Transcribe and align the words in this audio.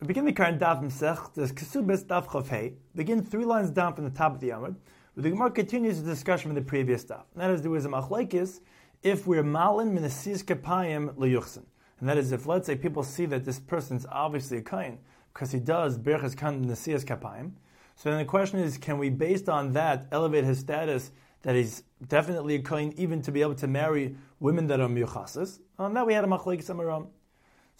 We 0.00 0.06
begin 0.06 0.26
the 0.26 0.32
current 0.32 0.60
daf 0.60 0.80
Masech, 0.80 1.34
the 1.34 1.42
Kesubis 1.52 2.04
daf 2.04 2.26
Chofhei, 2.26 2.74
begin 2.94 3.20
three 3.20 3.44
lines 3.44 3.68
down 3.70 3.94
from 3.94 4.04
the 4.04 4.10
top 4.10 4.32
of 4.32 4.38
the 4.38 4.50
Amud, 4.50 4.76
where 5.14 5.22
the 5.24 5.30
Gemara 5.30 5.50
continues 5.50 6.00
the 6.00 6.08
discussion 6.08 6.50
from 6.50 6.54
the 6.54 6.62
previous 6.62 7.04
daf. 7.04 7.24
And 7.34 7.42
that 7.42 7.50
is, 7.50 7.62
there 7.62 7.70
was 7.72 7.84
a 7.84 7.88
machlekes 7.88 8.60
if 9.02 9.26
we're 9.26 9.42
malin 9.42 9.98
minasis 9.98 10.44
kapayim 10.44 11.16
leyuchsin. 11.16 11.64
And 11.98 12.08
that 12.08 12.16
is, 12.16 12.30
if 12.30 12.46
let's 12.46 12.68
say 12.68 12.76
people 12.76 13.02
see 13.02 13.26
that 13.26 13.44
this 13.44 13.58
person's 13.58 14.06
obviously 14.12 14.58
a 14.58 14.62
kain, 14.62 14.98
because 15.34 15.50
he 15.50 15.58
does 15.58 15.98
berachas 15.98 16.36
kan 16.36 16.64
nasias 16.64 17.04
kapayim, 17.04 17.54
so 17.96 18.08
then 18.08 18.18
the 18.18 18.24
question 18.24 18.60
is, 18.60 18.78
can 18.78 18.98
we, 18.98 19.10
based 19.10 19.48
on 19.48 19.72
that, 19.72 20.06
elevate 20.12 20.44
his 20.44 20.60
status 20.60 21.10
that 21.42 21.56
he's 21.56 21.82
definitely 22.06 22.54
a 22.54 22.62
kain, 22.62 22.94
even 22.96 23.20
to 23.22 23.32
be 23.32 23.42
able 23.42 23.56
to 23.56 23.66
marry 23.66 24.14
women 24.38 24.68
that 24.68 24.78
are 24.78 24.88
miyuchasas? 24.88 25.58
On 25.76 25.92
that 25.94 26.06
we 26.06 26.14
had 26.14 26.22
a 26.22 26.28
machlekes 26.28 26.66
amaram. 26.66 27.08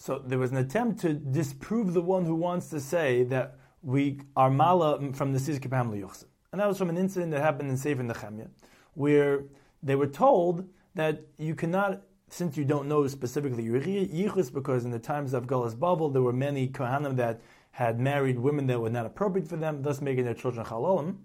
So 0.00 0.22
there 0.24 0.38
was 0.38 0.52
an 0.52 0.58
attempt 0.58 1.00
to 1.00 1.12
disprove 1.12 1.92
the 1.92 2.00
one 2.00 2.24
who 2.24 2.36
wants 2.36 2.68
to 2.70 2.80
say 2.80 3.24
that 3.24 3.56
we 3.82 4.20
are 4.36 4.48
mala 4.48 5.12
from 5.12 5.32
the 5.32 5.40
Siz 5.40 5.58
Kipam 5.58 5.90
Liyuchsin. 5.90 6.26
And 6.52 6.60
that 6.60 6.68
was 6.68 6.78
from 6.78 6.88
an 6.88 6.96
incident 6.96 7.32
that 7.32 7.40
happened 7.40 7.68
in 7.68 7.76
Sefer 7.76 8.04
Nechemia, 8.04 8.48
where 8.94 9.44
they 9.82 9.96
were 9.96 10.06
told 10.06 10.68
that 10.94 11.24
you 11.36 11.56
cannot, 11.56 12.02
since 12.30 12.56
you 12.56 12.64
don't 12.64 12.86
know 12.86 13.08
specifically 13.08 13.64
Yichus, 13.64 14.54
because 14.54 14.84
in 14.84 14.92
the 14.92 15.00
times 15.00 15.34
of 15.34 15.48
Gullus 15.48 15.74
Bavel, 15.74 16.12
there 16.12 16.22
were 16.22 16.32
many 16.32 16.68
Kohanim 16.68 17.16
that 17.16 17.40
had 17.72 17.98
married 17.98 18.38
women 18.38 18.68
that 18.68 18.80
were 18.80 18.90
not 18.90 19.04
appropriate 19.04 19.48
for 19.48 19.56
them, 19.56 19.82
thus 19.82 20.00
making 20.00 20.24
their 20.24 20.34
children 20.34 20.64
Chalolim. 20.64 21.16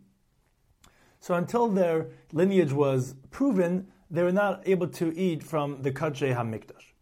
So 1.19 1.35
until 1.35 1.69
their 1.69 2.07
lineage 2.31 2.73
was 2.73 3.15
proven, 3.29 3.87
they 4.09 4.23
were 4.23 4.31
not 4.31 4.67
able 4.67 4.87
to 4.87 5.15
eat 5.15 5.43
from 5.43 5.83
the 5.83 5.91
Kadshe 5.91 6.35
HaMikdash. 6.35 6.92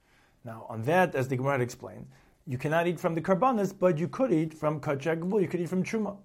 Now, 0.43 0.65
on 0.69 0.81
that, 0.83 1.13
as 1.13 1.27
the 1.27 1.35
Gemara 1.35 1.59
explained, 1.59 2.07
you 2.47 2.57
cannot 2.57 2.87
eat 2.87 2.99
from 2.99 3.13
the 3.13 3.21
karbanis, 3.21 3.73
but 3.77 3.97
you 3.97 4.07
could 4.07 4.33
eat 4.33 4.53
from 4.53 4.79
kachagvul, 4.79 5.41
you 5.41 5.47
could 5.47 5.61
eat 5.61 5.69
from 5.69 5.83
truma. 5.83 6.17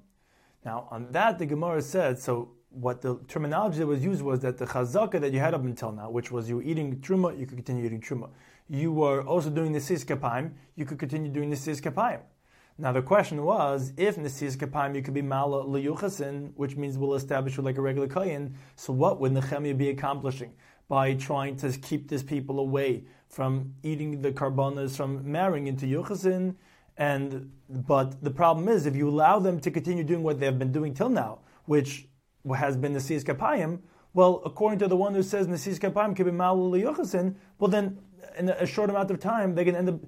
Now, 0.64 0.88
on 0.90 1.12
that, 1.12 1.38
the 1.38 1.46
Gemara 1.46 1.82
said, 1.82 2.18
so 2.18 2.52
what 2.70 3.00
the 3.00 3.18
terminology 3.28 3.78
that 3.78 3.86
was 3.86 4.02
used 4.02 4.22
was 4.22 4.40
that 4.40 4.58
the 4.58 4.66
chazaka 4.66 5.20
that 5.20 5.32
you 5.32 5.38
had 5.38 5.54
up 5.54 5.64
until 5.64 5.92
now, 5.92 6.10
which 6.10 6.30
was 6.30 6.48
you 6.48 6.56
were 6.56 6.62
eating 6.62 6.96
truma, 6.96 7.38
you 7.38 7.46
could 7.46 7.56
continue 7.56 7.84
eating 7.84 8.00
truma. 8.00 8.30
You 8.68 8.90
were 8.92 9.22
also 9.22 9.50
doing 9.50 9.72
nesis 9.72 10.04
kapayim, 10.04 10.52
you 10.74 10.84
could 10.84 10.98
continue 10.98 11.30
doing 11.30 11.50
nesis 11.50 11.80
kapayim. 11.80 12.20
Now 12.78 12.92
the 12.92 13.00
question 13.00 13.44
was, 13.44 13.92
if 13.96 14.16
nesis 14.16 14.56
kapayim 14.56 14.94
you 14.96 15.02
could 15.02 15.14
be 15.14 15.22
mala 15.22 15.64
liyuchasin, 15.64 16.52
which 16.56 16.76
means 16.76 16.98
we'll 16.98 17.14
establish 17.14 17.56
you 17.56 17.62
like 17.62 17.78
a 17.78 17.82
regular 17.82 18.08
kayin, 18.08 18.54
so 18.74 18.92
what 18.92 19.20
would 19.20 19.32
Nehemiah 19.32 19.74
be 19.74 19.90
accomplishing 19.90 20.52
by 20.88 21.14
trying 21.14 21.56
to 21.56 21.70
keep 21.72 22.08
these 22.08 22.22
people 22.22 22.60
away 22.60 23.04
from 23.28 23.74
eating 23.82 24.22
the 24.22 24.32
carbonas, 24.32 24.96
from 24.96 25.30
marrying 25.30 25.66
into 25.66 25.86
Yuchasin. 25.86 26.54
And 26.96 27.50
but 27.68 28.22
the 28.22 28.30
problem 28.30 28.68
is, 28.68 28.86
if 28.86 28.96
you 28.96 29.08
allow 29.08 29.38
them 29.38 29.60
to 29.60 29.70
continue 29.70 30.04
doing 30.04 30.22
what 30.22 30.40
they 30.40 30.46
have 30.46 30.58
been 30.58 30.72
doing 30.72 30.94
till 30.94 31.08
now, 31.08 31.40
which 31.66 32.08
has 32.54 32.76
been 32.76 32.92
Nesis 32.94 33.24
Kapayim, 33.24 33.80
well, 34.14 34.40
according 34.46 34.78
to 34.78 34.88
the 34.88 34.96
one 34.96 35.14
who 35.14 35.22
says 35.22 35.46
Nesis 35.46 35.78
Kapayim 35.78 36.16
can 36.16 36.24
be 36.24 36.32
Malul 36.32 37.34
well 37.58 37.70
then, 37.70 37.98
in 38.38 38.48
a 38.48 38.66
short 38.66 38.88
amount 38.88 39.10
of 39.10 39.18
time, 39.20 39.54
they 39.54 39.64
can 39.64 39.76
end 39.76 39.88
up 39.88 40.00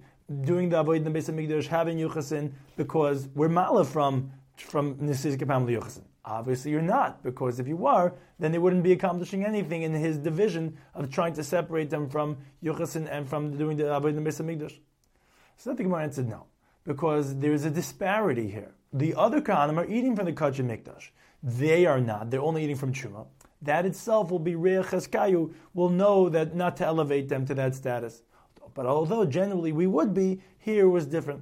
doing 0.43 0.69
the 0.69 0.79
Avoid 0.79 1.05
the 1.05 1.11
base 1.11 1.29
of 1.29 1.35
Migdash, 1.35 1.67
having 1.67 1.99
Yuchasin, 1.99 2.53
because 2.77 3.29
we're 3.35 3.49
Mala 3.49 3.85
from 3.85 4.33
from 4.57 4.97
Nesis 5.01 5.37
Kapayim 5.37 5.67
Yuchasin. 5.67 6.03
Obviously, 6.29 6.71
you're 6.73 6.83
not, 6.83 7.23
because 7.23 7.59
if 7.59 7.67
you 7.67 7.77
were, 7.77 8.13
then 8.39 8.53
they 8.53 8.59
wouldn't 8.59 8.83
be 8.83 8.93
accomplishing 8.93 9.47
anything 9.47 9.83
in 9.83 9.95
his 9.95 10.19
division 10.19 10.77
of 10.95 11.11
trying 11.11 11.33
to 11.33 11.43
separate 11.43 11.89
them 11.89 12.07
from 12.07 12.37
Yochasin 12.63 13.09
and 13.11 13.27
from 13.27 13.57
doing 13.57 13.79
the 13.79 13.85
Avodah 13.85 14.21
Mesa 14.21 14.43
Mikdash. 14.43 14.79
So 15.57 15.73
the 15.73 15.83
Gemara 15.83 16.03
answered 16.03 16.29
no, 16.29 16.45
because 16.85 17.39
there 17.39 17.55
is 17.55 17.65
a 17.65 17.71
disparity 17.71 18.51
here. 18.51 18.73
The 18.93 19.15
other 19.15 19.41
Kohanim 19.41 19.79
are 19.79 19.87
eating 19.87 20.15
from 20.15 20.27
the 20.27 20.35
Kachim 20.35 20.67
Mikdash. 20.67 21.09
They 21.43 21.87
are 21.87 22.01
not. 22.01 22.31
They're 22.31 22.43
only 22.43 22.63
eating 22.63 22.77
from 22.77 22.93
Truma. 22.93 23.27
That 23.63 23.87
itself 23.87 24.31
will 24.31 24.39
be 24.39 24.55
Reach 24.55 24.87
Cheskayu, 24.87 25.55
will 25.73 25.89
know 25.89 26.29
that 26.29 26.55
not 26.55 26.77
to 26.77 26.85
elevate 26.85 27.31
them 27.31 27.47
to 27.47 27.55
that 27.55 27.75
status. 27.75 28.23
But 28.75 28.85
although 28.85 29.25
generally 29.25 29.73
we 29.73 29.87
would 29.87 30.13
be, 30.13 30.43
here 30.59 30.91
was 30.91 31.07
different. 31.07 31.41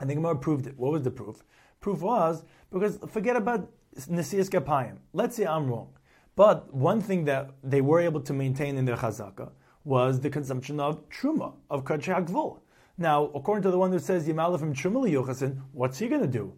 I 0.00 0.06
think 0.06 0.18
Gemara 0.18 0.36
proved 0.36 0.66
it. 0.66 0.78
What 0.78 0.92
was 0.92 1.02
the 1.02 1.10
proof? 1.10 1.44
Proof 1.80 2.00
was 2.00 2.42
because 2.72 2.98
forget 3.08 3.36
about 3.36 3.68
Let's 3.94 5.36
say 5.36 5.46
I'm 5.46 5.66
wrong. 5.68 5.88
But 6.34 6.72
one 6.72 7.00
thing 7.00 7.24
that 7.26 7.50
they 7.62 7.82
were 7.82 8.00
able 8.00 8.20
to 8.22 8.32
maintain 8.32 8.78
in 8.78 8.86
their 8.86 8.96
chazaka 8.96 9.50
was 9.84 10.20
the 10.20 10.30
consumption 10.30 10.80
of 10.80 11.06
truma, 11.10 11.54
of 11.68 11.84
kachak 11.84 12.58
Now, 12.96 13.24
according 13.34 13.62
to 13.64 13.70
the 13.70 13.78
one 13.78 13.92
who 13.92 13.98
says 13.98 14.26
Yimala 14.26 14.58
from 14.58 14.72
truma 14.72 15.10
yuchasin, 15.10 15.60
what's 15.72 15.98
he 15.98 16.08
going 16.08 16.22
to 16.22 16.26
do? 16.26 16.54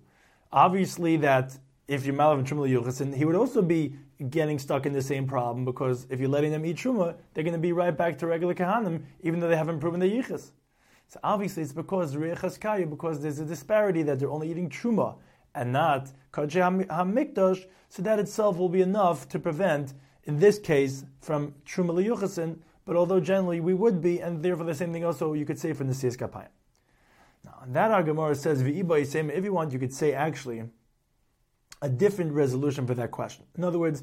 Obviously, 0.53 1.17
that 1.19 1.59
if 1.89 2.05
Yimala 2.05 2.37
from 2.37 2.45
truma 2.47 2.71
yuchasin, 2.71 3.15
he 3.15 3.25
would 3.25 3.35
also 3.35 3.63
be 3.63 3.97
getting 4.31 4.61
stuck 4.61 4.87
in 4.87 4.93
the 4.93 5.03
same 5.03 5.27
problem 5.27 5.65
because 5.65 6.07
if 6.11 6.21
you're 6.21 6.29
letting 6.29 6.53
them 6.53 6.65
eat 6.65 6.77
truma, 6.77 7.17
they're 7.33 7.43
going 7.43 7.55
to 7.55 7.59
be 7.59 7.73
right 7.73 7.97
back 7.97 8.17
to 8.19 8.29
regular 8.29 8.55
kahanim, 8.55 9.03
even 9.23 9.41
though 9.41 9.49
they 9.49 9.57
haven't 9.57 9.81
proven 9.81 9.99
the 9.99 10.07
yichas. 10.07 10.53
So 11.09 11.19
obviously, 11.25 11.65
it's 11.65 11.73
because 11.73 12.15
because 12.15 13.21
there's 13.21 13.41
a 13.41 13.45
disparity 13.45 14.03
that 14.05 14.21
they're 14.21 14.31
only 14.31 14.51
eating 14.51 14.71
truma 14.71 15.17
and 15.55 15.73
not 15.73 16.11
Kajeh 16.33 16.87
HaMikdash, 16.87 17.67
so 17.89 18.03
that 18.03 18.19
itself 18.19 18.57
will 18.57 18.69
be 18.69 18.83
enough 18.83 19.29
to 19.29 19.39
prevent, 19.39 19.95
in 20.25 20.39
this 20.39 20.59
case, 20.59 21.05
from 21.21 21.55
Truma 21.65 22.05
Yuchasin, 22.05 22.59
but 22.85 22.97
although 22.97 23.21
generally 23.21 23.61
we 23.61 23.75
would 23.75 24.03
be, 24.03 24.21
and 24.21 24.43
therefore 24.43 24.67
the 24.67 24.75
same 24.75 24.93
thing 24.93 25.05
also 25.05 25.33
you 25.33 25.47
could 25.47 25.59
say 25.59 25.73
for 25.73 25.85
Nesiyas 25.85 26.17
Kapayim. 26.17 26.49
Now, 27.45 27.63
that 27.69 27.91
argument 27.91 28.37
says, 28.37 28.63
if 28.63 29.45
you 29.45 29.53
want, 29.53 29.73
you 29.73 29.79
could 29.79 29.93
say 29.93 30.13
actually 30.13 30.65
a 31.83 31.89
different 31.89 32.33
resolution 32.33 32.87
for 32.87 32.95
that 32.95 33.11
question. 33.11 33.45
In 33.57 33.65
other 33.65 33.79
words, 33.79 34.03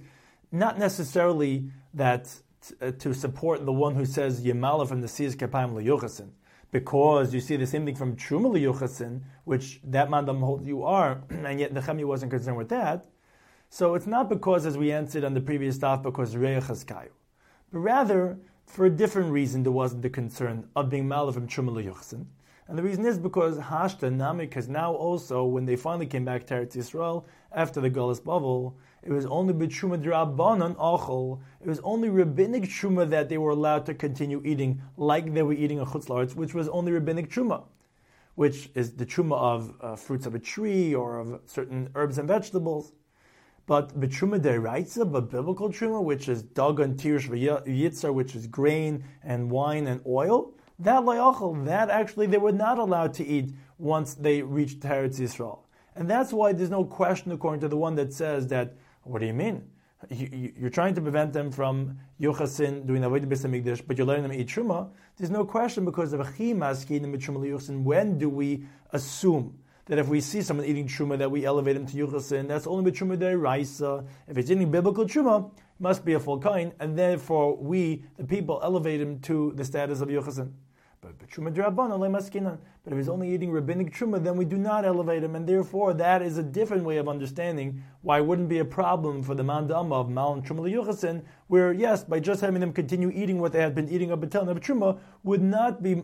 not 0.51 0.77
necessarily 0.77 1.71
that 1.93 2.33
t- 2.67 2.75
uh, 2.81 2.91
to 2.91 3.13
support 3.13 3.65
the 3.65 3.71
one 3.73 3.95
who 3.95 4.05
says 4.05 4.43
Yemala 4.43 4.87
from 4.87 5.01
the 5.01 5.07
Siyas 5.07 5.35
Kapayim 5.35 5.73
Liyuchasin, 5.73 6.29
because 6.71 7.33
you 7.33 7.39
see 7.39 7.57
the 7.57 7.67
same 7.67 7.85
thing 7.85 7.95
from 7.95 8.15
Truma 8.15 8.59
Yuchasin, 8.59 9.21
which 9.43 9.81
that 9.83 10.09
mandam 10.09 10.39
holds 10.39 10.65
you 10.65 10.83
are, 10.83 11.21
and 11.29 11.59
yet 11.59 11.73
Nehemiah 11.73 12.07
wasn't 12.07 12.31
concerned 12.31 12.57
with 12.57 12.69
that. 12.69 13.05
So 13.69 13.95
it's 13.95 14.07
not 14.07 14.29
because, 14.29 14.65
as 14.65 14.77
we 14.77 14.91
answered 14.91 15.23
on 15.23 15.33
the 15.33 15.41
previous 15.41 15.75
stuff, 15.75 16.03
because 16.03 16.35
Reich 16.35 16.63
Kayu, 16.63 17.09
but 17.71 17.79
rather 17.79 18.37
for 18.65 18.85
a 18.85 18.89
different 18.89 19.31
reason 19.31 19.63
there 19.63 19.71
wasn't 19.71 20.01
the 20.01 20.09
concern 20.09 20.67
of 20.75 20.89
being 20.89 21.05
malaf 21.07 21.33
from 21.33 21.47
Truma 21.47 21.83
Yuchasin. 21.83 22.25
And 22.67 22.77
the 22.77 22.83
reason 22.83 23.05
is 23.05 23.17
because 23.17 23.57
Hashta 23.57 24.09
Namik 24.09 24.53
has 24.53 24.69
now 24.69 24.93
also, 24.93 25.43
when 25.43 25.65
they 25.65 25.75
finally 25.75 26.05
came 26.05 26.23
back 26.23 26.47
to 26.47 26.53
Eretz 26.53 26.77
Yisrael 26.77 27.25
after 27.51 27.81
the 27.81 27.89
Gullus 27.89 28.21
Bavel, 28.21 28.73
it 29.03 29.11
was 29.11 29.25
only 29.25 29.53
b'tshuma 29.53 30.03
drabanan 30.03 30.75
achol. 30.75 31.39
It 31.59 31.67
was 31.67 31.79
only 31.79 32.09
rabbinic 32.09 32.63
truma 32.63 33.09
that 33.09 33.29
they 33.29 33.37
were 33.39 33.49
allowed 33.49 33.85
to 33.87 33.95
continue 33.95 34.41
eating, 34.45 34.81
like 34.95 35.33
they 35.33 35.41
were 35.41 35.53
eating 35.53 35.79
a 35.79 35.85
chutzlaritz, 35.85 36.35
which 36.35 36.53
was 36.53 36.67
only 36.69 36.91
rabbinic 36.91 37.29
truma, 37.29 37.63
which 38.35 38.69
is 38.75 38.93
the 38.93 39.05
truma 39.05 39.37
of 39.37 39.73
uh, 39.81 39.95
fruits 39.95 40.27
of 40.27 40.35
a 40.35 40.39
tree 40.39 40.93
or 40.93 41.19
of 41.19 41.41
certain 41.47 41.89
herbs 41.95 42.19
and 42.19 42.27
vegetables. 42.27 42.93
But 43.65 43.99
b'truma 43.99 44.39
deraitza, 44.39 45.11
but 45.11 45.31
biblical 45.31 45.69
truma, 45.69 46.03
which 46.03 46.29
is 46.29 46.43
dagan 46.43 46.95
tirish 46.95 47.27
v'yitzar, 47.27 48.13
which 48.13 48.35
is 48.35 48.45
grain 48.45 49.03
and 49.23 49.49
wine 49.49 49.87
and 49.87 50.01
oil, 50.05 50.53
that 50.77 51.01
layachol, 51.01 51.65
that 51.65 51.89
actually 51.89 52.27
they 52.27 52.37
were 52.37 52.51
not 52.51 52.77
allowed 52.77 53.13
to 53.15 53.25
eat 53.25 53.53
once 53.79 54.13
they 54.13 54.43
reached 54.43 54.81
Eretz 54.81 55.19
Yisrael. 55.19 55.59
And 55.95 56.09
that's 56.09 56.31
why 56.31 56.53
there's 56.53 56.69
no 56.69 56.85
question, 56.85 57.31
according 57.31 57.61
to 57.61 57.67
the 57.67 57.77
one 57.77 57.95
that 57.95 58.13
says 58.13 58.47
that, 58.47 58.75
what 59.03 59.19
do 59.19 59.25
you 59.25 59.33
mean? 59.33 59.63
You, 60.09 60.65
are 60.65 60.69
trying 60.69 60.95
to 60.95 61.01
prevent 61.01 61.31
them 61.31 61.51
from 61.51 61.99
Yochasin 62.19 62.87
doing 62.87 63.03
Avodah 63.03 63.27
B'Samigdash, 63.27 63.83
but 63.85 63.97
you're 63.97 64.07
letting 64.07 64.23
them 64.23 64.33
eat 64.33 64.47
Truma. 64.47 64.89
There's 65.17 65.29
no 65.29 65.45
question 65.45 65.85
because 65.85 66.13
of 66.13 66.21
Achim 66.21 66.59
When 67.83 68.17
do 68.17 68.29
we 68.29 68.63
assume 68.91 69.59
that 69.85 69.99
if 69.99 70.07
we 70.07 70.21
see 70.21 70.41
someone 70.41 70.65
eating 70.65 70.87
Truma, 70.87 71.19
that 71.19 71.29
we 71.29 71.45
elevate 71.45 71.75
him 71.75 71.85
to 71.85 71.93
Yochasin? 71.93 72.47
That's 72.47 72.65
only 72.65 72.83
with 72.83 72.95
Truma 72.95 73.39
Raisa. 73.39 74.03
If 74.27 74.37
it's 74.37 74.49
eating 74.49 74.71
biblical 74.71 75.05
Truma, 75.05 75.51
must 75.79 76.05
be 76.05 76.13
a 76.13 76.19
full 76.19 76.39
kind, 76.39 76.73
and 76.79 76.97
therefore 76.97 77.57
we, 77.57 78.03
the 78.17 78.23
people, 78.23 78.59
elevate 78.63 79.01
him 79.01 79.19
to 79.21 79.51
the 79.55 79.65
status 79.65 80.01
of 80.01 80.09
Yochasin. 80.09 80.51
But 81.01 81.17
truma 81.27 81.51
maskinan. 81.51 82.59
But 82.83 82.93
if 82.93 82.99
he's 82.99 83.09
only 83.09 83.33
eating 83.33 83.51
rabbinic 83.51 83.91
truma, 83.91 84.23
then 84.23 84.37
we 84.37 84.45
do 84.45 84.57
not 84.57 84.85
elevate 84.85 85.23
him, 85.23 85.35
and 85.35 85.47
therefore 85.47 85.95
that 85.95 86.21
is 86.21 86.37
a 86.37 86.43
different 86.43 86.83
way 86.83 86.97
of 86.97 87.09
understanding 87.09 87.83
why 88.03 88.19
it 88.19 88.25
wouldn't 88.25 88.49
be 88.49 88.59
a 88.59 88.65
problem 88.65 89.23
for 89.23 89.33
the 89.33 89.41
mandam 89.41 89.91
of 89.91 90.09
mal 90.09 90.33
and 90.33 90.45
truma 90.45 90.59
liyuchasin, 90.59 91.23
where 91.47 91.73
yes, 91.73 92.03
by 92.03 92.19
just 92.19 92.41
having 92.41 92.59
them 92.59 92.71
continue 92.71 93.09
eating 93.15 93.39
what 93.39 93.51
they 93.51 93.61
had 93.61 93.73
been 93.73 93.89
eating 93.89 94.11
up 94.11 94.21
until 94.21 94.45
now, 94.45 94.53
truma 94.53 94.99
would 95.23 95.41
not 95.41 95.81
be 95.81 96.03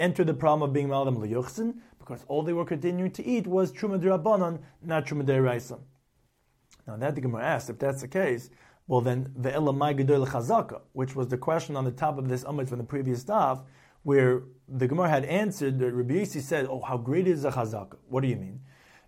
enter 0.00 0.24
the 0.24 0.34
problem 0.34 0.68
of 0.68 0.72
being 0.72 0.88
malam 0.88 1.16
liyuchasin, 1.16 1.74
because 2.00 2.24
all 2.26 2.42
they 2.42 2.52
were 2.52 2.64
continuing 2.64 3.12
to 3.12 3.24
eat 3.24 3.46
was 3.46 3.72
truma 3.72 4.00
drabanan, 4.00 4.58
not 4.82 5.06
truma 5.06 5.24
deraisa. 5.24 5.78
Now 6.84 6.96
that 6.96 7.14
the 7.14 7.20
Gemara 7.20 7.44
asked, 7.44 7.70
if 7.70 7.78
that's 7.78 8.00
the 8.00 8.08
case, 8.08 8.50
well 8.88 9.00
then 9.00 9.32
the 9.36 9.50
elamai 9.50 9.96
gedol 9.96 10.26
chazaka, 10.26 10.80
which 10.94 11.14
was 11.14 11.28
the 11.28 11.38
question 11.38 11.76
on 11.76 11.84
the 11.84 11.92
top 11.92 12.18
of 12.18 12.28
this 12.28 12.42
amud 12.42 12.68
from 12.68 12.78
the 12.78 12.84
previous 12.84 13.24
daf 13.24 13.62
where 14.06 14.44
the 14.68 14.86
Gemara 14.86 15.08
had 15.08 15.24
answered, 15.24 15.80
that 15.80 15.92
Rabbi 15.92 16.14
Yossi 16.14 16.40
said, 16.40 16.66
"Oh, 16.66 16.80
how 16.80 16.96
great 16.96 17.26
is 17.26 17.42
the 17.42 17.50
chazaka? 17.50 17.96
What 18.08 18.20
do 18.20 18.28
you 18.28 18.36
mean?" 18.36 18.60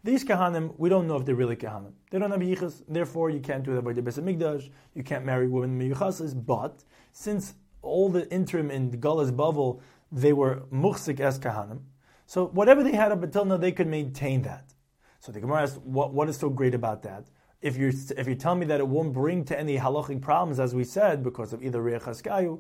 These 0.03 0.25
kahanim, 0.25 0.75
we 0.77 0.89
don't 0.89 1.07
know 1.07 1.17
if 1.17 1.25
they're 1.25 1.37
really 1.37 1.55
kahanim. 1.55 1.93
They 2.11 2.19
don't 2.19 2.33
have 2.33 2.41
yichas, 2.41 2.83
therefore 2.89 3.31
you 3.31 3.39
can't 3.39 3.63
do 3.63 3.75
that 3.77 3.83
by 3.83 3.93
the 3.93 4.03
Beis 4.03 4.19
Hamikdash. 4.21 4.71
You 4.95 5.05
can't 5.05 5.25
marry 5.25 5.47
women 5.47 5.79
miyuchases. 5.81 6.35
But 6.55 6.83
since 7.13 7.55
all 7.81 8.09
the 8.09 8.29
interim 8.33 8.73
in 8.73 8.91
Gullah's 8.99 9.31
Bavel, 9.31 9.81
they 10.11 10.33
were 10.33 10.65
muhsik 10.73 11.21
as 11.21 11.39
kahanim. 11.39 11.81
So 12.27 12.47
whatever 12.49 12.83
they 12.83 12.97
had 13.03 13.13
up 13.13 13.23
until 13.23 13.45
now, 13.45 13.57
they 13.57 13.71
could 13.71 13.87
maintain 13.87 14.43
that. 14.43 14.75
So 15.21 15.31
the 15.31 15.41
Gemara 15.41 15.63
asks, 15.63 15.79
what, 15.85 16.13
what 16.13 16.29
is 16.29 16.37
so 16.37 16.49
great 16.51 16.75
about 16.75 17.05
that? 17.05 17.29
If 17.63 17.77
you're 17.77 17.93
if 18.17 18.27
you 18.27 18.35
tell 18.35 18.57
me 18.57 18.67
that 18.67 18.81
it 18.81 18.89
won't 18.89 19.13
bring 19.13 19.45
to 19.45 19.59
any 19.59 19.79
halachic 19.79 20.21
problems, 20.23 20.59
as 20.59 20.75
we 20.75 20.83
said, 20.83 21.23
because 21.23 21.53
of 21.53 21.63
either 21.63 21.81
reach 21.83 22.03
haskayu, 22.03 22.59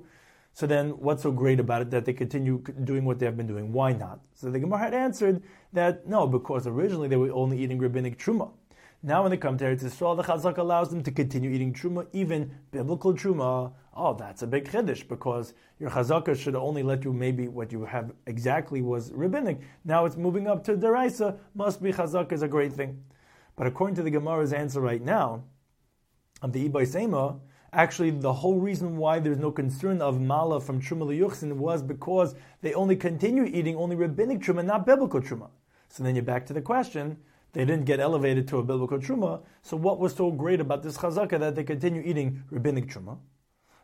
so 0.52 0.66
then 0.66 0.90
what's 0.90 1.22
so 1.22 1.30
great 1.30 1.60
about 1.60 1.82
it 1.82 1.90
that 1.90 2.04
they 2.04 2.12
continue 2.12 2.62
doing 2.84 3.04
what 3.04 3.18
they 3.18 3.26
have 3.26 3.36
been 3.36 3.46
doing? 3.46 3.72
Why 3.72 3.92
not? 3.92 4.20
So 4.34 4.50
the 4.50 4.58
Gemara 4.58 4.80
had 4.80 4.94
answered 4.94 5.42
that 5.72 6.06
no, 6.06 6.26
because 6.26 6.66
originally 6.66 7.08
they 7.08 7.16
were 7.16 7.30
only 7.32 7.58
eating 7.58 7.78
rabbinic 7.78 8.18
truma. 8.18 8.50
Now 9.02 9.22
when 9.22 9.30
they 9.30 9.36
come 9.36 9.56
to 9.58 9.64
Eretz 9.64 9.84
Yisrael, 9.84 10.16
the 10.16 10.24
Chazak 10.24 10.58
allows 10.58 10.90
them 10.90 11.04
to 11.04 11.12
continue 11.12 11.50
eating 11.50 11.72
truma, 11.72 12.08
even 12.12 12.52
biblical 12.72 13.14
truma. 13.14 13.72
Oh, 13.94 14.14
that's 14.14 14.42
a 14.42 14.46
big 14.46 14.68
chiddush 14.68 15.06
because 15.06 15.54
your 15.78 15.90
Chazaka 15.90 16.36
should 16.36 16.56
only 16.56 16.82
let 16.82 17.04
you 17.04 17.12
maybe 17.12 17.46
what 17.46 17.70
you 17.70 17.84
have 17.84 18.12
exactly 18.26 18.82
was 18.82 19.12
rabbinic. 19.12 19.60
Now 19.84 20.04
it's 20.04 20.16
moving 20.16 20.48
up 20.48 20.64
to 20.64 20.76
deraisa. 20.76 21.38
Must 21.54 21.80
be 21.80 21.92
Chazaka 21.92 22.32
is 22.32 22.42
a 22.42 22.48
great 22.48 22.72
thing. 22.72 23.04
But 23.54 23.68
according 23.68 23.94
to 23.96 24.02
the 24.02 24.10
Gemara's 24.10 24.52
answer 24.52 24.80
right 24.80 25.02
now, 25.02 25.44
of 26.42 26.52
the 26.52 26.68
Ibay 26.68 26.86
Sema, 26.86 27.36
Actually, 27.72 28.10
the 28.10 28.32
whole 28.32 28.58
reason 28.58 28.96
why 28.96 29.18
there's 29.18 29.38
no 29.38 29.50
concern 29.50 30.00
of 30.00 30.20
mala 30.20 30.58
from 30.58 30.80
truma 30.80 31.04
liyuchsin 31.04 31.52
was 31.52 31.82
because 31.82 32.34
they 32.62 32.72
only 32.72 32.96
continue 32.96 33.44
eating 33.44 33.76
only 33.76 33.94
rabbinic 33.94 34.40
truma, 34.40 34.64
not 34.64 34.86
biblical 34.86 35.20
truma. 35.20 35.50
So 35.90 36.02
then 36.02 36.14
you're 36.16 36.24
back 36.24 36.46
to 36.46 36.54
the 36.54 36.62
question: 36.62 37.18
they 37.52 37.66
didn't 37.66 37.84
get 37.84 38.00
elevated 38.00 38.48
to 38.48 38.58
a 38.58 38.62
biblical 38.62 38.98
truma. 38.98 39.42
So 39.62 39.76
what 39.76 39.98
was 39.98 40.14
so 40.14 40.30
great 40.30 40.60
about 40.60 40.82
this 40.82 40.96
chazaka 40.96 41.38
that 41.40 41.56
they 41.56 41.64
continue 41.64 42.02
eating 42.02 42.42
rabbinic 42.50 42.88
truma? 42.88 43.18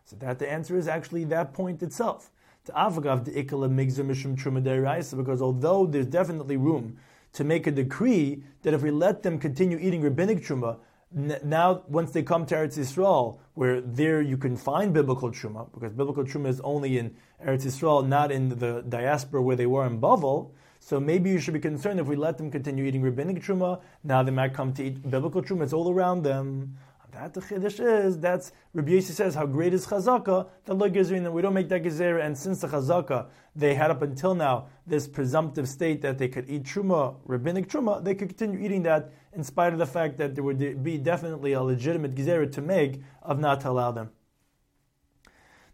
So 0.07 0.17
that 0.17 0.39
the 0.39 0.51
answer 0.51 0.79
is 0.79 0.89
actually 0.89 1.25
that 1.25 1.53
point 1.53 1.83
itself. 1.83 2.31
To 2.65 2.73
avagav 2.73 3.27
the 3.27 3.33
ikala 3.33 3.69
migzor 3.69 4.07
mishum 4.07 4.35
truma 4.35 5.17
because 5.17 5.43
although 5.43 5.85
there's 5.85 6.07
definitely 6.07 6.57
room 6.57 6.97
to 7.35 7.45
make 7.45 7.67
a 7.67 7.71
decree 7.71 8.45
that 8.63 8.73
if 8.73 8.83
we 8.83 8.91
let 8.91 9.23
them 9.23 9.39
continue 9.39 9.77
eating 9.79 10.01
rabbinic 10.01 10.43
truma, 10.43 10.79
now 11.15 11.83
once 11.89 12.11
they 12.11 12.23
come 12.23 12.45
to 12.47 12.55
Eretz 12.55 12.77
Yisrael, 12.77 13.39
where 13.55 13.81
there 13.81 14.21
you 14.21 14.37
can 14.37 14.57
find 14.57 14.93
biblical 14.93 15.31
truma, 15.31 15.73
because 15.73 15.93
biblical 15.93 16.25
truma 16.25 16.49
is 16.49 16.61
only 16.61 16.99
in 16.99 17.15
Eretz 17.45 17.65
Yisrael, 17.65 18.07
not 18.07 18.33
in 18.33 18.49
the 18.49 18.85
diaspora 18.89 19.41
where 19.41 19.57
they 19.57 19.67
were 19.67 19.87
in 19.87 20.01
Bavel. 20.01 20.51
So 20.81 21.01
maybe 21.01 21.31
you 21.31 21.39
should 21.39 21.55
be 21.55 21.61
concerned 21.61 22.01
if 22.01 22.07
we 22.07 22.17
let 22.17 22.37
them 22.37 22.51
continue 22.51 22.85
eating 22.85 23.01
rabbinic 23.01 23.43
truma. 23.43 23.81
Now 24.03 24.23
they 24.23 24.33
might 24.33 24.53
come 24.53 24.75
to 24.75 24.85
eat 24.85 25.09
biblical 25.09 25.43
truma. 25.43 25.63
It's 25.63 25.73
all 25.73 25.91
around 25.91 26.25
them. 26.25 26.77
That 27.15 27.33
the 27.33 27.41
chiddush 27.41 27.79
is 27.79 28.19
that's 28.19 28.51
Rabbi 28.73 28.91
Yossi 28.91 29.13
says 29.13 29.37
how 29.37 29.47
great 29.47 29.73
is 29.73 29.87
chazaka 29.87 30.49
that 30.65 30.75
lo 30.75 30.91
gezrin 30.91 31.31
we 31.31 31.43
don't 31.43 31.55
make 31.55 31.69
that 31.69 31.85
gezerah 31.85 32.27
and 32.27 32.37
since 32.37 32.61
the 32.61 32.67
chazaka 32.67 33.27
they 33.55 33.73
had 33.73 33.93
up 33.93 34.03
until 34.03 34.35
now 34.35 34.67
this 34.85 35.07
presumptive 35.07 35.69
state 35.69 36.03
that 36.03 36.19
they 36.19 36.27
could 36.27 36.51
eat 36.51 36.65
truma 36.65 37.15
rabbinic 37.25 37.69
truma 37.69 38.03
they 38.03 38.17
could 38.17 38.31
continue 38.31 38.59
eating 38.59 38.83
that 38.83 39.13
in 39.35 39.45
spite 39.45 39.73
of 39.73 39.79
the 39.79 39.87
fact 39.87 40.19
that 40.19 40.35
there 40.35 40.45
would 40.45 40.83
be 40.83 40.99
definitely 40.99 41.53
a 41.53 41.63
legitimate 41.63 42.15
gezerah 42.15 42.51
to 42.53 42.63
make 42.63 43.01
of 43.23 43.39
not 43.39 43.61
to 43.63 43.71
allow 43.71 43.91
them. 43.93 44.11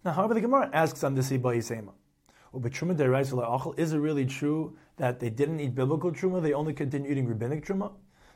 Now, 0.05 0.13
however, 0.13 0.35
the 0.35 0.41
Gemara 0.41 0.71
asks 0.73 1.05
on 1.05 1.15
this 1.15 1.31
Iba 1.31 1.57
Yisema. 1.57 1.93
Is 3.79 3.93
it 3.93 3.99
really 3.99 4.27
true 4.27 4.77
that 4.97 5.21
they 5.21 5.31
didn't 5.31 5.61
eat 5.61 5.75
biblical 5.75 6.11
truma? 6.11 6.43
They 6.43 6.53
only 6.53 6.73
continued 6.73 7.13
eating 7.13 7.29
rabbinic 7.29 7.65
truma? 7.65 7.93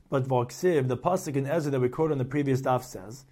But 0.08 0.28
V'aksiv, 0.28 0.86
the 0.86 0.96
pasuk 0.96 1.36
in 1.36 1.46
Ezra 1.46 1.72
that 1.72 1.80
we 1.80 1.88
quoted 1.88 2.12
on 2.12 2.18
the 2.18 2.24
previous 2.24 2.60
daf 2.60 2.84
says, 2.84 3.24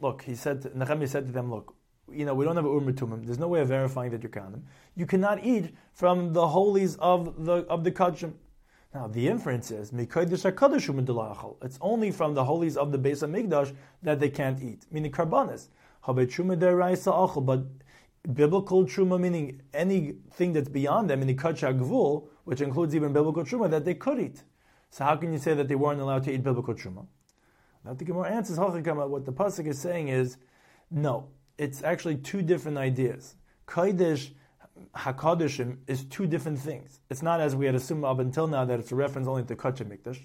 Look, 0.00 0.22
he 0.22 0.34
said, 0.34 0.76
Nehemiah 0.76 1.06
said 1.06 1.26
to 1.26 1.32
them, 1.32 1.50
look, 1.50 1.74
you 2.12 2.26
know, 2.26 2.34
we 2.34 2.44
don't 2.44 2.56
have 2.56 2.66
urmatumim. 2.66 3.24
There's 3.24 3.38
no 3.38 3.48
way 3.48 3.60
of 3.60 3.68
verifying 3.68 4.10
that 4.10 4.22
you're 4.22 4.30
kanim. 4.30 4.62
You 4.94 5.06
cannot 5.06 5.42
eat 5.42 5.74
from 5.94 6.34
the 6.34 6.48
holies 6.48 6.96
of 6.96 7.44
the 7.46 7.64
of 7.64 7.84
the 7.84 7.92
kachim. 7.92 8.34
Now 8.94 9.06
the 9.06 9.28
inference 9.28 9.70
is 9.70 9.92
It's 9.92 11.78
only 11.80 12.10
from 12.10 12.34
the 12.34 12.44
holies 12.44 12.76
of 12.76 12.90
the 12.90 12.98
Beis 12.98 13.22
Hamikdash 13.22 13.74
that 14.02 14.18
they 14.18 14.30
can't 14.30 14.62
eat, 14.62 14.86
meaning 14.90 15.12
karbanis. 15.12 15.68
But 16.06 17.64
biblical 18.34 18.84
truma, 18.84 19.20
meaning 19.20 19.60
anything 19.74 20.52
that's 20.52 20.68
beyond 20.68 21.10
them, 21.10 21.20
meaning 21.20 21.36
kachah 21.36 21.78
gvul, 21.78 22.28
which 22.44 22.60
includes 22.60 22.94
even 22.94 23.12
biblical 23.12 23.44
truma, 23.44 23.70
that 23.70 23.84
they 23.84 23.94
could 23.94 24.18
eat. 24.20 24.42
So 24.90 25.04
how 25.04 25.16
can 25.16 25.32
you 25.32 25.38
say 25.38 25.54
that 25.54 25.68
they 25.68 25.74
weren't 25.74 26.00
allowed 26.00 26.24
to 26.24 26.32
eat 26.32 26.42
biblical 26.42 26.74
truma? 26.74 27.06
Now 27.84 27.92
the 27.94 28.04
Gemara 28.04 28.30
answers 28.30 28.58
what 28.58 29.24
the 29.26 29.32
pasuk 29.32 29.66
is 29.66 29.78
saying 29.78 30.08
is, 30.08 30.38
no, 30.90 31.28
it's 31.58 31.82
actually 31.82 32.16
two 32.16 32.40
different 32.40 32.78
ideas. 32.78 33.36
Kaidish 33.66 34.30
Hakadishim 34.96 35.78
is 35.86 36.04
two 36.04 36.26
different 36.26 36.58
things. 36.58 37.00
It's 37.10 37.22
not 37.22 37.40
as 37.40 37.54
we 37.54 37.66
had 37.66 37.74
assumed 37.74 38.04
up 38.04 38.18
until 38.18 38.46
now 38.46 38.64
that 38.64 38.78
it's 38.80 38.92
a 38.92 38.94
reference 38.94 39.26
only 39.26 39.44
to 39.44 39.56
Kachim 39.56 39.88
Mikdash. 39.88 40.24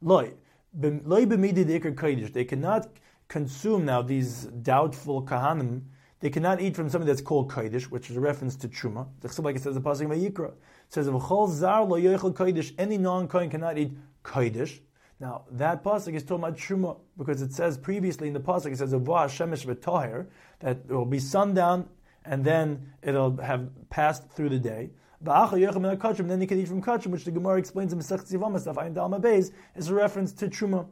Loi, 0.00 0.32
they 0.74 2.44
cannot 2.44 2.88
consume 3.26 3.84
now 3.84 4.02
these 4.02 4.44
doubtful 4.44 5.22
kahanim. 5.24 5.82
They 6.20 6.30
cannot 6.30 6.60
eat 6.60 6.76
from 6.76 6.88
something 6.88 7.06
that's 7.06 7.20
called 7.20 7.50
kaidish, 7.50 7.84
which 7.84 8.10
is 8.10 8.16
a 8.16 8.20
reference 8.20 8.56
to 8.56 8.68
truma. 8.68 9.06
Like 9.42 9.56
it 9.56 9.62
says 9.62 9.74
the 9.74 9.80
pasuk 9.80 10.08
Vayikra. 10.08 10.50
It 10.50 10.54
says 10.88 11.06
zar 11.06 11.84
lo 11.84 11.98
kaidish. 11.98 12.74
Any 12.76 12.98
non-kohen 12.98 13.50
cannot 13.50 13.78
eat 13.78 13.92
kaidish. 14.24 14.80
Now 15.20 15.44
that 15.52 15.82
pasuk 15.82 16.14
is 16.14 16.22
talking 16.22 16.44
about 16.44 16.56
truma 16.56 16.98
because 17.16 17.42
it 17.42 17.52
says 17.52 17.78
previously 17.78 18.28
in 18.28 18.34
the 18.34 18.40
pasuk 18.40 18.72
it 18.72 18.78
says 18.78 18.92
shemesh 18.92 19.66
v'toher 19.66 20.26
that 20.60 20.78
it 20.88 20.92
will 20.92 21.04
be 21.04 21.18
sundown 21.18 21.88
and 22.24 22.44
then 22.44 22.92
it'll 23.02 23.36
have 23.38 23.68
passed 23.90 24.30
through 24.30 24.50
the 24.50 24.58
day. 24.58 24.90
Then 25.20 26.40
you 26.40 26.46
can 26.46 26.60
eat 26.60 26.68
from 26.68 26.82
kachim, 26.82 27.06
which 27.08 27.24
the 27.24 27.30
Gemara 27.30 27.58
explains 27.58 27.92
in 27.92 27.98
Masech 27.98 28.30
Tzivamas, 28.30 28.72
Ayin 28.72 28.94
Dalma 28.94 29.20
Beis, 29.20 29.52
is 29.74 29.88
a 29.88 29.94
reference 29.94 30.32
to 30.32 30.48
truma. 30.48 30.86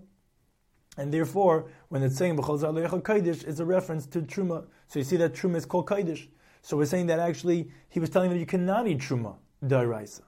And 0.96 1.12
therefore, 1.12 1.70
when 1.90 2.02
it's 2.02 2.16
saying 2.16 2.36
B'chol 2.36 3.02
Kaidish, 3.02 3.46
it's 3.46 3.60
a 3.60 3.64
reference 3.64 4.06
to 4.06 4.22
truma. 4.22 4.64
So 4.88 4.98
you 4.98 5.04
see 5.04 5.16
that 5.18 5.34
truma 5.34 5.56
is 5.56 5.66
called 5.66 5.86
Kaidish. 5.86 6.28
So 6.62 6.76
we're 6.76 6.86
saying 6.86 7.06
that 7.06 7.20
actually 7.20 7.70
he 7.88 8.00
was 8.00 8.10
telling 8.10 8.30
them 8.30 8.40
you 8.40 8.46
cannot 8.46 8.88
eat 8.88 8.98
truma, 8.98 9.36
da'iraisa. 9.64 10.22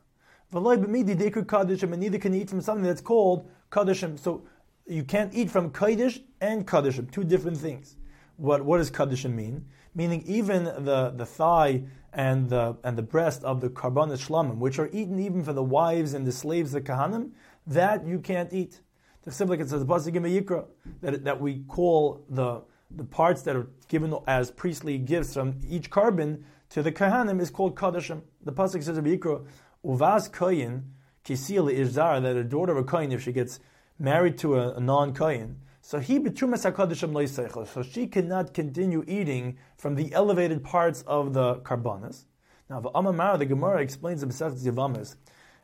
And 0.50 2.00
neither 2.00 2.18
can 2.18 2.32
you 2.32 2.40
eat 2.40 2.50
from 2.50 2.60
something 2.60 2.84
that's 2.84 3.00
called 3.00 3.50
kadishim. 3.70 4.18
So 4.18 4.46
you 4.86 5.04
can't 5.04 5.34
eat 5.34 5.50
from 5.50 5.70
kaidish 5.70 6.22
and 6.40 6.66
kadishim, 6.66 7.10
two 7.10 7.24
different 7.24 7.58
things. 7.58 7.96
What 8.36 8.64
what 8.64 8.78
does 8.78 8.90
kadishim 8.90 9.34
mean? 9.34 9.66
Meaning 9.94 10.22
even 10.26 10.64
the, 10.64 11.12
the 11.14 11.26
thigh 11.26 11.84
and 12.12 12.48
the 12.48 12.76
and 12.84 12.96
the 12.96 13.02
breast 13.02 13.44
of 13.44 13.60
the 13.60 13.68
karbanis 13.68 14.26
shlamim, 14.26 14.58
which 14.58 14.78
are 14.78 14.88
eaten 14.92 15.18
even 15.18 15.44
for 15.44 15.52
the 15.52 15.62
wives 15.62 16.14
and 16.14 16.26
the 16.26 16.32
slaves, 16.32 16.74
of 16.74 16.84
the 16.84 16.92
kahanim, 16.92 17.30
that 17.66 18.06
you 18.06 18.18
can't 18.18 18.52
eat. 18.52 18.80
The 19.24 19.32
simply 19.32 19.58
it 19.58 19.68
says 19.68 19.84
Yikra 19.84 20.66
that 21.02 21.24
that 21.24 21.40
we 21.40 21.60
call 21.68 22.24
the 22.28 22.62
the 22.90 23.04
parts 23.04 23.42
that 23.42 23.54
are 23.54 23.68
given 23.88 24.14
as 24.26 24.50
priestly 24.50 24.96
gifts 24.98 25.34
from 25.34 25.60
each 25.68 25.90
carbon 25.90 26.44
to 26.70 26.82
the 26.82 26.92
kahanim 26.92 27.40
is 27.40 27.50
called 27.50 27.76
kadashim. 27.76 28.22
The 28.42 28.52
pasuk 28.52 28.82
says 28.82 28.98
Yikra 28.98 29.46
uvas 29.84 30.30
kayin 30.30 30.84
kisil 31.24 31.72
izar 31.72 32.22
that 32.22 32.36
a 32.36 32.44
daughter 32.44 32.72
of 32.72 32.78
a 32.78 32.90
kain 32.90 33.12
if 33.12 33.22
she 33.22 33.32
gets 33.32 33.60
married 33.98 34.38
to 34.38 34.56
a, 34.56 34.74
a 34.74 34.80
non 34.80 35.12
kain 35.14 35.56
so 35.88 35.98
he 35.98 36.18
betrumas 36.18 36.70
hakadashim 36.70 37.12
loiseichel. 37.12 37.66
So 37.66 37.82
she 37.82 38.08
cannot 38.08 38.52
continue 38.52 39.02
eating 39.08 39.56
from 39.78 39.94
the 39.94 40.12
elevated 40.12 40.62
parts 40.62 41.02
of 41.06 41.32
the 41.32 41.60
karbanas. 41.60 42.26
Now 42.68 42.80
the 42.80 42.90
Amamara, 42.90 43.38
the 43.38 43.46
Gemara 43.46 43.80
explains 43.80 44.22
in 44.22 44.28
Masechet 44.28 44.62
Zivamis 44.62 45.16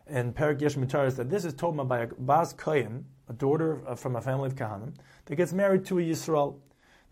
and 0.07 0.35
Perak 0.35 0.63
Yesh 0.63 0.77
Mitaris 0.77 1.17
that 1.17 1.29
this 1.29 1.45
is 1.45 1.53
told 1.53 1.77
by 1.87 1.99
a 1.99 2.07
Bas 2.07 2.55
Kayin, 2.55 3.03
a 3.29 3.35
daughter 3.35 3.87
uh, 3.87 3.95
from 3.95 4.17
a 4.17 4.23
family 4.23 4.47
of 4.47 4.55
Kahanim, 4.55 4.95
that 5.27 5.37
gets 5.37 5.53
married 5.53 5.85
to 5.85 5.99
a 5.99 6.03
Yisrael. 6.03 6.59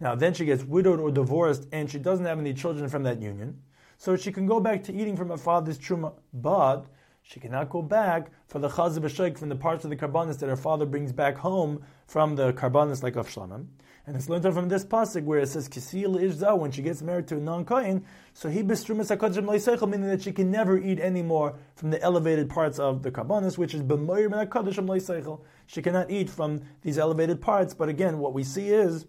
Now 0.01 0.15
then 0.15 0.33
she 0.33 0.47
gets 0.47 0.65
widowed 0.65 0.99
or 0.99 1.11
divorced 1.11 1.69
and 1.71 1.91
she 1.91 1.99
doesn't 1.99 2.25
have 2.25 2.39
any 2.39 2.55
children 2.55 2.89
from 2.89 3.03
that 3.03 3.21
union. 3.21 3.61
So 3.99 4.17
she 4.17 4.33
can 4.33 4.47
go 4.47 4.59
back 4.59 4.83
to 4.85 4.95
eating 4.95 5.19
from 5.19 5.29
her 5.29 5.37
father's 5.37 5.79
truma, 5.79 6.15
but 6.33 6.87
she 7.23 7.41
cannot 7.41 7.71
go 7.71 7.83
back 7.83 8.31
for 8.49 8.59
the 8.59 8.69
b'shoik 8.69 9.39
from 9.39 9.49
the 9.49 9.57
parts 9.57 9.85
of 9.85 9.91
the 9.91 9.97
karbanis 9.97 10.39
that 10.39 10.49
her 10.49 10.57
father 10.57 10.85
brings 10.85 11.13
back 11.13 11.37
home 11.37 11.85
from 12.13 12.37
the 12.37 12.53
karbanis 12.53 13.03
like 13.03 13.17
of 13.17 13.27
shlamim. 13.27 13.65
And 14.07 14.15
it's 14.15 14.29
learned 14.29 14.53
from 14.53 14.69
this 14.69 14.85
pasuk 14.85 15.25
where 15.25 15.39
it 15.39 15.49
says 15.49 15.67
kisil 15.67 16.21
ishza 16.21 16.59
when 16.59 16.71
she 16.71 16.83
gets 16.83 17.01
married 17.01 17.27
to 17.29 17.37
a 17.39 17.41
non 17.41 17.65
kohen. 17.65 18.05
So 18.35 18.51
he 18.51 18.63
bestrumas 18.63 19.17
hakadoshim 19.17 19.47
leiseichel, 19.47 19.89
meaning 19.89 20.09
that 20.09 20.21
she 20.21 20.31
can 20.31 20.51
never 20.51 20.77
eat 20.77 21.01
anymore 21.01 21.55
from 21.75 21.89
the 21.89 22.03
elevated 22.03 22.51
parts 22.51 22.79
of 22.79 23.03
the 23.03 23.11
karbanis, 23.11 23.57
which 23.57 23.73
is 23.73 23.83
b'moyer 23.83 24.29
min 24.29 24.47
hakadoshim 24.47 24.87
leiseichel. 24.87 25.41
She 25.67 25.81
cannot 25.81 26.11
eat 26.11 26.29
from 26.29 26.61
these 26.83 26.99
elevated 26.99 27.41
parts. 27.41 27.73
But 27.73 27.89
again, 27.89 28.19
what 28.19 28.35
we 28.35 28.45
see 28.45 28.69
is 28.69 29.07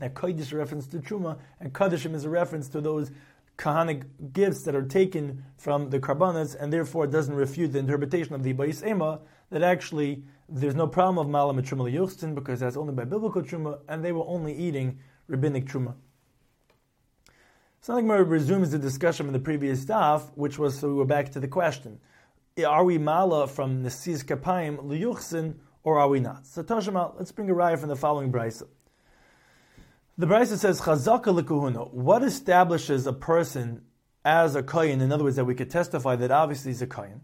that 0.00 0.14
kodesh 0.14 0.52
reference 0.52 0.88
to 0.88 0.98
truma, 0.98 1.38
and 1.60 1.72
kadeshim 1.72 2.16
is 2.16 2.24
a 2.24 2.30
reference 2.30 2.68
to 2.70 2.80
those 2.80 3.12
kahanic 3.62 4.04
gifts 4.32 4.64
that 4.64 4.74
are 4.74 4.82
taken 4.82 5.44
from 5.56 5.90
the 5.90 6.00
karbanas, 6.00 6.56
and 6.58 6.72
therefore 6.72 7.06
doesn't 7.06 7.34
refute 7.34 7.72
the 7.72 7.78
interpretation 7.78 8.34
of 8.34 8.42
the 8.42 8.52
Bais 8.52 8.84
Ema 8.84 9.20
that 9.50 9.62
actually 9.62 10.24
there's 10.48 10.74
no 10.74 10.88
problem 10.88 11.18
of 11.24 11.30
malam 11.30 11.62
truma 11.62 11.92
yuchsin 11.92 12.34
because 12.34 12.58
that's 12.58 12.76
only 12.76 12.92
by 12.92 13.04
biblical 13.04 13.40
truma, 13.40 13.78
and 13.88 14.04
they 14.04 14.10
were 14.10 14.26
only 14.26 14.52
eating 14.52 14.98
rabbinic 15.28 15.66
truma. 15.66 15.94
Gemara 17.86 18.24
resumes 18.24 18.72
the 18.72 18.78
discussion 18.78 19.26
from 19.26 19.32
the 19.32 19.38
previous 19.38 19.80
staff, 19.80 20.30
which 20.34 20.58
was 20.58 20.78
so 20.78 20.88
we 20.88 20.94
were 20.94 21.04
back 21.04 21.30
to 21.30 21.38
the 21.38 21.48
question: 21.48 22.00
Are 22.66 22.84
we 22.84 22.98
mala 22.98 23.46
from 23.46 23.84
nesis 23.84 24.24
kapayim 24.24 24.78
liyuchsin, 24.78 25.54
or 25.84 26.00
are 26.00 26.08
we 26.08 26.18
not? 26.18 26.46
So 26.46 26.64
Tashima, 26.64 27.14
let's 27.16 27.30
bring 27.30 27.48
a 27.48 27.54
raya 27.54 27.78
from 27.78 27.90
the 27.90 27.96
following 27.96 28.32
brisa. 28.32 28.66
The 30.18 30.26
brisa 30.26 30.58
says 30.58 30.82
chazaka 30.82 31.40
lekuhuna. 31.40 31.90
What 31.90 32.22
establishes 32.22 33.06
a 33.06 33.14
person 33.14 33.82
as 34.26 34.54
a 34.54 34.62
kohen? 34.62 35.00
In 35.00 35.10
other 35.10 35.24
words, 35.24 35.36
that 35.36 35.46
we 35.46 35.54
could 35.54 35.70
testify 35.70 36.16
that 36.16 36.30
obviously 36.30 36.72
he's 36.72 36.82
a 36.82 36.86
kohen. 36.86 37.22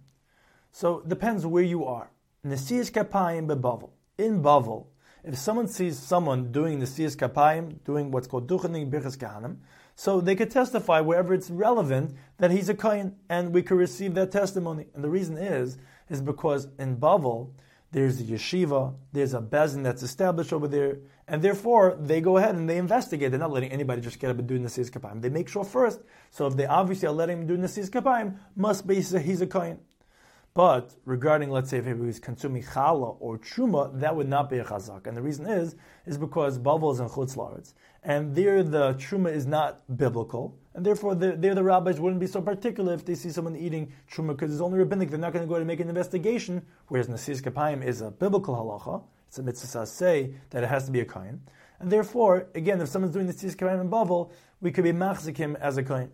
So 0.73 1.01
it 1.01 1.09
depends 1.09 1.45
where 1.45 1.63
you 1.63 1.85
are. 1.85 2.11
Nesiyas 2.47 2.91
kapayim 2.91 3.47
bebavel. 3.47 3.91
In 4.17 4.43
Bavel, 4.43 4.87
if 5.23 5.37
someone 5.37 5.69
sees 5.69 5.99
someone 5.99 6.51
doing 6.51 6.81
Nesiyas 6.81 7.15
kapayim, 7.15 7.85
doing 7.85 8.11
what's 8.11 8.27
called 8.27 8.49
duchening 8.49 8.91
birchas 8.91 9.19
kahanim, 9.19 9.59
so 9.95 10.23
they 10.23 10.35
could 10.35 10.51
testify 10.51 11.01
wherever 11.01 11.35
it's 11.35 11.51
relevant 11.51 12.15
that 12.39 12.51
he's 12.51 12.71
a 12.71 12.75
kohen, 12.75 13.17
and 13.29 13.53
we 13.53 13.63
could 13.63 13.77
receive 13.77 14.15
that 14.15 14.33
testimony. 14.33 14.87
And 14.95 15.05
the 15.05 15.11
reason 15.11 15.37
is, 15.37 15.77
is 16.09 16.23
because 16.23 16.69
in 16.79 16.97
Bavel, 16.97 17.51
there's 17.91 18.21
a 18.21 18.25
yeshiva, 18.25 18.95
there's 19.13 19.35
a 19.35 19.41
bezin 19.41 19.83
that's 19.83 20.03
established 20.03 20.53
over 20.53 20.69
there, 20.69 20.99
and 21.29 21.43
therefore 21.43 21.97
they 22.01 22.21
go 22.21 22.39
ahead 22.39 22.55
and 22.55 22.69
they 22.69 22.79
investigate. 22.79 23.31
They're 23.31 23.41
not 23.41 23.53
letting 23.53 23.71
anybody 23.71 24.01
just 24.01 24.19
get 24.19 24.31
up 24.31 24.39
and 24.39 24.49
do 24.49 24.59
Nasir's 24.59 24.91
Kapayim. 24.91 25.21
They 25.21 25.29
make 25.29 25.49
sure 25.49 25.65
first. 25.65 26.01
So 26.31 26.47
if 26.47 26.57
they 26.57 26.67
obviously 26.67 27.09
are 27.09 27.13
letting 27.13 27.43
him 27.43 27.47
do 27.47 27.57
Nasir's 27.57 27.91
Kapayim, 27.91 28.37
must 28.57 28.87
be 28.87 28.97
he's 28.97 29.41
a 29.43 29.47
kohen. 29.47 29.79
But 30.55 30.97
regarding, 31.05 31.51
let's 31.51 31.71
say, 31.71 31.79
if 31.79 31.87
he 31.87 31.93
was 31.93 32.19
consuming 32.19 32.65
challah 32.65 33.17
or 33.21 33.39
truma, 33.39 34.01
that 34.01 34.17
would 34.17 34.29
not 34.29 34.51
be 34.51 34.59
a 34.59 34.65
chazak. 34.65 35.07
And 35.07 35.17
the 35.17 35.23
reason 35.23 35.47
is, 35.47 35.77
is 36.05 36.19
because 36.19 36.59
Bavel 36.59 36.93
is 36.93 36.99
in 36.99 37.09
chutz 37.09 37.37
laretz, 37.37 37.75
and 38.03 38.35
there 38.35 38.65
the 38.65 38.95
truma 38.95 39.33
is 39.33 39.47
not 39.47 39.83
biblical, 39.97 40.59
and 40.75 40.85
therefore 40.85 41.15
the, 41.15 41.37
there 41.37 41.55
the 41.55 41.63
rabbis 41.63 42.01
wouldn't 42.01 42.21
be 42.21 42.27
so 42.27 42.41
particular 42.41 42.95
if 42.95 43.05
they 43.05 43.15
see 43.15 43.31
someone 43.31 43.55
eating 43.55 43.93
truma 44.11 44.29
because 44.29 44.53
it's 44.53 44.61
only 44.61 44.79
rabbinic. 44.79 45.11
They're 45.11 45.19
not 45.21 45.33
going 45.33 45.45
to 45.45 45.49
go 45.49 45.55
and 45.57 45.67
make 45.67 45.81
an 45.81 45.89
investigation. 45.89 46.63
Whereas 46.89 47.07
nasis 47.07 47.41
kapayim 47.41 47.85
is 47.85 48.01
a 48.01 48.11
biblical 48.11 48.57
halacha. 48.57 49.05
It's 49.29 49.39
a 49.39 49.43
mitzvah 49.43 49.87
say 49.87 50.35
that 50.51 50.65
it 50.65 50.67
has 50.69 50.87
to 50.87 50.91
be 50.91 51.01
a 51.01 51.05
kain, 51.05 51.43
and 51.81 51.93
therefore, 51.93 52.49
again, 52.55 52.81
if 52.81 52.89
someone's 52.89 53.15
doing 53.15 53.27
the 53.27 53.35
nasis 53.35 53.55
kapayim 53.55 53.83
in 53.83 53.91
Bavel, 53.91 54.31
we 54.61 54.73
could 54.73 54.85
be 54.85 54.93
machzik 54.93 55.37
him 55.37 55.55
as 55.57 55.77
a 55.77 55.83
kain. 55.83 56.11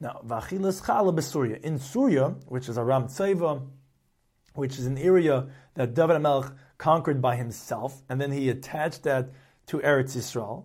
Now, 0.00 0.22
vachilas 0.26 0.82
chala 0.82 1.14
beSuria. 1.14 1.60
In 1.60 1.78
Surya, 1.78 2.30
which 2.48 2.68
is 2.68 2.78
Aram 2.78 3.04
Tseva, 3.04 3.66
which 4.54 4.78
is 4.78 4.86
an 4.86 4.96
area 4.98 5.46
that 5.74 5.94
David 5.94 6.16
HaMelech 6.16 6.56
conquered 6.78 7.20
by 7.20 7.36
himself, 7.36 8.02
and 8.08 8.20
then 8.20 8.32
he 8.32 8.48
attached 8.48 9.02
that 9.04 9.30
to 9.66 9.78
Eretz 9.78 10.16
Yisrael. 10.16 10.64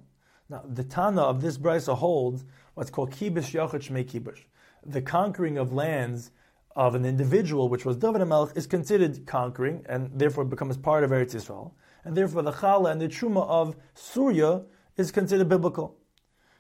Now, 0.50 0.64
the 0.66 0.84
Tana 0.84 1.22
of 1.22 1.42
this 1.42 1.58
brisa 1.58 1.96
holds 1.98 2.46
what's 2.74 2.90
called 2.90 3.12
kibush 3.12 3.54
yachid 3.54 3.90
shmei 3.90 4.06
kibush. 4.06 4.40
The 4.86 5.02
conquering 5.02 5.58
of 5.58 5.74
lands 5.74 6.32
of 6.76 6.96
an 6.96 7.06
individual, 7.06 7.70
which 7.70 7.86
was 7.86 7.98
David 7.98 8.22
HaMelech, 8.22 8.56
is 8.56 8.68
considered 8.68 9.26
conquering, 9.26 9.84
and 9.88 10.10
therefore 10.14 10.46
becomes 10.46 10.78
part 10.78 11.04
of 11.04 11.12
Eretz 11.12 11.36
Yisrael. 11.36 11.72
And 12.04 12.16
therefore 12.16 12.42
the 12.42 12.52
chala 12.52 12.92
and 12.92 13.02
the 13.02 13.08
truma 13.08 13.48
of 13.48 13.76
Surya 13.94 14.64
is 14.98 15.12
considered 15.12 15.50
biblical. 15.50 15.98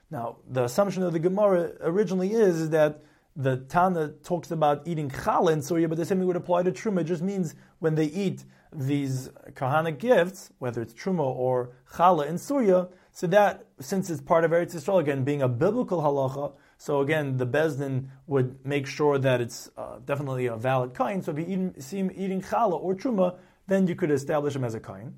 Now, 0.09 0.37
the 0.47 0.65
assumption 0.65 1.03
of 1.03 1.13
the 1.13 1.19
Gemara 1.19 1.71
originally 1.81 2.33
is, 2.33 2.59
is 2.59 2.69
that 2.71 3.01
the 3.35 3.57
Tana 3.57 4.09
talks 4.23 4.51
about 4.51 4.85
eating 4.85 5.09
challah 5.09 5.53
in 5.53 5.61
Surya, 5.61 5.87
but 5.87 5.97
the 5.97 6.05
same 6.05 6.17
thing 6.17 6.27
would 6.27 6.35
apply 6.35 6.63
to 6.63 6.71
Truma. 6.71 7.01
It 7.01 7.05
just 7.05 7.21
means 7.21 7.55
when 7.79 7.95
they 7.95 8.05
eat 8.05 8.43
these 8.73 9.29
kahanic 9.53 9.99
gifts, 9.99 10.51
whether 10.59 10.81
it's 10.81 10.93
Truma 10.93 11.23
or 11.23 11.71
challah 11.93 12.27
in 12.27 12.37
Surya, 12.37 12.89
so 13.13 13.27
that, 13.27 13.65
since 13.79 14.09
it's 14.09 14.21
part 14.21 14.43
of 14.43 14.51
Eretz 14.51 14.75
Yisrael, 14.75 14.99
again, 14.99 15.23
being 15.23 15.41
a 15.41 15.47
biblical 15.47 16.01
halacha, 16.01 16.53
so 16.81 17.01
again, 17.01 17.37
the 17.37 17.45
Bezdin 17.45 18.07
would 18.25 18.65
make 18.65 18.87
sure 18.87 19.19
that 19.19 19.39
it's 19.39 19.69
uh, 19.77 19.99
definitely 20.03 20.47
a 20.47 20.55
valid 20.55 20.95
kain. 20.95 21.21
So 21.21 21.31
if 21.31 21.37
you 21.37 21.45
eat, 21.47 21.83
see 21.83 21.99
him 21.99 22.09
eating 22.15 22.41
challah 22.41 22.81
or 22.81 22.95
truma, 22.95 23.37
then 23.67 23.85
you 23.85 23.93
could 23.93 24.09
establish 24.09 24.55
him 24.55 24.63
as 24.63 24.73
a 24.73 24.79
kain. 24.79 25.13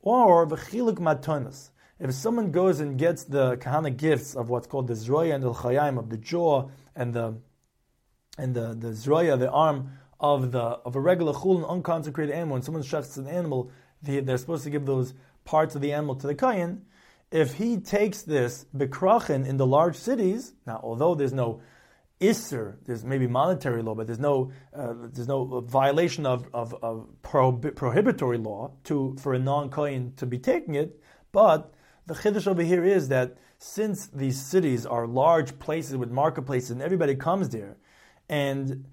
Or 0.00 0.44
v'chilik 0.44 0.96
matonas 0.96 1.70
if 2.00 2.12
someone 2.12 2.50
goes 2.50 2.80
and 2.80 2.98
gets 2.98 3.22
the 3.22 3.56
kahana 3.58 3.96
gifts 3.96 4.34
of 4.34 4.48
what's 4.48 4.66
called 4.66 4.88
the 4.88 4.94
zroya 4.94 5.36
and 5.36 5.44
the 5.44 5.52
chayim 5.52 6.00
of 6.00 6.10
the 6.10 6.16
jaw 6.16 6.68
and 6.96 7.14
the 7.14 7.36
and 8.36 8.56
the 8.56 8.74
the 8.74 8.88
zroya, 8.88 9.38
the 9.38 9.48
arm 9.48 9.92
of 10.18 10.50
the 10.50 10.58
of 10.58 10.96
a 10.96 11.00
regular 11.00 11.32
chul, 11.32 11.58
an 11.58 11.64
unconsecrated 11.64 12.34
animal, 12.34 12.54
when 12.54 12.62
someone 12.62 12.82
shuts 12.82 13.16
an 13.18 13.28
animal, 13.28 13.70
they, 14.02 14.18
they're 14.18 14.36
supposed 14.36 14.64
to 14.64 14.70
give 14.70 14.84
those 14.84 15.14
parts 15.44 15.76
of 15.76 15.80
the 15.80 15.92
animal 15.92 16.16
to 16.16 16.26
the 16.26 16.34
kayin. 16.34 16.80
If 17.32 17.54
he 17.54 17.78
takes 17.78 18.22
this 18.22 18.66
bekrachin 18.76 19.46
in 19.46 19.56
the 19.56 19.66
large 19.66 19.96
cities, 19.96 20.52
now 20.66 20.80
although 20.82 21.14
there's 21.14 21.32
no 21.32 21.62
Isser, 22.20 22.76
there's 22.86 23.04
maybe 23.04 23.26
monetary 23.26 23.82
law, 23.82 23.96
but 23.96 24.06
there's 24.06 24.20
no 24.20 24.52
uh, 24.72 24.94
there's 25.12 25.26
no 25.26 25.60
violation 25.62 26.24
of, 26.24 26.46
of, 26.54 26.72
of 26.80 27.08
prohibitory 27.22 28.38
law 28.38 28.70
to 28.84 29.16
for 29.18 29.34
a 29.34 29.40
non 29.40 29.70
kohen 29.70 30.12
to 30.16 30.26
be 30.26 30.38
taking 30.38 30.76
it. 30.76 31.00
But 31.32 31.74
the 32.06 32.14
chiddush 32.14 32.46
over 32.46 32.62
here 32.62 32.84
is 32.84 33.08
that 33.08 33.38
since 33.58 34.06
these 34.06 34.40
cities 34.40 34.86
are 34.86 35.06
large 35.06 35.58
places 35.58 35.96
with 35.96 36.10
marketplaces 36.10 36.70
and 36.70 36.82
everybody 36.82 37.16
comes 37.16 37.48
there, 37.48 37.76
and 38.28 38.84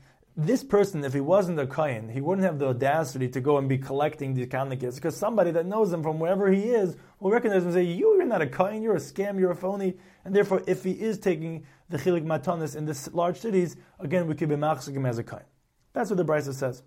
this 0.45 0.63
person, 0.63 1.03
if 1.03 1.13
he 1.13 1.19
wasn't 1.19 1.59
a 1.59 1.67
kohen, 1.67 2.09
he 2.09 2.21
wouldn't 2.21 2.45
have 2.45 2.59
the 2.59 2.67
audacity 2.67 3.27
to 3.29 3.41
go 3.41 3.57
and 3.57 3.67
be 3.67 3.77
collecting 3.77 4.33
these 4.33 4.47
of 4.53 4.95
because 4.95 5.15
somebody 5.15 5.51
that 5.51 5.65
knows 5.65 5.91
him 5.91 6.03
from 6.03 6.19
wherever 6.19 6.51
he 6.51 6.63
is 6.63 6.95
will 7.19 7.31
recognize 7.31 7.61
him 7.61 7.69
and 7.69 7.73
say, 7.73 7.83
"You, 7.83 8.19
are 8.19 8.25
not 8.25 8.41
a 8.41 8.47
kohen. 8.47 8.81
You're 8.81 8.95
a 8.95 8.99
scam. 8.99 9.39
You're 9.39 9.51
a 9.51 9.55
phony." 9.55 9.97
And 10.25 10.35
therefore, 10.35 10.63
if 10.67 10.83
he 10.83 10.91
is 10.91 11.17
taking 11.19 11.65
the 11.89 11.97
chilik 11.97 12.25
matanis 12.25 12.75
in 12.75 12.85
the 12.85 13.09
large 13.13 13.39
cities, 13.39 13.75
again, 13.99 14.27
we 14.27 14.35
could 14.35 14.49
be 14.49 14.55
machzikim 14.55 15.07
as 15.07 15.17
a 15.17 15.23
kohen. 15.23 15.45
That's 15.93 16.09
what 16.09 16.17
the 16.17 16.25
brisa 16.25 16.53
says. 16.53 16.83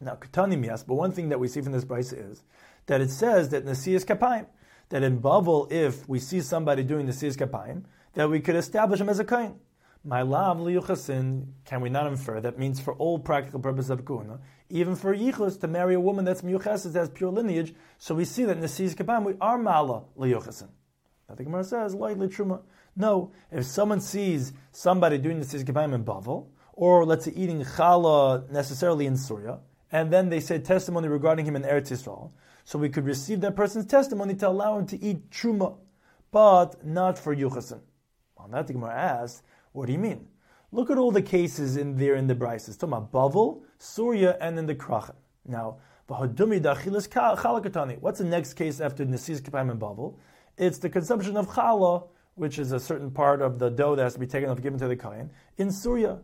Now, 0.00 0.16
katani 0.16 0.64
yes, 0.64 0.82
but 0.82 0.94
one 0.94 1.12
thing 1.12 1.30
that 1.30 1.40
we 1.40 1.48
see 1.48 1.60
from 1.60 1.72
this 1.72 1.84
brisa 1.84 2.30
is 2.30 2.44
that 2.86 3.00
it 3.00 3.10
says 3.10 3.48
that 3.50 3.64
nasias 3.64 4.04
kapayim 4.04 4.46
that 4.88 5.02
in 5.02 5.20
Bavel, 5.20 5.70
if 5.70 6.08
we 6.08 6.18
see 6.18 6.40
somebody 6.40 6.82
doing 6.84 7.06
the 7.06 7.12
Sis 7.12 7.36
Kapayim, 7.36 7.84
that 8.14 8.30
we 8.30 8.40
could 8.40 8.56
establish 8.56 9.00
him 9.00 9.08
as 9.08 9.18
a 9.18 9.24
Kain. 9.24 9.56
My 10.08 10.22
lav 10.22 10.58
liyuchasin, 10.58 11.46
can 11.64 11.80
we 11.80 11.88
not 11.88 12.06
infer? 12.06 12.40
That 12.40 12.60
means 12.60 12.78
for 12.78 12.94
all 12.94 13.18
practical 13.18 13.58
purposes 13.58 13.90
of 13.90 14.06
kuna, 14.06 14.38
even 14.70 14.94
for 14.94 15.12
yichus 15.12 15.58
to 15.62 15.66
marry 15.66 15.94
a 15.94 16.00
woman 16.00 16.24
that's 16.24 16.42
miyuchasis, 16.42 16.94
has 16.94 17.10
pure 17.10 17.32
lineage. 17.32 17.74
So 17.98 18.14
we 18.14 18.24
see 18.24 18.44
that 18.44 18.52
in 18.52 18.60
the 18.60 18.68
Sis 18.68 18.94
Kapayim, 18.94 19.24
we 19.24 19.34
are 19.40 19.58
mala 19.58 20.04
liyuchasin. 20.16 20.68
Now 21.28 21.34
the 21.34 21.42
Gemara 21.42 21.64
says, 21.64 21.92
lightly 21.92 22.28
truma. 22.28 22.62
No, 22.94 23.32
if 23.50 23.64
someone 23.64 24.00
sees 24.00 24.52
somebody 24.70 25.18
doing 25.18 25.40
the 25.40 25.44
Sis 25.44 25.64
Kapayim 25.64 25.92
in 25.92 26.04
Bavel, 26.04 26.46
or 26.74 27.04
let's 27.04 27.24
say 27.24 27.32
eating 27.34 27.64
challah 27.64 28.48
necessarily 28.48 29.06
in 29.06 29.16
Surya, 29.16 29.58
and 29.90 30.12
then 30.12 30.28
they 30.28 30.38
say 30.38 30.60
testimony 30.60 31.08
regarding 31.08 31.44
him 31.44 31.56
in 31.56 31.62
Eretz 31.62 31.90
Yisrael, 31.90 32.30
so 32.62 32.78
we 32.78 32.90
could 32.90 33.06
receive 33.06 33.40
that 33.40 33.56
person's 33.56 33.86
testimony 33.86 34.36
to 34.36 34.46
allow 34.46 34.78
him 34.78 34.86
to 34.86 35.02
eat 35.02 35.30
truma, 35.30 35.76
but 36.30 36.86
not 36.86 37.18
for 37.18 37.34
yuchasin. 37.34 37.80
On 38.36 38.52
that, 38.52 38.68
the 38.68 38.74
Gemara 38.74 38.94
asks, 38.94 39.42
what 39.76 39.86
do 39.86 39.92
you 39.92 39.98
mean? 39.98 40.26
Look 40.72 40.90
at 40.90 40.98
all 40.98 41.10
the 41.10 41.22
cases 41.22 41.76
in 41.76 41.96
there 41.96 42.14
in 42.16 42.26
the 42.26 42.34
Brises. 42.34 42.78
Talking 42.78 42.94
about 42.94 43.12
Bavel, 43.12 43.62
Surya, 43.78 44.36
and 44.40 44.58
in 44.58 44.66
the 44.66 44.74
Krachan. 44.74 45.14
Now, 45.46 45.76
what's 46.06 46.34
the 48.18 48.24
next 48.24 48.54
case 48.54 48.80
after 48.80 49.04
Nesis 49.04 49.40
Kapayim 49.40 49.70
and 49.70 49.80
Bavel? 49.80 50.16
It's 50.56 50.78
the 50.78 50.88
consumption 50.88 51.36
of 51.36 51.48
challah, 51.48 52.08
which 52.36 52.58
is 52.58 52.72
a 52.72 52.80
certain 52.80 53.10
part 53.10 53.42
of 53.42 53.58
the 53.58 53.68
dough 53.70 53.94
that 53.96 54.02
has 54.02 54.14
to 54.14 54.20
be 54.20 54.26
taken 54.26 54.48
off, 54.48 54.62
given 54.62 54.78
to 54.78 54.88
the 54.88 54.96
kain, 54.96 55.30
in 55.58 55.70
Surya. 55.70 56.20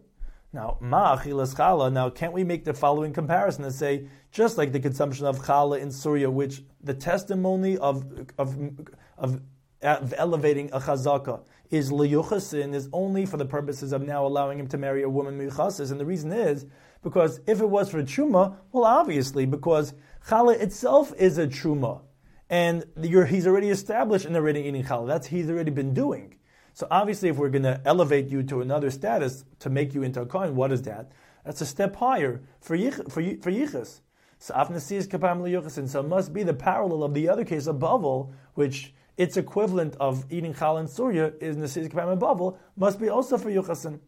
Now, 0.52 0.78
ma'achilas 0.82 1.54
chala. 1.54 1.92
Now, 1.92 2.10
can't 2.10 2.32
we 2.32 2.44
make 2.44 2.64
the 2.64 2.74
following 2.74 3.12
comparison 3.12 3.64
and 3.64 3.74
say, 3.74 4.06
just 4.30 4.58
like 4.58 4.72
the 4.72 4.80
consumption 4.80 5.26
of 5.26 5.40
chala 5.40 5.78
in 5.78 5.90
Surya, 5.90 6.30
which 6.30 6.62
the 6.82 6.94
testimony 6.94 7.76
of, 7.78 8.04
of, 8.38 8.56
of 9.18 9.40
elevating 9.82 10.70
a 10.72 10.80
chazaka 10.80 11.42
is 11.70 11.90
liyuchasin, 11.90 12.74
is 12.74 12.88
only 12.92 13.26
for 13.26 13.36
the 13.36 13.44
purposes 13.44 13.92
of 13.92 14.02
now 14.02 14.26
allowing 14.26 14.58
him 14.58 14.68
to 14.68 14.78
marry 14.78 15.02
a 15.02 15.08
woman 15.08 15.38
miyuchasis, 15.38 15.90
and 15.90 15.98
the 15.98 16.06
reason 16.06 16.32
is 16.32 16.66
because 17.02 17.40
if 17.46 17.60
it 17.60 17.68
was 17.68 17.90
for 17.90 18.02
truma, 18.02 18.56
well, 18.70 18.84
obviously, 18.84 19.44
because 19.46 19.94
chala 20.28 20.58
itself 20.60 21.12
is 21.18 21.38
a 21.38 21.46
truma, 21.46 22.02
and 22.48 22.84
he's 23.00 23.46
already 23.46 23.70
established 23.70 24.26
in 24.26 24.36
already 24.36 24.60
eating 24.60 24.84
chala. 24.84 25.08
That's 25.08 25.26
he's 25.26 25.50
already 25.50 25.70
been 25.70 25.94
doing. 25.94 26.36
So 26.74 26.86
obviously, 26.90 27.28
if 27.28 27.36
we're 27.36 27.50
going 27.50 27.64
to 27.64 27.80
elevate 27.84 28.28
you 28.28 28.42
to 28.44 28.60
another 28.60 28.90
status 28.90 29.44
to 29.58 29.68
make 29.68 29.94
you 29.94 30.02
into 30.02 30.20
a 30.22 30.26
kohen, 30.26 30.54
what 30.54 30.72
is 30.72 30.82
that? 30.82 31.12
That's 31.44 31.60
a 31.60 31.66
step 31.66 31.96
higher 31.96 32.42
for 32.60 32.76
yich, 32.76 32.94
for 33.10 33.22
for 33.42 33.50
yichus. 33.50 34.00
So 34.38 34.54
afnasi 34.54 34.92
is 34.92 35.08
kapam 35.08 35.40
liyuchas, 35.40 35.78
and 35.78 35.90
so 35.90 36.00
it 36.00 36.08
must 36.08 36.32
be 36.32 36.42
the 36.42 36.54
parallel 36.54 37.04
of 37.04 37.14
the 37.14 37.28
other 37.28 37.44
case 37.44 37.66
of 37.66 37.76
Bavel, 37.76 38.32
which 38.54 38.94
its 39.16 39.36
equivalent 39.36 39.96
of 40.00 40.24
eating 40.30 40.54
challah 40.54 40.80
and 40.80 40.90
surya 40.90 41.32
is 41.40 41.56
nesis 41.56 41.88
kapayim 41.88 42.12
and 42.12 42.20
bavel, 42.20 42.56
must 42.76 42.98
be 42.98 43.08
also 43.08 43.36
for 43.38 43.50
yuchasin. 43.50 44.00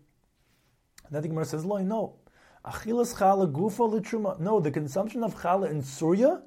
then 1.11 1.23
the 1.23 1.29
Gemara 1.29 1.45
says, 1.45 1.65
no. 1.65 2.17
Achilas 2.65 3.15
challah 3.15 3.53
gufa 3.53 3.91
l'truma. 3.91 4.41
No, 4.41 4.61
the 4.61 4.71
consumption 4.71 5.23
of 5.23 5.35
challah 5.37 5.71
and 5.71 5.85
surya 5.85 6.43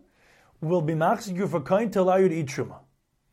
will 0.61 0.81
be 0.81 0.93
machzik 0.93 1.35
you 1.35 1.47
for 1.47 1.61
kain 1.61 1.91
to 1.91 2.01
allow 2.01 2.15
you 2.15 2.27
to 2.27 2.35
eat 2.35 2.47
truma. 2.47 2.79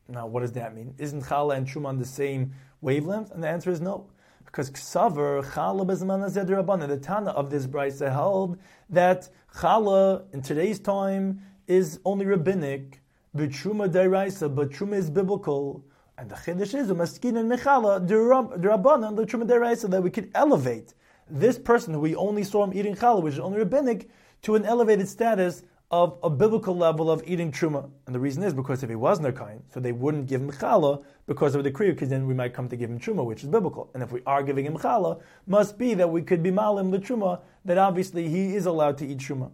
Now, 0.07 0.27
what 0.27 0.41
does 0.41 0.51
that 0.51 0.75
mean? 0.75 0.93
Isn't 0.99 1.23
challah 1.23 1.57
and 1.57 1.67
truma 1.67 1.87
on 1.87 1.97
the 1.97 2.05
same 2.05 2.53
wavelength? 2.81 3.31
And 3.31 3.43
the 3.43 3.49
answer 3.49 3.71
is 3.71 3.81
no. 3.81 4.11
Because 4.45 4.69
ksaver 4.69 5.43
challah 5.43 5.87
bezman 5.87 6.23
rabbanan, 6.23 6.87
the 6.87 6.97
Tana 6.97 7.31
of 7.31 7.49
this 7.49 7.65
brisa 7.65 8.11
held 8.11 8.59
that 8.89 9.29
challah 9.55 10.31
in 10.31 10.43
today's 10.43 10.79
time 10.79 11.41
is 11.67 11.99
only 12.05 12.27
rabbinic, 12.27 13.01
but 13.35 13.49
truma 13.49 13.89
deraisa, 13.89 14.53
but 14.53 14.71
truma 14.71 14.95
is 14.95 15.09
biblical. 15.09 15.83
And 16.17 16.29
the 16.29 16.35
chiddush 16.35 16.73
is 16.73 16.89
umaskin 16.89 17.37
and 17.37 17.51
mechala 17.51 18.07
derabbanan 18.07 19.17
the 19.17 19.25
truma 19.25 19.45
deraisa 19.45 19.89
that 19.89 20.01
we 20.01 20.09
could 20.09 20.31
elevate 20.33 20.93
this 21.29 21.59
person 21.59 21.93
who 21.93 21.99
we 21.99 22.15
only 22.15 22.43
saw 22.43 22.63
him 22.63 22.71
eating 22.73 22.95
challah, 22.95 23.21
which 23.21 23.33
is 23.33 23.39
only 23.39 23.57
rabbinic, 23.57 24.09
to 24.43 24.55
an 24.55 24.63
elevated 24.63 25.09
status 25.09 25.63
of 25.91 26.17
a 26.23 26.29
biblical 26.29 26.75
level 26.75 27.11
of 27.11 27.21
eating 27.25 27.51
truma. 27.51 27.89
And 28.05 28.15
the 28.15 28.19
reason 28.19 28.43
is 28.43 28.53
because 28.53 28.83
if 28.83 28.89
he 28.89 28.95
wasn't 28.95 29.27
a 29.27 29.33
kain, 29.33 29.63
so 29.73 29.79
they 29.79 29.91
wouldn't 29.91 30.27
give 30.27 30.41
him 30.41 30.51
challah 30.51 31.03
because 31.27 31.55
of 31.55 31.63
the 31.63 31.71
kriya, 31.71 31.89
because 31.89 32.09
then 32.09 32.27
we 32.27 32.33
might 32.33 32.53
come 32.53 32.69
to 32.69 32.77
give 32.77 32.89
him 32.89 32.99
truma, 32.99 33.25
which 33.25 33.43
is 33.43 33.49
biblical. 33.49 33.89
And 33.93 34.01
if 34.01 34.11
we 34.11 34.21
are 34.25 34.43
giving 34.43 34.65
him 34.65 34.77
challah, 34.77 35.21
must 35.45 35.77
be 35.77 35.93
that 35.95 36.09
we 36.09 36.21
could 36.21 36.41
be 36.41 36.51
malim 36.51 36.91
the 36.91 36.99
truma, 36.99 37.41
that 37.65 37.77
obviously 37.77 38.29
he 38.29 38.55
is 38.55 38.65
allowed 38.65 38.97
to 38.99 39.05
eat 39.05 39.17
truma. 39.17 39.51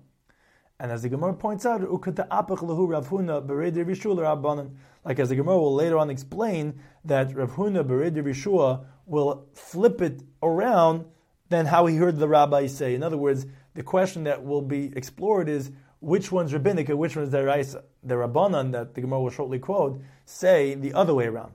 And 0.81 0.91
as 0.91 1.03
the 1.03 1.09
Gemara 1.09 1.35
points 1.35 1.63
out, 1.63 1.81
like 1.81 2.07
as 5.19 5.29
the 5.29 5.35
Gemara 5.35 5.57
will 5.59 5.75
later 5.75 5.97
on 5.99 6.09
explain, 6.09 6.81
that 7.05 7.35
Rav 7.35 7.51
Huna 7.51 7.83
Bered 7.83 8.85
will 9.05 9.45
flip 9.53 10.01
it 10.01 10.23
around 10.41 11.05
than 11.49 11.67
how 11.67 11.85
he 11.85 11.97
heard 11.97 12.17
the 12.17 12.27
rabbi 12.27 12.65
say. 12.65 12.95
In 12.95 13.03
other 13.03 13.17
words, 13.17 13.45
the 13.75 13.83
question 13.83 14.23
that 14.23 14.43
will 14.43 14.63
be 14.63 14.91
explored 14.95 15.47
is 15.49 15.69
which 15.99 16.31
one's 16.31 16.51
rabbinic 16.51 16.89
and 16.89 16.97
which 16.97 17.15
one's 17.15 17.29
deraisa. 17.29 17.83
The 18.01 18.15
Rabbanan 18.15 18.71
that 18.71 18.95
the 18.95 19.01
Gemara 19.01 19.21
will 19.21 19.29
shortly 19.29 19.59
quote 19.59 20.01
say 20.25 20.73
the 20.73 20.95
other 20.95 21.13
way 21.13 21.27
around. 21.27 21.53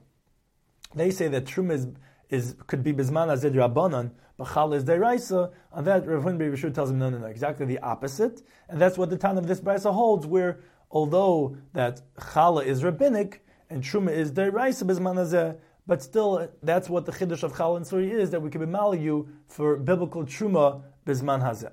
They 0.95 1.11
say 1.11 1.27
that 1.27 1.47
Trum 1.47 1.73
is, 1.73 1.89
is 2.31 2.57
could 2.67 2.83
be 2.83 2.93
Bisman 2.93 3.29
Azid 3.29 3.55
Rabbanan, 3.55 4.11
but 4.37 4.53
Chal 4.53 4.73
is 4.75 4.85
deraisa. 4.85 5.53
On 5.73 5.85
that, 5.85 6.07
Rav 6.07 6.23
Hun 6.23 6.39
Bishur 6.39 6.73
tells 6.73 6.91
him 6.91 6.99
no, 6.99 7.11
no, 7.11 7.19
no, 7.19 7.27
exactly 7.27 7.67
the 7.67 7.79
opposite, 7.81 8.43
and 8.69 8.81
that's 8.81 8.99
what 8.99 9.11
the 9.11 9.17
Tan 9.17 9.39
of 9.39 9.47
this 9.47 9.61
brisa 9.61 9.93
holds, 9.93 10.27
where 10.27 10.61
although 10.91 11.57
that 11.73 12.03
Chala 12.17 12.65
is 12.65 12.83
rabbinic 12.83 13.45
and 13.71 13.83
Truma 13.83 14.13
is 14.13 14.33
deraisa 14.33 14.85
Bisman 14.85 15.17
Azid, 15.17 15.59
but 15.87 16.03
still, 16.03 16.49
that's 16.63 16.89
what 16.89 17.07
the 17.07 17.13
chiddush 17.13 17.45
of 17.45 17.57
Chal 17.57 17.77
and 17.77 17.87
Suri 17.87 18.11
is, 18.11 18.31
that 18.31 18.43
we 18.43 18.51
can 18.51 18.61
be 18.61 18.99
you 18.99 19.29
for 19.47 19.77
biblical 19.77 20.25
truma 20.25 20.83
bisman 21.07 21.41
hazeh. 21.41 21.71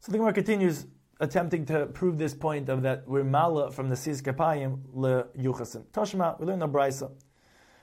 So 0.00 0.12
the 0.12 0.18
Gemara 0.18 0.34
continues 0.34 0.86
attempting 1.18 1.64
to 1.66 1.86
prove 1.86 2.18
this 2.18 2.34
point 2.34 2.68
of 2.68 2.82
that 2.82 3.08
we're 3.08 3.24
mala 3.24 3.70
from 3.70 3.88
the 3.88 3.96
sis 3.96 4.20
kapayim 4.20 4.80
le 4.92 5.24
yuchasim. 5.38 5.84
Tashma, 5.86 6.38
we 6.38 6.46
learn 6.46 6.60
a 6.60 6.68
brisa. 6.68 7.10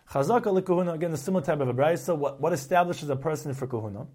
Chazaka 0.10 0.52
le 0.52 0.94
again, 0.94 1.12
the 1.12 1.18
similar 1.18 1.44
type 1.44 1.60
of 1.60 1.68
a 1.68 1.74
brisa. 1.74 2.16
What, 2.16 2.40
what 2.40 2.54
establishes 2.54 3.10
a 3.10 3.16
person 3.16 3.54
for 3.54 3.68
kahuna 3.68 4.08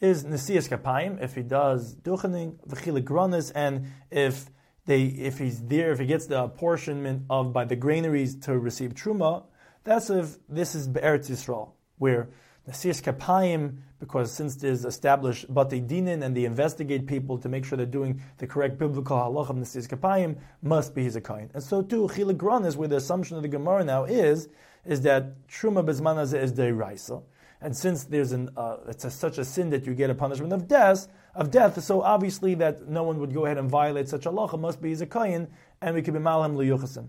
is 0.00 0.24
nesias 0.24 0.68
kapayim, 0.68 1.22
if 1.22 1.34
he 1.34 1.42
does 1.42 1.94
duchening, 1.96 2.56
v'chilik 2.68 3.04
gronis, 3.04 3.52
and 3.54 3.86
if 4.10 4.50
they, 4.86 5.04
if 5.04 5.38
he's 5.38 5.62
there, 5.62 5.92
if 5.92 5.98
he 5.98 6.06
gets 6.06 6.26
the 6.26 6.42
apportionment 6.42 7.24
of 7.30 7.52
by 7.52 7.64
the 7.64 7.76
granaries 7.76 8.36
to 8.36 8.58
receive 8.58 8.94
truma, 8.94 9.44
that's 9.84 10.10
if 10.10 10.36
this 10.48 10.74
is 10.74 10.88
Eretz 10.88 11.30
Yisrael, 11.30 11.72
where 11.98 12.28
Nasias 12.68 13.02
Kapayim, 13.02 13.76
because 14.00 14.32
since 14.32 14.56
there's 14.56 14.84
established 14.84 15.52
Bate 15.52 15.86
Dinin 15.86 16.22
and 16.22 16.34
they 16.34 16.44
investigate 16.44 17.06
people 17.06 17.38
to 17.38 17.48
make 17.48 17.64
sure 17.64 17.76
they're 17.76 17.86
doing 17.86 18.22
the 18.38 18.46
correct 18.46 18.78
biblical 18.78 19.16
halach 19.16 19.50
of 19.50 19.56
Nasias 19.56 19.86
Kapayim, 19.86 20.38
must 20.62 20.94
be 20.94 21.04
his 21.04 21.18
kain. 21.22 21.50
And 21.52 21.62
so 21.62 21.82
too, 21.82 22.08
Chiligron 22.08 22.64
is 22.64 22.76
where 22.76 22.88
the 22.88 22.96
assumption 22.96 23.36
of 23.36 23.42
the 23.42 23.48
Gemara 23.48 23.84
now 23.84 24.04
is, 24.04 24.48
is 24.84 25.00
that 25.02 25.46
Truma 25.48 25.84
Bezmanazeh 25.84 26.42
is 26.42 26.52
Deiraisa. 26.52 27.22
And 27.60 27.74
since 27.74 28.04
there's 28.04 28.32
an, 28.32 28.50
uh, 28.56 28.76
it's 28.88 29.04
a, 29.04 29.10
such 29.10 29.38
a 29.38 29.44
sin 29.44 29.70
that 29.70 29.86
you 29.86 29.94
get 29.94 30.10
a 30.10 30.14
punishment 30.14 30.52
of 30.52 30.68
death, 30.68 31.08
of 31.34 31.50
death, 31.50 31.82
so 31.82 32.02
obviously 32.02 32.54
that 32.56 32.88
no 32.88 33.02
one 33.02 33.18
would 33.20 33.32
go 33.32 33.46
ahead 33.46 33.56
and 33.56 33.70
violate 33.70 34.08
such 34.08 34.26
a 34.26 34.30
law, 34.30 34.54
must 34.56 34.82
be 34.82 34.90
his 34.90 35.02
kain, 35.10 35.48
and 35.80 35.94
we 35.94 36.02
could 36.02 36.12
be 36.12 36.20
malham 36.20 36.56
liyuchasim. 36.56 37.08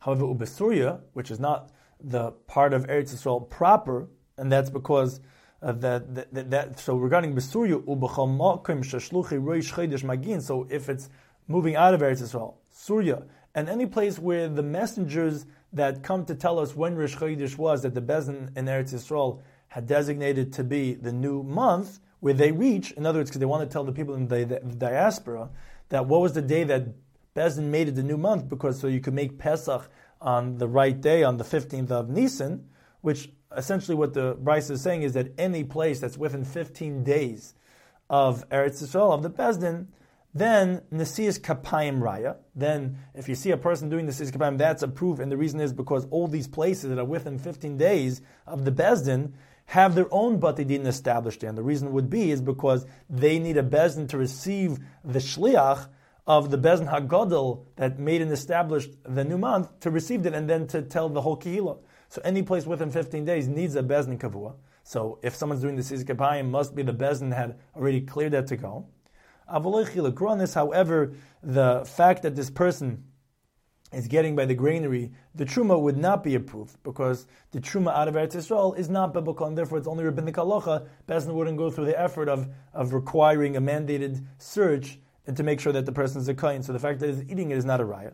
However, 0.00 0.24
Ubesuria, 0.24 1.00
which 1.12 1.30
is 1.30 1.38
not 1.38 1.70
the 2.00 2.32
part 2.46 2.72
of 2.72 2.86
Eretz 2.86 3.14
Yisrael 3.14 3.48
proper, 3.48 4.08
and 4.36 4.50
that's 4.50 4.70
because 4.70 5.20
of 5.60 5.80
that, 5.80 6.14
that, 6.14 6.50
that, 6.50 6.78
so 6.78 6.96
regarding 6.96 7.34
Besuria, 7.34 7.82
Magin, 10.04 10.40
so 10.40 10.66
if 10.70 10.88
it's 10.88 11.08
moving 11.48 11.76
out 11.76 11.94
of 11.94 12.00
Eretz 12.00 12.22
Yisrael, 12.22 12.54
Surya, 12.70 13.22
and 13.54 13.68
any 13.68 13.86
place 13.86 14.18
where 14.18 14.48
the 14.48 14.62
messengers 14.62 15.46
that 15.74 16.02
come 16.02 16.24
to 16.26 16.34
tell 16.34 16.58
us 16.58 16.74
when 16.74 16.96
Rosh 16.96 17.16
Chodesh 17.16 17.58
was, 17.58 17.82
that 17.82 17.94
the 17.94 18.00
Bezin 18.00 18.56
in 18.56 18.66
Eretz 18.66 18.94
Yisrael 18.94 19.42
had 19.68 19.86
designated 19.86 20.52
to 20.54 20.64
be 20.64 20.94
the 20.94 21.12
new 21.12 21.42
month, 21.42 22.00
where 22.20 22.34
they 22.34 22.52
reach, 22.52 22.92
in 22.92 23.04
other 23.04 23.18
words, 23.18 23.30
because 23.30 23.40
they 23.40 23.46
want 23.46 23.68
to 23.68 23.72
tell 23.72 23.84
the 23.84 23.92
people 23.92 24.14
in 24.14 24.28
the, 24.28 24.44
the, 24.44 24.60
the 24.62 24.76
diaspora 24.76 25.50
that 25.88 26.06
what 26.06 26.20
was 26.20 26.32
the 26.32 26.42
day 26.42 26.64
that 26.64 26.86
Bezdin 27.34 27.64
made 27.64 27.88
it 27.88 27.96
the 27.96 28.02
new 28.02 28.16
month 28.16 28.48
because 28.48 28.80
so 28.80 28.86
you 28.86 29.00
could 29.00 29.14
make 29.14 29.38
Pesach 29.38 29.90
on 30.20 30.56
the 30.58 30.68
right 30.68 30.98
day, 30.98 31.22
on 31.24 31.36
the 31.36 31.44
15th 31.44 31.90
of 31.90 32.08
Nisan, 32.08 32.68
which 33.00 33.30
essentially 33.56 33.96
what 33.96 34.14
the 34.14 34.36
Bryce 34.40 34.70
is 34.70 34.80
saying 34.80 35.02
is 35.02 35.12
that 35.14 35.32
any 35.36 35.64
place 35.64 36.00
that's 36.00 36.16
within 36.16 36.44
15 36.44 37.04
days 37.04 37.54
of 38.08 38.48
Eretz 38.48 38.82
Yisrael, 38.82 39.12
of 39.12 39.22
the 39.22 39.30
Bezdin, 39.30 39.86
then 40.34 40.82
Nasias 40.92 41.38
Kapayim 41.38 42.00
Raya. 42.00 42.36
Then, 42.56 42.98
if 43.14 43.28
you 43.28 43.34
see 43.34 43.52
a 43.52 43.56
person 43.56 43.88
doing 43.88 44.06
Nasias 44.06 44.32
Kapayim, 44.32 44.58
that's 44.58 44.82
a 44.82 44.88
proof, 44.88 45.20
and 45.20 45.30
the 45.30 45.36
reason 45.36 45.60
is 45.60 45.72
because 45.72 46.06
all 46.10 46.26
these 46.26 46.48
places 46.48 46.90
that 46.90 46.98
are 46.98 47.04
within 47.04 47.38
15 47.38 47.76
days 47.76 48.20
of 48.46 48.64
the 48.64 48.72
Bezdin 48.72 49.32
have 49.66 49.94
their 49.94 50.08
own 50.10 50.40
Batidin 50.40 50.86
established 50.86 51.40
there. 51.40 51.48
And 51.48 51.56
the 51.56 51.62
reason 51.62 51.92
would 51.92 52.10
be 52.10 52.30
is 52.30 52.40
because 52.40 52.84
they 53.08 53.38
need 53.38 53.56
a 53.56 53.62
Bezdin 53.62 54.08
to 54.08 54.18
receive 54.18 54.78
the 55.04 55.20
Shliach 55.20 55.88
of 56.26 56.50
the 56.50 56.58
Bezin 56.58 56.90
Hagadol 56.90 57.64
that 57.76 57.98
made 57.98 58.20
and 58.20 58.32
established 58.32 58.90
the 59.04 59.24
new 59.24 59.38
month 59.38 59.78
to 59.80 59.90
receive 59.90 60.26
it 60.26 60.34
and 60.34 60.48
then 60.48 60.66
to 60.68 60.82
tell 60.82 61.08
the 61.08 61.20
whole 61.20 61.38
Kehillah. 61.38 61.78
So 62.08 62.20
any 62.24 62.42
place 62.42 62.66
within 62.66 62.90
15 62.90 63.24
days 63.24 63.48
needs 63.48 63.76
a 63.76 63.82
Bezdin 63.82 64.18
Kavua. 64.18 64.54
So 64.82 65.18
if 65.22 65.34
someone's 65.34 65.62
doing 65.62 65.76
the 65.76 65.82
Sizikapayim, 65.82 66.50
must 66.50 66.74
be 66.74 66.82
the 66.82 66.92
Bezin 66.92 67.34
had 67.34 67.58
already 67.74 68.00
cleared 68.00 68.32
that 68.32 68.46
to 68.48 68.56
go. 68.56 68.86
However, 69.48 71.12
the 71.42 71.84
fact 71.84 72.22
that 72.22 72.34
this 72.36 72.50
person 72.50 73.04
is 73.92 74.08
getting 74.08 74.34
by 74.34 74.44
the 74.44 74.54
granary, 74.54 75.12
the 75.34 75.44
truma 75.44 75.80
would 75.80 75.96
not 75.96 76.24
be 76.24 76.34
approved 76.34 76.82
because 76.82 77.26
the 77.52 77.60
truma 77.60 77.94
out 77.94 78.08
of 78.08 78.14
Eretz 78.14 78.34
Yisrael 78.34 78.76
is 78.76 78.88
not 78.88 79.12
biblical, 79.14 79.46
and 79.46 79.56
therefore 79.56 79.78
it's 79.78 79.86
only 79.86 80.04
rabbinic 80.04 80.34
halacha. 80.34 80.86
Bezin 81.06 81.34
wouldn't 81.34 81.58
go 81.58 81.70
through 81.70 81.86
the 81.86 82.00
effort 82.00 82.28
of, 82.28 82.48
of 82.72 82.92
requiring 82.92 83.56
a 83.56 83.60
mandated 83.60 84.24
search 84.38 84.98
and 85.26 85.36
to 85.36 85.42
make 85.42 85.60
sure 85.60 85.72
that 85.72 85.86
the 85.86 85.92
person 85.92 86.20
is 86.20 86.28
a 86.28 86.34
kain. 86.34 86.62
So 86.62 86.72
the 86.72 86.78
fact 86.78 87.00
that 87.00 87.08
he's 87.08 87.22
eating 87.30 87.50
it 87.50 87.56
is 87.56 87.64
not 87.64 87.80
a 87.80 87.84
raya. 87.84 88.12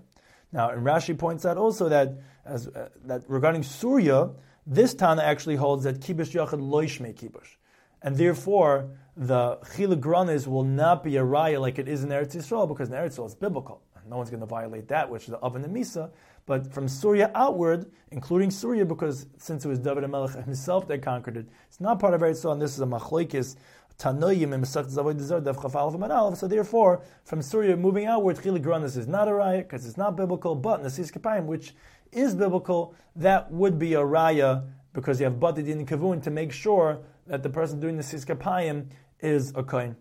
Now, 0.52 0.70
and 0.70 0.84
Rashi 0.84 1.16
points 1.16 1.44
out 1.44 1.56
also 1.56 1.88
that 1.88 2.18
as 2.44 2.68
uh, 2.68 2.88
that 3.04 3.22
regarding 3.28 3.62
Surya, 3.62 4.30
this 4.66 4.94
Tana 4.94 5.22
actually 5.22 5.56
holds 5.56 5.84
that 5.84 6.00
kibush 6.00 6.32
yachad 6.32 6.60
loishme 6.60 7.14
kibush, 7.14 7.56
and 8.02 8.16
therefore 8.16 8.90
the 9.16 9.58
chilagranis 9.74 10.46
will 10.46 10.64
not 10.64 11.04
be 11.04 11.16
a 11.16 11.22
raya 11.22 11.60
like 11.60 11.78
it 11.78 11.88
is 11.88 12.02
in 12.02 12.10
Eretz 12.10 12.34
Yisrael 12.34 12.68
because 12.68 12.88
in 12.88 12.94
Eretz 12.94 13.16
Yisrael 13.16 13.26
it's 13.26 13.34
biblical. 13.34 13.82
No 14.08 14.16
one's 14.16 14.30
going 14.30 14.40
to 14.40 14.46
violate 14.46 14.88
that, 14.88 15.08
which 15.08 15.24
is 15.24 15.28
the 15.28 15.38
oven 15.38 15.62
and 15.62 15.76
misa. 15.76 16.10
But 16.46 16.72
from 16.72 16.88
Surya 16.88 17.30
outward, 17.34 17.86
including 18.10 18.50
Surya, 18.50 18.84
because 18.84 19.26
since 19.38 19.64
it 19.64 19.68
was 19.68 19.78
David 19.78 20.02
and 20.02 20.12
HaMelech 20.12 20.44
himself 20.44 20.88
that 20.88 21.00
conquered 21.00 21.36
it, 21.36 21.46
it's 21.68 21.80
not 21.80 22.00
part 22.00 22.14
of 22.14 22.20
Eretz 22.20 22.42
Yisrael, 22.42 22.52
and 22.52 22.62
this 22.62 22.74
is 22.74 22.80
a 22.80 22.86
machlokes 22.86 23.56
Tanoyim 24.00 24.54
in 24.54 24.62
Masach 24.62 24.90
Zavod 24.90 25.20
Dezar 25.20 25.42
Daf 25.42 25.56
Chafal. 25.56 26.34
So 26.36 26.48
therefore, 26.48 27.02
from 27.24 27.42
Surya 27.42 27.76
moving 27.76 28.06
outward, 28.06 28.42
Chili 28.42 28.58
Granis 28.58 28.96
is 28.96 29.06
not 29.06 29.28
a 29.28 29.32
raya 29.32 29.58
because 29.58 29.86
it's 29.86 29.98
not 29.98 30.16
biblical. 30.16 30.54
But 30.54 30.82
Nasis 30.82 31.12
Kapayim, 31.12 31.44
which 31.44 31.74
is 32.10 32.34
biblical, 32.34 32.94
that 33.14 33.52
would 33.52 33.78
be 33.78 33.94
a 33.94 34.00
raya 34.00 34.64
because 34.94 35.20
you 35.20 35.24
have 35.24 35.34
Batid 35.34 35.68
in 35.68 35.84
Kavun 35.84 36.22
to 36.22 36.30
make 36.30 36.50
sure 36.50 37.00
that 37.30 37.44
the 37.44 37.48
person 37.48 37.78
doing 37.78 37.96
Nasis 37.96 38.26
Kapayim 38.26 38.90
is 39.20 39.52
a 39.54 39.62
kain. 39.62 39.94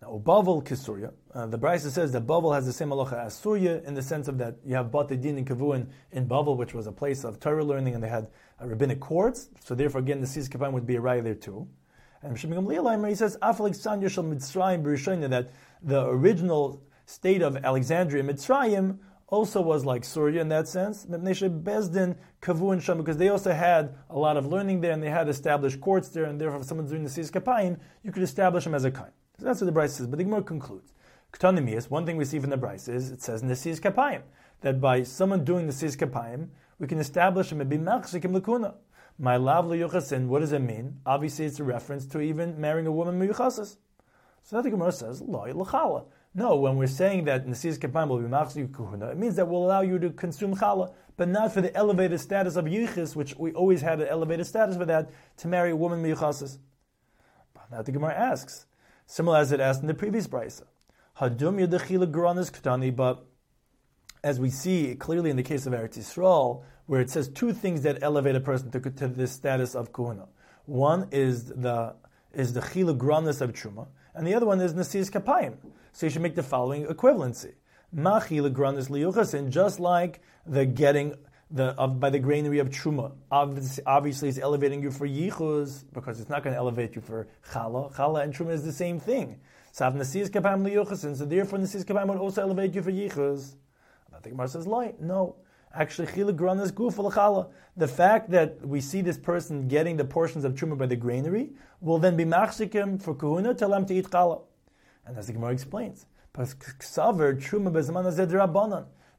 Now, 0.00 0.20
Bavel 0.24 0.64
Kisurya, 0.64 1.12
uh, 1.32 1.46
the 1.46 1.56
Brisa 1.56 1.90
says 1.90 2.10
that 2.10 2.26
Bavel 2.26 2.52
has 2.52 2.66
the 2.66 2.72
same 2.72 2.88
halacha 2.88 3.24
as 3.24 3.36
Surya 3.36 3.80
in 3.86 3.94
the 3.94 4.02
sense 4.02 4.26
of 4.26 4.36
that 4.38 4.56
you 4.66 4.74
have 4.74 4.86
Batidin 4.86 5.36
and 5.36 5.46
Kavuin 5.46 5.86
in 6.10 6.26
Bavel, 6.26 6.56
which 6.56 6.74
was 6.74 6.88
a 6.88 6.92
place 6.92 7.22
of 7.22 7.38
Torah 7.38 7.64
learning, 7.64 7.94
and 7.94 8.02
they 8.02 8.08
had 8.08 8.26
rabbinic 8.60 8.98
courts. 8.98 9.48
So 9.64 9.76
therefore, 9.76 10.00
again, 10.00 10.20
the 10.20 10.26
Sis 10.26 10.48
Kapayim 10.48 10.72
would 10.72 10.88
be 10.88 10.96
a 10.96 11.00
raya 11.00 11.22
there 11.22 11.36
too. 11.36 11.68
And 12.22 12.36
Shimon 12.36 12.66
Gamliel 12.66 13.08
he 13.08 13.14
says 13.14 13.38
Afalik 13.40 13.80
Shal 13.80 14.24
Mitzrayim 14.24 15.30
that 15.30 15.52
the 15.82 16.04
original 16.06 16.82
state 17.06 17.42
of 17.42 17.56
Alexandria 17.58 18.24
Mitzrayim 18.24 18.98
also 19.28 19.60
was 19.60 19.84
like 19.84 20.04
Surya 20.04 20.40
in 20.40 20.48
that 20.48 20.66
sense. 20.66 21.06
Bezdin 21.06 22.16
Kavu 22.42 22.82
Sham, 22.82 22.98
because 22.98 23.16
they 23.16 23.28
also 23.28 23.52
had 23.52 23.94
a 24.10 24.18
lot 24.18 24.36
of 24.36 24.46
learning 24.46 24.80
there 24.80 24.90
and 24.90 25.02
they 25.02 25.10
had 25.10 25.28
established 25.28 25.80
courts 25.80 26.08
there, 26.08 26.24
and 26.24 26.40
therefore 26.40 26.60
if 26.60 26.66
someone's 26.66 26.90
doing 26.90 27.04
the 27.04 27.08
Sis 27.08 27.30
Kapayim, 27.30 27.78
you 28.02 28.10
could 28.10 28.24
establish 28.24 28.64
them 28.64 28.74
as 28.74 28.84
a 28.84 28.90
kind. 28.90 29.12
So 29.38 29.46
that's 29.46 29.60
what 29.60 29.66
the 29.66 29.72
Bryce 29.72 29.94
says. 29.94 30.08
But 30.08 30.18
the 30.18 30.24
Gemara 30.24 30.42
concludes. 30.42 30.92
Ktanimias, 31.32 31.88
one 31.88 32.04
thing 32.04 32.16
we 32.16 32.24
see 32.24 32.40
from 32.40 32.50
the 32.50 32.56
Bryce 32.56 32.88
is 32.88 33.10
it 33.10 33.22
says 33.22 33.42
in 33.42 33.48
the 33.48 33.54
Sis 33.54 33.78
Kapayim 33.78 34.22
that 34.60 34.80
by 34.80 35.04
someone 35.04 35.44
doing 35.44 35.68
the 35.68 35.72
Sis 35.72 35.96
Kapayim, 35.96 36.48
we 36.80 36.88
can 36.88 36.98
establish 36.98 37.52
him 37.52 37.60
and 37.60 37.70
be 37.70 37.78
Machzikim 37.78 38.36
Lakuna. 38.36 38.74
My 39.18 39.36
lav 39.36 39.66
yuchasin, 39.66 40.26
what 40.26 40.40
does 40.40 40.52
it 40.52 40.58
mean? 40.58 40.98
Obviously, 41.06 41.44
it's 41.44 41.60
a 41.60 41.64
reference 41.64 42.06
to 42.06 42.20
even 42.20 42.60
marrying 42.60 42.88
a 42.88 42.92
woman 42.92 43.20
miyuchasis. 43.20 43.76
So 44.42 44.56
that 44.56 44.62
the 44.62 44.70
Gemara 44.70 44.90
says, 44.90 45.22
loy 45.22 45.52
l'chala. 45.54 46.06
No, 46.34 46.56
when 46.56 46.76
we're 46.76 46.86
saying 46.86 47.24
that 47.24 47.46
Nasi's 47.46 47.78
Kapayim 47.78 48.08
will 48.08 48.18
be 48.18 48.28
machzik 48.28 48.68
kuhuna, 48.68 49.12
it 49.12 49.18
means 49.18 49.36
that 49.36 49.46
we'll 49.46 49.64
allow 49.64 49.82
you 49.82 49.98
to 49.98 50.10
consume 50.10 50.56
challah, 50.56 50.94
but 51.16 51.28
not 51.28 51.52
for 51.52 51.60
the 51.60 51.74
elevated 51.76 52.20
status 52.20 52.56
of 52.56 52.64
yichis, 52.64 53.14
which 53.14 53.36
we 53.36 53.52
always 53.52 53.82
had 53.82 54.00
an 54.00 54.08
elevated 54.08 54.46
status 54.46 54.76
for 54.76 54.86
that, 54.86 55.10
to 55.36 55.48
marry 55.48 55.70
a 55.70 55.76
woman 55.76 56.02
miyuchasis. 56.02 56.58
Now 57.70 57.82
the 57.82 57.92
Gemara 57.92 58.14
asks, 58.14 58.66
similar 59.06 59.38
as 59.38 59.52
it 59.52 59.60
asked 59.60 59.82
in 59.82 59.88
the 59.88 59.94
previous 59.94 60.26
brisa, 60.26 60.64
hadum 61.18 61.66
yadachila 61.66 62.10
granis 62.10 62.50
ktani, 62.50 62.94
but 62.94 63.26
as 64.24 64.40
we 64.40 64.50
see 64.50 64.94
clearly 64.94 65.30
in 65.30 65.36
the 65.36 65.42
case 65.42 65.66
of 65.66 65.72
Eretz 65.72 65.98
Yisrael, 65.98 66.64
where 66.86 67.00
it 67.00 67.10
says 67.10 67.28
two 67.28 67.52
things 67.52 67.82
that 67.82 68.02
elevate 68.02 68.36
a 68.36 68.40
person 68.40 68.70
to, 68.70 68.80
to 68.80 69.08
this 69.08 69.32
status 69.32 69.74
of 69.74 69.92
kuhuna. 69.92 70.28
One 70.64 71.08
is 71.10 71.46
the 71.46 71.94
is 72.32 72.52
the 72.54 72.60
chila 72.60 72.96
granis 72.96 73.40
of 73.40 73.52
truma, 73.52 73.88
and 74.14 74.26
the 74.26 74.34
other 74.34 74.46
one 74.46 74.60
is 74.60 74.74
nasi's 74.74 75.10
kapayim. 75.10 75.56
So 75.92 76.06
you 76.06 76.10
should 76.10 76.22
make 76.22 76.34
the 76.34 76.42
following 76.42 76.86
equivalency: 76.86 77.52
machi 77.92 78.38
legranis 78.38 78.88
liyuchasin, 78.88 79.50
just 79.50 79.80
like 79.80 80.20
the 80.46 80.66
getting 80.66 81.14
the 81.50 81.74
of, 81.78 82.00
by 82.00 82.10
the 82.10 82.18
granary 82.18 82.58
of 82.58 82.70
truma. 82.70 83.12
Obviously, 83.30 83.84
obviously, 83.84 84.28
it's 84.28 84.38
elevating 84.38 84.82
you 84.82 84.90
for 84.90 85.06
yichus 85.06 85.84
because 85.92 86.20
it's 86.20 86.30
not 86.30 86.42
going 86.42 86.54
to 86.54 86.58
elevate 86.58 86.94
you 86.94 87.02
for 87.02 87.28
chala. 87.50 87.92
Chala 87.94 88.22
and 88.22 88.34
truma 88.34 88.52
is 88.52 88.64
the 88.64 88.72
same 88.72 88.98
thing. 88.98 89.40
So 89.72 89.84
nasi's 89.86 90.30
kapayim 90.30 90.66
liyuchasin. 90.66 91.16
So 91.16 91.24
therefore, 91.24 91.58
nasi's 91.58 91.84
kapayim 91.84 92.08
would 92.08 92.18
also 92.18 92.42
elevate 92.42 92.74
you 92.74 92.82
for 92.82 92.92
yichus. 92.92 93.54
The 94.22 94.30
Gemara 94.30 94.48
says, 94.48 94.66
"Light, 94.66 95.00
no." 95.00 95.36
Actually, 95.74 96.08
guf 96.08 97.50
The 97.76 97.88
fact 97.88 98.30
that 98.30 98.66
we 98.66 98.80
see 98.80 99.00
this 99.00 99.16
person 99.16 99.68
getting 99.68 99.96
the 99.96 100.04
portions 100.04 100.44
of 100.44 100.54
truma 100.54 100.76
by 100.76 100.86
the 100.86 100.96
granary 100.96 101.52
will 101.80 101.98
then 101.98 102.16
be 102.16 102.24
machzikim 102.24 103.00
for 103.02 103.14
kahuna 103.14 103.54
tell 103.54 103.72
him 103.72 103.86
to 103.86 103.94
eat 103.94 104.10
challah. 104.10 104.42
And 105.06 105.16
as 105.16 105.28
the 105.28 105.32
Gemara 105.32 105.52
explains, 105.52 106.06
truma 106.34 107.72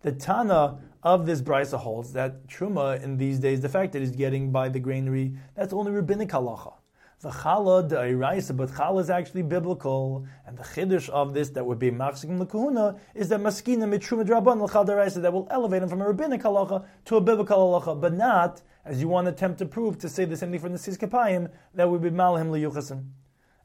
The 0.02 0.12
Tana 0.12 0.80
of 1.02 1.26
this 1.26 1.42
brisa 1.42 1.78
holds 1.80 2.14
that 2.14 2.48
truma 2.48 3.02
in 3.02 3.18
these 3.18 3.40
days, 3.40 3.62
the 3.62 3.70
fact 3.70 3.94
that 3.94 4.00
he's 4.00 4.12
getting 4.12 4.52
by 4.52 4.70
the 4.70 4.80
granary, 4.80 5.36
that's 5.56 5.74
only 5.74 5.92
rabbinic 5.92 6.30
halacha. 6.30 6.74
The 7.24 7.30
challah 7.30 7.88
the 7.88 7.96
iraisa, 7.96 8.58
but 8.58 8.70
challah 8.72 9.00
is 9.00 9.10
actually 9.10 9.44
biblical, 9.44 10.28
and 10.46 10.58
the 10.58 10.64
chiddush 10.64 11.08
of 11.08 11.34
this 11.34 11.52
that 11.52 11.66
would 11.66 11.80
be 11.80 11.90
machzikim 11.90 12.46
lekahuna 12.46 13.00
is 13.16 13.30
that 13.30 13.40
maskina 13.40 13.88
mitruma 13.88 14.28
draban 14.28 14.62
l'chal 14.62 14.86
deraisa 14.86 15.22
that 15.22 15.32
will 15.32 15.48
elevate 15.50 15.84
him 15.84 15.88
from 15.88 16.02
a 16.02 16.06
rabbinic 16.06 16.42
halacha 16.42 16.86
to 17.06 17.16
a 17.16 17.22
biblical 17.22 17.80
halacha, 17.80 18.02
but 18.02 18.12
not 18.12 18.62
as 18.84 19.00
you 19.00 19.08
want 19.08 19.26
to 19.26 19.32
attempt 19.32 19.60
to 19.60 19.66
prove 19.66 19.98
to 20.00 20.10
say 20.10 20.26
the 20.26 20.36
same 20.36 20.52
thing 20.52 20.60
from 20.60 20.74
the 20.74 20.78
sis 20.78 20.98
kapayim 20.98 21.50
that 21.74 21.90
would 21.90 22.02
be 22.02 22.10
malhim 22.10 22.50
liyuchasim. 22.50 23.06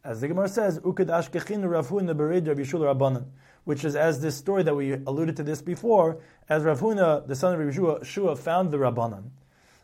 As 0.04 0.20
the 0.20 0.28
Gemara 0.28 0.48
says, 0.48 0.78
ukad 0.78 1.06
ashkechin 1.06 1.64
ravhuna 1.64 2.16
berid 2.16 2.46
Rav 2.46 2.58
Yeshua 2.58 2.94
Rabbanan, 2.94 3.26
which 3.64 3.84
is 3.84 3.96
as 3.96 4.20
this 4.20 4.36
story 4.36 4.62
that 4.62 4.76
we 4.76 4.92
alluded 4.92 5.34
to 5.34 5.42
this 5.42 5.62
before, 5.62 6.20
as 6.48 6.62
Ravhuna, 6.62 7.26
the 7.26 7.34
son 7.34 7.54
of 7.54 7.58
Rav 7.58 7.74
Yeshua, 7.74 8.38
found 8.38 8.70
the 8.70 8.78
Rabbanan 8.78 9.30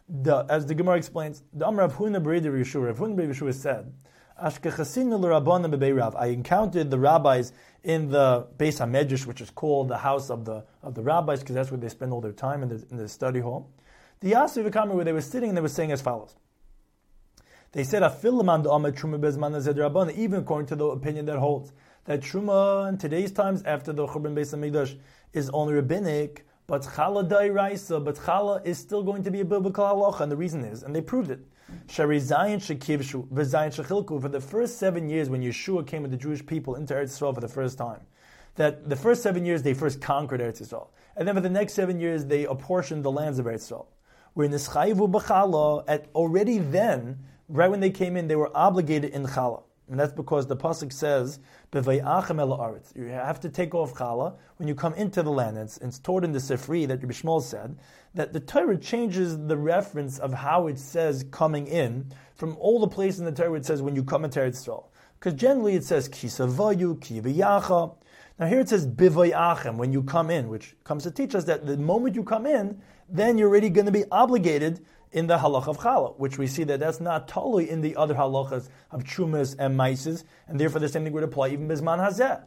the, 0.09 0.47
as 0.49 0.67
the 0.67 0.75
Gemara 0.75 0.97
explains, 0.97 1.43
the 1.53 1.67
Amr 1.67 1.83
Rav 1.83 1.97
Huna 1.97 2.23
Berida 2.23 2.47
Yeshua, 2.47 2.87
Rav 2.87 2.99
Huna 2.99 3.29
Yeshua 3.29 3.55
said, 3.55 3.93
I 4.37 4.51
encountered 6.27 6.91
the 6.91 6.99
rabbis 6.99 7.53
in 7.85 8.11
the 8.11 8.49
Beis 8.59 8.81
HaMedrash, 8.81 9.27
which 9.27 9.41
is 9.41 9.51
called 9.51 9.87
the 9.89 9.99
house 9.99 10.29
of 10.29 10.45
the 10.45 10.65
of 10.83 10.95
the 10.95 11.03
rabbis, 11.03 11.41
because 11.41 11.55
that's 11.55 11.71
where 11.71 11.79
they 11.79 11.89
spend 11.89 12.13
all 12.13 12.21
their 12.21 12.33
time 12.33 12.65
in 12.65 12.69
the, 12.69 12.85
in 12.91 12.97
the 12.97 13.09
study 13.09 13.39
hall. 13.39 13.71
The 14.21 14.33
Yasu 14.33 14.93
where 14.93 15.05
they 15.05 15.13
were 15.13 15.21
sitting, 15.21 15.51
and 15.51 15.57
they 15.57 15.63
were 15.63 15.69
saying 15.69 15.93
as 15.93 16.01
follows. 16.01 16.35
They 17.73 17.85
said, 17.85 18.03
even 18.03 18.41
according 20.41 20.67
to 20.67 20.77
the 20.77 20.87
opinion 20.87 21.27
that 21.27 21.39
holds 21.39 21.73
that 22.05 22.21
Truma 22.21 22.89
in 22.89 22.99
today's 22.99 23.33
times 23.33 23.63
after 23.65 23.93
the 23.93 24.07
Churban 24.07 24.35
Beis 24.35 24.55
HaMikdash 24.55 24.97
is 25.33 25.51
only 25.51 25.75
rabbinic, 25.75 26.47
but 26.67 26.83
challah 26.83 27.29
dairaisa, 27.29 28.03
but 28.05 28.17
challah 28.17 28.65
is 28.65 28.79
still 28.79 29.03
going 29.03 29.23
to 29.23 29.31
be 29.31 29.41
a 29.41 29.45
biblical 29.45 29.85
halacha, 29.85 30.21
and 30.21 30.33
the 30.33 30.37
reason 30.37 30.65
is, 30.65 30.83
and 30.83 30.95
they 30.95 31.01
proved 31.03 31.31
it. 31.31 31.41
Shari 31.89 32.19
Zayin 32.21 32.57
Shekivshu, 32.57 33.29
V'Zayin 33.29 34.21
for 34.21 34.29
the 34.29 34.41
first 34.41 34.79
seven 34.79 35.09
years 35.09 35.29
when 35.29 35.43
Yeshua 35.43 35.87
came 35.87 36.03
with 36.03 36.11
the 36.11 36.17
Jewish 36.17 36.45
people 36.45 36.77
into 36.77 36.95
Eretz 36.95 37.19
Yisrael 37.19 37.35
for 37.35 37.41
the 37.41 37.49
first 37.49 37.77
time, 37.79 38.01
that 38.57 38.89
the 38.89 38.97
first 38.97 39.23
seven 39.23 39.45
years 39.45 39.63
they 39.63 39.75
first 39.75 40.01
conquered 40.01 40.41
Eretz 40.41 40.63
Yisrael, 40.63 40.89
and 41.17 41.27
then 41.27 41.35
for 41.35 41.41
the 41.41 41.51
next 41.51 41.75
seven 41.75 42.01
years 42.01 42.25
they 42.25 42.45
apportioned 42.47 43.05
the 43.05 43.13
lands 43.13 43.39
of 43.39 43.47
Eretz 43.47 43.71
Yisrael. 43.71 43.87
Where 44.35 44.47
in 44.47 44.53
Nischayivu 44.53 45.11
B'Challah, 45.11 45.85
at 45.87 46.07
already 46.15 46.59
then, 46.59 47.19
right 47.49 47.71
when 47.71 47.81
they 47.81 47.91
came 47.91 48.17
in, 48.17 48.27
they 48.27 48.37
were 48.37 48.51
obligated 48.57 49.13
in 49.13 49.25
Challah. 49.27 49.63
And 49.91 50.01
that's 50.01 50.13
because 50.13 50.47
the 50.47 50.57
pasuk 50.57 50.93
says, 50.93 51.41
You 51.75 53.09
have 53.11 53.41
to 53.41 53.49
take 53.51 53.75
off 53.75 53.95
challah 53.95 54.37
when 54.57 54.67
you 54.67 54.75
come 54.75 54.95
into 54.95 55.23
the 55.23 55.31
land. 55.31 55.59
It's, 55.59 55.77
it's 55.79 55.99
taught 55.99 56.25
in 56.25 56.33
the 56.33 56.39
Sifri 56.39 56.89
that 56.89 57.03
Rabbi 57.03 57.13
Shmuel 57.13 57.43
said 57.43 57.77
that 58.15 58.33
the 58.33 58.41
Torah 58.41 58.79
changes 58.79 59.39
the 59.47 59.57
reference 59.57 60.19
of 60.19 60.33
how 60.33 60.69
it 60.69 60.79
says 60.79 61.27
coming 61.31 61.67
in 61.67 62.07
from 62.35 62.57
all 62.59 62.81
the 62.81 62.89
places 62.89 63.21
in 63.21 63.27
the 63.27 63.33
Torah 63.33 63.59
it 63.59 63.67
says 63.67 63.83
when 63.83 63.95
you 63.95 64.03
come 64.03 64.25
into 64.25 64.41
Eretz 64.41 64.67
Yisrael. 64.67 64.87
Because 65.19 65.35
generally 65.35 65.75
it 65.75 65.85
says 65.85 66.09
kisavayu, 66.09 66.99
kivayacha. 66.99 67.95
Now 68.39 68.47
here 68.47 68.61
it 68.61 68.71
says 68.71 68.87
bivayachem 68.87 69.77
when 69.77 69.93
you 69.93 70.03
come 70.03 70.31
in, 70.31 70.49
which 70.49 70.77
comes 70.85 71.03
to 71.03 71.11
teach 71.11 71.35
us 71.35 71.45
that 71.45 71.67
the 71.67 71.77
moment 71.77 72.15
you 72.15 72.25
come 72.25 72.47
in, 72.47 72.81
then 73.09 73.37
you're 73.37 73.49
already 73.51 73.69
going 73.69 73.87
to 73.87 73.93
be 73.93 74.05
obligated 74.11 74.85
in 75.15 75.29
the 75.29 75.39
halach 75.39 75.69
of 75.69 75.79
challah, 75.79 76.19
which 76.19 76.39
we 76.39 76.47
see 76.47 76.65
that 76.65 76.81
that's 76.81 77.01
not 77.01 77.29
totally 77.29 77.71
in 77.71 77.81
the 77.81 77.95
other 77.97 78.15
halachas 78.15 78.69
of 78.91 79.05
chumas 79.05 79.55
and 79.59 79.77
maises, 79.77 80.25
and 80.49 80.59
therefore 80.59 80.81
the 80.81 80.89
same 80.89 81.05
thing 81.05 81.13
would 81.13 81.23
apply 81.23 81.49
even 81.49 81.69
bisman 81.69 81.99
hazeh. 81.99 82.43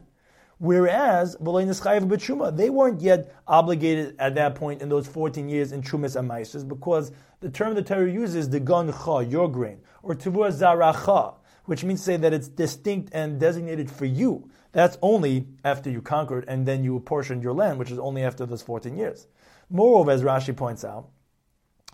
Whereas 0.58 1.36
they 1.36 2.70
weren't 2.70 3.00
yet 3.00 3.32
obligated 3.46 4.16
at 4.18 4.34
that 4.34 4.54
point 4.56 4.82
in 4.82 4.88
those 4.88 5.06
14 5.06 5.48
years 5.48 5.72
in 5.72 5.82
chumas 5.82 6.16
and 6.16 6.28
maises 6.28 6.64
because 6.64 7.10
the 7.40 7.48
term 7.48 7.74
the 7.74 7.82
Torah 7.82 8.10
uses 8.10 8.50
the 8.50 8.60
gun 8.60 8.92
cha, 8.92 9.20
your 9.20 9.50
grain, 9.50 9.78
or 10.02 10.14
tavur 10.14 10.50
zaracha, 10.50 11.36
which 11.64 11.84
means 11.84 12.02
say 12.02 12.16
that 12.16 12.32
it's 12.32 12.48
distinct 12.48 13.10
and 13.14 13.38
designated 13.40 13.90
for 13.90 14.04
you. 14.04 14.50
That's 14.72 14.98
only 15.00 15.46
after 15.64 15.88
you 15.90 16.02
conquered 16.02 16.44
and 16.48 16.66
then 16.66 16.84
you 16.84 16.96
apportioned 16.96 17.42
your 17.42 17.54
land, 17.54 17.78
which 17.78 17.90
is 17.90 17.98
only 17.98 18.24
after 18.24 18.44
those 18.44 18.60
14 18.60 18.96
years. 18.96 19.28
Moreover, 19.70 20.10
as 20.10 20.22
Rashi 20.22 20.56
points 20.56 20.84
out, 20.84 21.08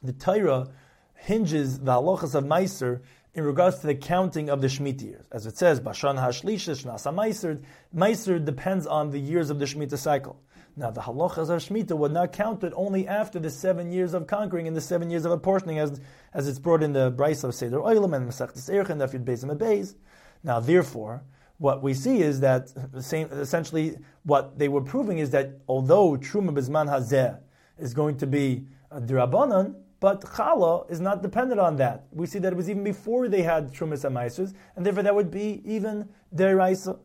the 0.02 0.12
Torah 0.12 0.68
hinges 1.14 1.80
the 1.80 1.92
halachas 1.92 2.34
of 2.34 2.44
Meiser 2.44 3.00
in 3.34 3.44
regards 3.44 3.78
to 3.80 3.86
the 3.86 3.94
counting 3.94 4.48
of 4.48 4.60
the 4.60 4.68
Shemitah 4.68 5.02
years. 5.02 5.26
As 5.32 5.46
it 5.46 5.56
says, 5.56 5.80
Bashan 5.80 6.16
Hashlisha 6.16 6.82
Shnasa 6.82 7.12
Meiser, 7.12 7.62
Meiser 7.94 8.44
depends 8.44 8.86
on 8.86 9.10
the 9.10 9.18
years 9.18 9.50
of 9.50 9.58
the 9.58 9.64
Shemitah 9.64 9.98
cycle. 9.98 10.40
Now, 10.76 10.90
the 10.90 11.00
halachas 11.00 11.50
of 11.50 11.62
Shemitah 11.62 11.96
were 11.96 12.08
not 12.08 12.32
counted 12.32 12.72
only 12.76 13.06
after 13.06 13.38
the 13.38 13.50
seven 13.50 13.92
years 13.92 14.12
of 14.12 14.26
conquering 14.26 14.66
and 14.66 14.76
the 14.76 14.80
seven 14.80 15.10
years 15.10 15.24
of 15.24 15.32
apportioning, 15.32 15.78
as, 15.78 16.00
as 16.32 16.48
it's 16.48 16.58
brought 16.58 16.82
in 16.82 16.92
the 16.92 17.10
Bryce 17.10 17.44
of 17.44 17.54
Seder 17.54 17.78
Oilam 17.78 18.14
and 18.14 18.28
Masechtas 18.28 18.68
Erech 18.68 18.90
and 18.90 19.00
Dafyud 19.00 19.24
Beis 19.24 19.42
and 19.42 19.58
Beis. 19.58 19.94
Now, 20.42 20.60
therefore, 20.60 21.22
what 21.58 21.82
we 21.82 21.94
see 21.94 22.20
is 22.20 22.40
that 22.40 22.72
same, 23.00 23.28
essentially 23.32 23.98
what 24.24 24.58
they 24.58 24.68
were 24.68 24.80
proving 24.80 25.18
is 25.18 25.30
that 25.30 25.60
although 25.68 26.16
Truma 26.16 26.50
Bizman 26.50 26.88
Hazeh 26.88 27.38
is 27.78 27.94
going 27.94 28.16
to 28.18 28.26
be 28.26 28.66
a 28.90 29.00
Dirabanan, 29.00 29.76
but 30.04 30.20
challah 30.20 30.90
is 30.90 31.00
not 31.00 31.22
dependent 31.22 31.58
on 31.58 31.76
that. 31.76 32.04
We 32.12 32.26
see 32.26 32.38
that 32.40 32.52
it 32.52 32.56
was 32.56 32.68
even 32.68 32.84
before 32.84 33.26
they 33.26 33.40
had 33.40 33.72
Trumas 33.72 34.04
and 34.04 34.14
Maisers, 34.14 34.52
and 34.76 34.84
therefore 34.84 35.02
that 35.02 35.14
would 35.14 35.30
be 35.30 35.62
even 35.64 36.10
Deraisa. 36.36 36.98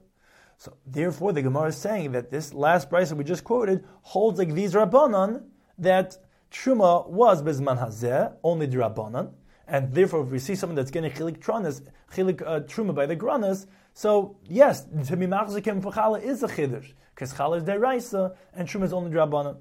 So 0.57 0.75
therefore 0.85 1.31
the 1.31 1.41
Gemara 1.41 1.69
is 1.69 1.77
saying 1.77 2.11
that 2.11 2.29
this 2.29 2.53
last 2.53 2.89
that 2.89 3.15
we 3.15 3.23
just 3.23 3.45
quoted 3.45 3.85
holds 4.01 4.37
like 4.37 4.53
these 4.53 4.73
Rabbanan 4.73 5.43
that 5.77 6.17
Truma 6.51 7.07
was 7.07 7.41
Bezman 7.41 7.79
Hazeh, 7.79 8.33
only 8.43 8.65
the 8.65 8.75
Rabbanan, 8.75 9.31
and 9.65 9.93
therefore 9.93 10.23
if 10.23 10.29
we 10.29 10.39
see 10.39 10.55
someone 10.55 10.75
that's 10.75 10.91
getting 10.91 11.09
Chilik 11.09 11.37
Tranas, 11.39 11.81
Chilik 12.13 12.41
uh, 12.45 12.59
Truma 12.71 12.93
by 12.93 13.05
the 13.05 13.15
Granas, 13.15 13.67
so 13.93 14.35
yes, 14.43 14.87
to 15.07 15.15
be 15.15 15.25
Machzikim 15.25 15.81
for 15.81 15.93
Challah 15.93 16.21
is 16.21 16.43
a 16.43 16.49
Chiddush, 16.49 16.91
because 17.15 17.33
Challah 17.33 17.59
is 17.59 17.63
Deraisa, 17.63 18.35
and 18.53 18.67
Truma 18.67 18.83
is 18.83 18.91
only 18.91 19.11
Rabbanan. 19.11 19.55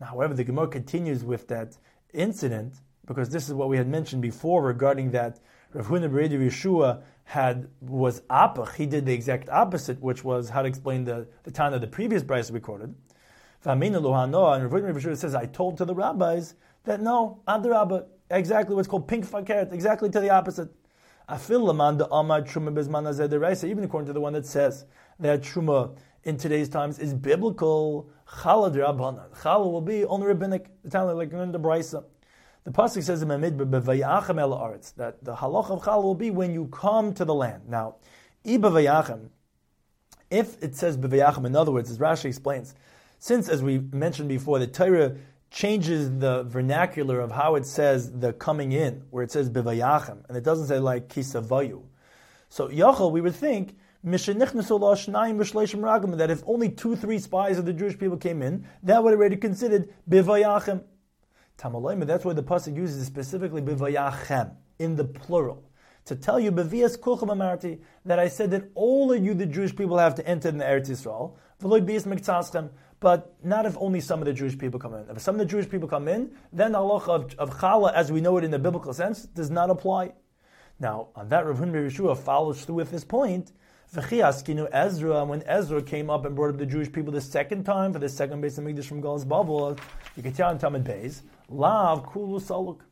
Now, 0.00 0.06
however, 0.06 0.34
the 0.34 0.44
Gemara 0.44 0.66
continues 0.66 1.22
with 1.22 1.46
that 1.48 1.76
incident, 2.14 2.74
because 3.06 3.30
this 3.30 3.48
is 3.48 3.54
what 3.54 3.68
we 3.68 3.76
had 3.76 3.88
mentioned 3.88 4.22
before 4.22 4.62
regarding 4.62 5.10
that 5.12 5.40
Rav 5.72 5.86
Huna 5.86 6.10
Beredi 6.10 6.38
Yeshua 6.38 7.02
had 7.24 7.68
was 7.80 8.22
apach. 8.22 8.74
He 8.74 8.86
did 8.86 9.06
the 9.06 9.12
exact 9.12 9.48
opposite, 9.48 10.00
which 10.00 10.24
was 10.24 10.50
how 10.50 10.62
to 10.62 10.68
explain 10.68 11.04
the 11.04 11.26
the 11.44 11.50
time 11.50 11.72
of 11.72 11.80
the 11.80 11.86
previous 11.86 12.22
Bryce 12.22 12.50
recorded. 12.50 12.94
And 13.64 13.82
Rav 13.82 13.92
Yehuda 13.92 15.16
says, 15.16 15.34
I 15.34 15.46
told 15.46 15.76
to 15.78 15.84
the 15.84 15.94
rabbis 15.94 16.54
that 16.84 17.00
no, 17.02 17.42
adarabba, 17.46 18.06
exactly 18.30 18.74
what's 18.74 18.88
called 18.88 19.06
pink 19.06 19.26
fakert, 19.26 19.72
exactly 19.72 20.08
to 20.10 20.20
the 20.20 20.30
opposite. 20.30 20.70
Even 21.32 21.68
according 23.84 24.06
to 24.06 24.12
the 24.12 24.20
one 24.20 24.32
that 24.32 24.46
says 24.46 24.86
that 25.20 25.42
truma 25.42 25.96
in 26.24 26.36
today's 26.36 26.68
times 26.68 26.98
is 26.98 27.14
biblical. 27.14 28.10
Chala 28.28 28.74
drabanan. 28.74 29.30
Chala 29.38 29.70
will 29.70 29.80
be 29.80 30.04
only 30.04 30.26
rabbinic. 30.26 30.66
The 30.84 30.90
time 30.90 31.16
like 31.16 31.32
in 31.32 31.52
the 31.52 31.60
brisa. 31.60 32.04
The 32.64 32.70
pasuk 32.70 33.02
says 33.02 33.22
in 33.22 33.28
Mamid 33.28 33.58
that 33.58 35.24
the 35.24 35.34
halach 35.34 35.70
of 35.70 35.82
chala 35.82 36.02
will 36.02 36.14
be 36.14 36.30
when 36.30 36.52
you 36.52 36.66
come 36.66 37.14
to 37.14 37.24
the 37.24 37.34
land. 37.34 37.68
Now. 37.68 37.96
If 38.44 38.62
it 40.62 40.76
says 40.76 40.96
bevayachem, 40.96 41.44
in 41.44 41.56
other 41.56 41.72
words, 41.72 41.90
as 41.90 41.98
Rashi 41.98 42.26
explains, 42.26 42.74
since 43.18 43.48
as 43.48 43.62
we 43.62 43.78
mentioned 43.78 44.28
before, 44.28 44.58
the 44.58 44.66
Torah 44.66 45.16
changes 45.50 46.10
the 46.18 46.44
vernacular 46.44 47.20
of 47.20 47.32
how 47.32 47.56
it 47.56 47.66
says 47.66 48.12
the 48.12 48.32
coming 48.32 48.72
in, 48.72 49.02
where 49.10 49.24
it 49.24 49.32
says 49.32 49.50
bivayachem, 49.50 50.24
and 50.28 50.36
it 50.36 50.44
doesn't 50.44 50.68
say 50.68 50.78
like 50.78 51.08
kisavayu. 51.08 51.82
So 52.48 52.68
yachal, 52.68 53.10
we 53.10 53.20
would 53.20 53.34
think 53.34 53.76
that 54.02 54.30
if 56.30 56.42
only 56.46 56.68
two, 56.70 56.96
three 56.96 57.18
spies 57.18 57.58
of 57.58 57.66
the 57.66 57.72
Jewish 57.72 57.98
people 57.98 58.16
came 58.16 58.42
in, 58.42 58.66
that 58.82 59.02
would 59.02 59.14
already 59.14 59.36
considered 59.36 59.92
bivayachem. 60.08 60.82
Tamalayim, 61.58 62.06
that's 62.06 62.24
why 62.24 62.32
the 62.32 62.42
pasuk 62.42 62.76
uses 62.76 63.06
specifically 63.06 63.60
bivayachem 63.60 64.54
in 64.78 64.96
the 64.96 65.04
plural 65.04 65.70
to 66.06 66.16
tell 66.16 66.40
you 66.40 66.50
bevias 66.50 66.98
kulchem 66.98 67.28
amarti 67.28 67.78
that 68.04 68.18
I 68.18 68.28
said 68.28 68.50
that 68.50 68.70
all 68.74 69.12
of 69.12 69.24
you, 69.24 69.34
the 69.34 69.46
Jewish 69.46 69.74
people, 69.74 69.98
have 69.98 70.14
to 70.16 70.26
enter 70.26 70.48
in 70.48 70.58
the 70.58 70.64
Eretz 70.64 70.88
Yisrael. 70.88 71.36
V'loy 71.62 71.86
bias 71.86 72.70
but 72.98 73.34
not 73.42 73.64
if 73.64 73.76
only 73.78 74.00
some 74.00 74.20
of 74.20 74.26
the 74.26 74.32
Jewish 74.32 74.58
people 74.58 74.78
come 74.78 74.94
in. 74.94 75.08
If 75.08 75.22
some 75.22 75.36
of 75.36 75.38
the 75.38 75.46
Jewish 75.46 75.68
people 75.70 75.88
come 75.88 76.08
in, 76.08 76.32
then 76.52 76.72
the 76.72 76.78
halacha 76.78 77.08
of, 77.08 77.34
of 77.38 77.58
challah, 77.58 77.94
as 77.94 78.12
we 78.12 78.20
know 78.20 78.36
it 78.36 78.44
in 78.44 78.50
the 78.50 78.58
biblical 78.58 78.92
sense, 78.92 79.22
does 79.22 79.50
not 79.50 79.70
apply. 79.70 80.12
Now, 80.78 81.08
on 81.14 81.28
that, 81.28 81.46
Rav 81.46 81.58
Hun 81.58 81.72
Yeshua 81.72 82.16
follows 82.16 82.64
through 82.64 82.76
with 82.76 82.90
this 82.90 83.04
point. 83.04 83.52
Ezra, 83.92 85.24
when 85.24 85.42
Ezra 85.46 85.82
came 85.82 86.10
up 86.10 86.24
and 86.24 86.36
brought 86.36 86.50
up 86.50 86.58
the 86.58 86.66
Jewish 86.66 86.92
people 86.92 87.12
the 87.12 87.20
second 87.20 87.64
time 87.64 87.92
for 87.92 87.98
the 87.98 88.08
second 88.08 88.40
base 88.40 88.56
of 88.56 88.64
Mikdash 88.64 88.84
from 88.84 89.00
Gal's 89.00 89.24
Bavel, 89.24 89.78
you 90.16 90.22
can 90.22 90.32
tell 90.32 90.50
in 90.50 90.58
Tamid 90.58 90.84
Beis, 90.84 91.22
Lav 91.48 92.06
Kulu 92.06 92.38
Saluk. 92.38 92.82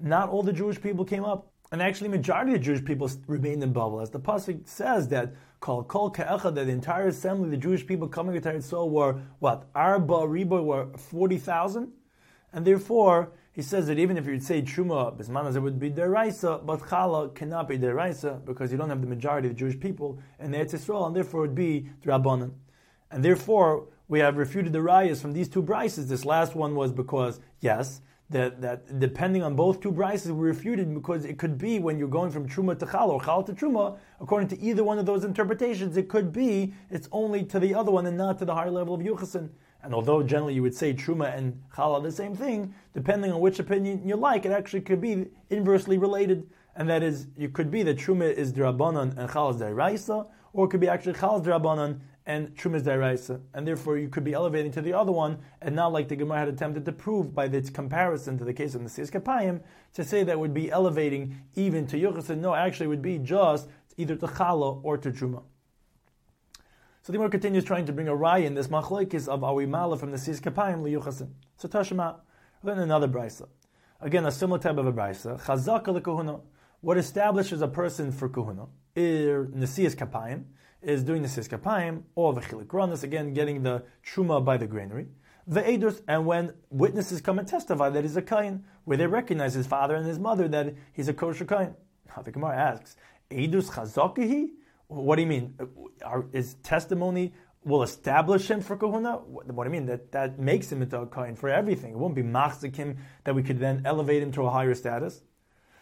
Not 0.00 0.30
all 0.30 0.42
the 0.42 0.52
Jewish 0.52 0.80
people 0.80 1.04
came 1.04 1.24
up. 1.24 1.52
And 1.70 1.82
actually, 1.82 2.08
majority 2.08 2.54
of 2.54 2.62
Jewish 2.62 2.84
people 2.84 3.10
remained 3.26 3.62
in 3.62 3.72
bubble, 3.72 4.00
as 4.00 4.10
the 4.10 4.18
pasuk 4.18 4.66
says 4.66 5.06
that 5.08 5.34
Kol 5.60 5.84
Kol 5.84 6.10
Ke'echa, 6.10 6.54
that 6.54 6.64
the 6.64 6.72
entire 6.72 7.08
assembly, 7.08 7.50
the 7.50 7.56
Jewish 7.58 7.86
people 7.86 8.08
coming 8.08 8.40
to 8.40 8.40
Eretz 8.40 8.90
were 8.90 9.20
what 9.38 9.68
Arba 9.74 10.14
Riba 10.14 10.64
were 10.64 10.88
forty 10.96 11.36
thousand, 11.36 11.92
and 12.54 12.64
therefore 12.64 13.32
he 13.58 13.62
says 13.62 13.88
that 13.88 13.98
even 13.98 14.16
if 14.16 14.24
you 14.24 14.30
would 14.30 14.44
say 14.44 14.62
Truma 14.62 15.18
Bismanas, 15.18 15.56
it 15.56 15.58
would 15.58 15.80
be 15.80 15.90
deraisa, 15.90 16.64
but 16.64 16.78
Chala 16.78 17.34
cannot 17.34 17.66
be 17.66 17.76
deraisa 17.76 18.44
because 18.44 18.70
you 18.70 18.78
don't 18.78 18.88
have 18.88 19.00
the 19.00 19.06
majority 19.08 19.48
of 19.48 19.54
the 19.54 19.58
Jewish 19.58 19.80
people 19.80 20.20
in 20.38 20.52
Eretz 20.52 20.74
Yisrael, 20.74 21.08
and 21.08 21.16
therefore 21.16 21.40
it 21.40 21.48
would 21.48 21.56
be 21.56 21.90
Drabanan, 22.00 22.52
and 23.10 23.24
therefore 23.24 23.88
we 24.06 24.20
have 24.20 24.36
refuted 24.36 24.72
the 24.72 24.78
rayas 24.78 25.20
from 25.20 25.32
these 25.32 25.48
two 25.48 25.60
brises. 25.60 26.06
This 26.06 26.24
last 26.24 26.54
one 26.54 26.76
was 26.76 26.92
because 26.92 27.40
yes 27.58 28.00
that, 28.30 28.60
that 28.60 29.00
depending 29.00 29.42
on 29.42 29.56
both 29.56 29.80
two 29.80 29.90
brises, 29.90 30.26
we 30.26 30.46
refuted 30.46 30.94
because 30.94 31.24
it 31.24 31.36
could 31.36 31.58
be 31.58 31.80
when 31.80 31.98
you're 31.98 32.06
going 32.06 32.30
from 32.30 32.48
truma 32.48 32.78
to 32.78 32.86
chal 32.86 33.10
or 33.10 33.20
chal 33.20 33.42
to 33.42 33.52
truma, 33.52 33.98
according 34.20 34.46
to 34.50 34.60
either 34.60 34.84
one 34.84 35.00
of 35.00 35.06
those 35.06 35.24
interpretations, 35.24 35.96
it 35.96 36.08
could 36.08 36.32
be 36.32 36.74
it's 36.90 37.08
only 37.10 37.42
to 37.42 37.58
the 37.58 37.74
other 37.74 37.90
one 37.90 38.06
and 38.06 38.16
not 38.16 38.38
to 38.38 38.44
the 38.44 38.54
higher 38.54 38.70
level 38.70 38.94
of 38.94 39.00
yuchasin. 39.00 39.48
And 39.82 39.94
although 39.94 40.22
generally 40.22 40.54
you 40.54 40.62
would 40.62 40.74
say 40.74 40.92
truma 40.92 41.36
and 41.36 41.62
chal 41.74 41.94
are 41.94 42.00
the 42.00 42.12
same 42.12 42.34
thing, 42.34 42.74
depending 42.94 43.32
on 43.32 43.40
which 43.40 43.58
opinion 43.58 44.06
you 44.06 44.16
like, 44.16 44.44
it 44.44 44.52
actually 44.52 44.80
could 44.80 45.00
be 45.00 45.26
inversely 45.50 45.98
related. 45.98 46.48
And 46.76 46.88
that 46.90 47.02
is, 47.02 47.26
it 47.36 47.52
could 47.52 47.70
be 47.70 47.82
that 47.84 47.98
truma 47.98 48.32
is 48.32 48.52
drabanan 48.52 49.16
and 49.16 49.30
chal 49.30 49.50
is 49.50 49.56
deraisa, 49.56 50.26
or 50.52 50.66
it 50.66 50.68
could 50.70 50.80
be 50.80 50.88
actually 50.88 51.14
chal 51.14 51.40
is 51.40 51.46
drabanan 51.46 52.00
and 52.28 52.54
truma 52.54 52.76
is 52.76 52.82
Dairaisa, 52.82 53.40
and 53.54 53.66
therefore 53.66 53.96
you 53.96 54.10
could 54.10 54.22
be 54.22 54.34
elevating 54.34 54.70
to 54.72 54.82
the 54.82 54.92
other 54.92 55.10
one, 55.10 55.38
and 55.62 55.74
not 55.74 55.94
like 55.94 56.08
the 56.08 56.14
Gemara 56.14 56.40
had 56.40 56.48
attempted 56.48 56.84
to 56.84 56.92
prove 56.92 57.34
by 57.34 57.46
its 57.46 57.70
comparison 57.70 58.36
to 58.36 58.44
the 58.44 58.52
case 58.52 58.74
of 58.74 58.82
the 58.84 58.90
Siyas 58.90 59.10
Kapayim, 59.10 59.62
to 59.94 60.04
say 60.04 60.22
that 60.24 60.38
would 60.38 60.52
be 60.52 60.70
elevating 60.70 61.40
even 61.56 61.86
to 61.86 61.96
Yuchas, 61.96 62.36
no, 62.36 62.54
actually 62.54 62.86
would 62.86 63.00
be 63.00 63.16
just 63.16 63.68
either 63.96 64.14
to 64.14 64.26
Chala 64.26 64.78
or 64.84 64.98
to 64.98 65.10
Truma. 65.10 65.42
So 67.08 67.12
the 67.12 67.16
Gemara 67.16 67.30
continues 67.30 67.64
trying 67.64 67.86
to 67.86 67.92
bring 67.94 68.06
a 68.06 68.14
ray 68.14 68.44
in 68.44 68.52
this 68.52 68.68
machlokes 68.68 69.28
of 69.28 69.40
Awimala 69.40 69.98
from 69.98 70.10
the 70.10 70.18
Siyas 70.18 70.42
Kapayim 70.42 70.82
liyuchasin. 70.82 71.30
So 71.56 71.66
Tashima, 71.66 72.16
then 72.62 72.78
another 72.78 73.08
brisa. 73.08 73.48
Again, 74.02 74.26
a 74.26 74.30
similar 74.30 74.58
type 74.58 74.76
of 74.76 74.86
a 74.86 74.92
brisa. 74.92 75.40
Chazaka 75.40 75.86
lekahuna. 75.98 76.42
What 76.82 76.98
establishes 76.98 77.62
a 77.62 77.66
person 77.66 78.12
for 78.12 78.28
kahuna? 78.28 78.66
Ir 78.94 79.46
Nesiyas 79.46 79.96
Kapayim 79.96 80.44
is 80.82 81.02
doing 81.02 81.22
the 81.22 81.28
siskapayim 81.28 82.02
or 82.14 82.34
the 82.34 82.42
chilik 82.42 83.02
again 83.02 83.32
getting 83.32 83.62
the 83.62 83.84
truma 84.04 84.44
by 84.44 84.58
the 84.58 84.66
granary. 84.66 85.06
The 85.46 85.62
edus, 85.62 86.02
and 86.06 86.26
when 86.26 86.52
witnesses 86.68 87.22
come 87.22 87.38
and 87.38 87.48
testify 87.48 87.88
that 87.88 88.04
he's 88.04 88.18
a 88.18 88.20
kain, 88.20 88.64
where 88.84 88.98
they 88.98 89.06
recognize 89.06 89.54
his 89.54 89.66
father 89.66 89.94
and 89.94 90.06
his 90.06 90.18
mother 90.18 90.46
that 90.48 90.74
he's 90.92 91.08
a 91.08 91.14
kosher 91.14 91.46
kain. 91.46 91.74
The 92.22 92.32
Gemara 92.32 92.54
asks, 92.54 92.96
edus 93.30 93.70
chazakihi? 93.70 94.50
What 94.88 95.16
do 95.16 95.22
you 95.22 95.28
mean? 95.28 95.54
Are, 96.04 96.24
is 96.32 96.54
testimony 96.62 97.34
will 97.64 97.82
establish 97.82 98.50
him 98.50 98.60
for 98.60 98.76
kahuna? 98.76 99.18
What, 99.18 99.46
what, 99.52 99.64
do 99.64 99.70
you 99.70 99.72
mean? 99.72 99.86
That 99.86 100.12
that 100.12 100.38
makes 100.38 100.72
him 100.72 100.82
into 100.82 100.98
a 100.98 101.06
kain 101.06 101.36
for 101.36 101.48
everything. 101.48 101.92
It 101.92 101.98
won't 101.98 102.14
be 102.14 102.22
machzik 102.22 102.76
him 102.76 102.96
that 103.24 103.34
we 103.34 103.42
could 103.42 103.58
then 103.58 103.82
elevate 103.84 104.22
him 104.22 104.32
to 104.32 104.42
a 104.42 104.50
higher 104.50 104.74
status. 104.74 105.22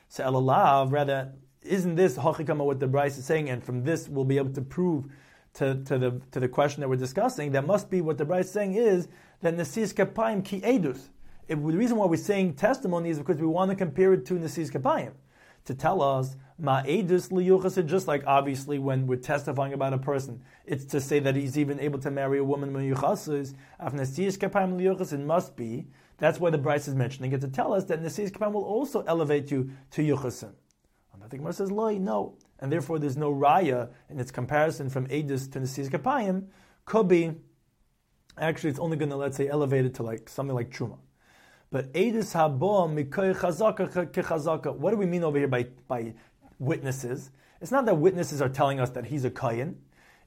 So 0.08 0.24
elalav, 0.24 0.92
rather 0.92 1.32
isn't 1.62 1.94
this 1.94 2.16
hachikama 2.16 2.64
what 2.64 2.80
the 2.80 2.86
Bryce 2.86 3.18
is 3.18 3.24
saying? 3.24 3.48
And 3.48 3.62
from 3.62 3.84
this, 3.84 4.08
we'll 4.08 4.24
be 4.24 4.38
able 4.38 4.52
to 4.52 4.62
prove 4.62 5.06
to, 5.54 5.82
to 5.84 5.98
the 5.98 6.20
to 6.32 6.40
the 6.40 6.48
question 6.48 6.80
that 6.80 6.88
we're 6.88 6.96
discussing. 6.96 7.52
That 7.52 7.66
must 7.66 7.90
be 7.90 8.00
what 8.00 8.18
the 8.18 8.24
Bryce 8.24 8.46
is 8.46 8.52
saying 8.52 8.74
is 8.74 9.08
that 9.42 9.54
nesis 9.54 9.92
kapayim 9.92 10.44
ki 10.44 10.60
edus. 10.60 11.08
If, 11.48 11.58
the 11.58 11.76
reason 11.76 11.96
why 11.96 12.06
we're 12.06 12.16
saying 12.16 12.54
testimony 12.54 13.10
is 13.10 13.18
because 13.18 13.38
we 13.38 13.46
want 13.46 13.70
to 13.70 13.76
compare 13.76 14.12
it 14.14 14.26
to 14.26 14.34
nesis 14.34 14.70
kapayim 14.70 15.12
to 15.64 15.74
tell 15.74 16.02
us 16.02 16.36
ma 16.58 16.82
edus 16.82 17.30
liyuchas. 17.30 17.84
Just 17.86 18.08
like 18.08 18.24
obviously 18.26 18.78
when 18.78 19.06
we're 19.06 19.16
testifying 19.16 19.72
about 19.72 19.92
a 19.92 19.98
person, 19.98 20.42
it's 20.64 20.84
to 20.86 21.00
say 21.00 21.18
that 21.20 21.36
he's 21.36 21.58
even 21.58 21.80
able 21.80 21.98
to 22.00 22.10
marry 22.10 22.38
a 22.38 22.44
woman 22.44 22.72
when 22.72 22.92
yuchasis. 22.92 23.54
Af 23.78 23.92
nesis 23.92 24.36
kapayim 24.36 24.80
liyuchas. 24.80 25.12
It 25.12 25.20
must 25.20 25.56
be. 25.56 25.86
That's 26.18 26.40
why 26.40 26.50
the 26.50 26.58
Bryce 26.58 26.88
is 26.88 26.94
mentioning 26.94 27.32
it 27.32 27.40
to 27.42 27.48
tell 27.48 27.74
us 27.74 27.84
that 27.84 28.02
nesis 28.02 28.30
kapayim 28.30 28.52
will 28.52 28.64
also 28.64 29.02
elevate 29.02 29.50
you 29.50 29.70
to 29.92 30.02
yuchasim. 30.02 30.52
And 31.22 31.30
the 31.30 31.38
Gemara 31.38 31.52
says, 31.52 31.72
Loi, 31.72 31.98
no. 31.98 32.36
And 32.58 32.72
therefore 32.72 32.98
there's 32.98 33.16
no 33.16 33.32
raya 33.32 33.90
in 34.08 34.18
its 34.18 34.30
comparison 34.30 34.88
from 34.88 35.06
Edis 35.08 35.50
to 35.52 35.60
Nesis 35.60 35.88
Kapayim. 35.88 36.46
Could 36.84 37.08
be, 37.08 37.32
actually 38.38 38.70
it's 38.70 38.78
only 38.78 38.96
going 38.96 39.10
to, 39.10 39.16
let's 39.16 39.36
say, 39.36 39.48
elevate 39.48 39.84
it 39.84 39.94
to 39.94 40.02
like 40.02 40.28
something 40.28 40.54
like 40.54 40.70
Truma. 40.70 40.98
But 41.70 41.92
Edis 41.92 42.32
Habo 42.32 42.88
Mikoy 42.88 43.36
Chazaka 43.36 44.10
Chazaka. 44.12 44.74
What 44.74 44.92
do 44.92 44.96
we 44.96 45.06
mean 45.06 45.24
over 45.24 45.36
here 45.36 45.48
by, 45.48 45.66
by 45.88 46.14
witnesses? 46.58 47.30
It's 47.60 47.70
not 47.70 47.86
that 47.86 47.96
witnesses 47.96 48.42
are 48.42 48.48
telling 48.48 48.80
us 48.80 48.90
that 48.90 49.06
he's 49.06 49.24
a 49.24 49.30
Kayan. 49.30 49.76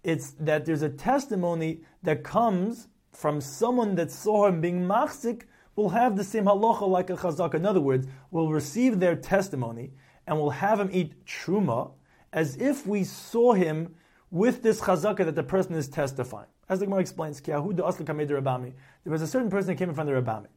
It's 0.04 0.32
that 0.40 0.66
there's 0.66 0.82
a 0.82 0.90
testimony 0.90 1.82
that 2.04 2.24
comes 2.24 2.88
from 3.12 3.42
someone 3.42 3.96
that 3.96 4.12
saw 4.12 4.48
him 4.48 4.62
being 4.62 4.82
machzik 4.88 5.44
will 5.76 5.90
have 5.90 6.16
the 6.16 6.24
same 6.24 6.46
halacha 6.46 6.88
like 6.88 7.10
a 7.10 7.16
chazaka. 7.16 7.56
In 7.56 7.66
other 7.66 7.82
words, 7.82 8.08
will 8.32 8.50
receive 8.50 9.00
their 9.00 9.16
testimony 9.16 9.92
and 10.28 10.38
we'll 10.38 10.50
have 10.52 10.80
him 10.80 10.90
eat 10.92 11.26
truma 11.26 11.92
as 12.34 12.56
if 12.58 12.86
we 12.86 13.04
saw 13.04 13.54
him 13.54 13.96
with 14.32 14.62
this 14.62 14.82
chazaka 14.82 15.26
that 15.26 15.36
the 15.36 15.44
person 15.44 15.74
is 15.74 15.88
testifying. 15.88 16.48
As 16.70 16.80
the 16.80 16.86
Gemara 16.86 17.02
explains, 17.02 17.42
the 17.42 18.74
there 19.04 19.12
was 19.12 19.22
a 19.22 19.28
certain 19.28 19.50
person 19.50 19.68
that 19.70 19.76
came 19.76 19.90
in 19.90 19.96
front 19.96 20.10
of 20.10 20.16
the 20.16 20.32
Rabami. 20.32 20.48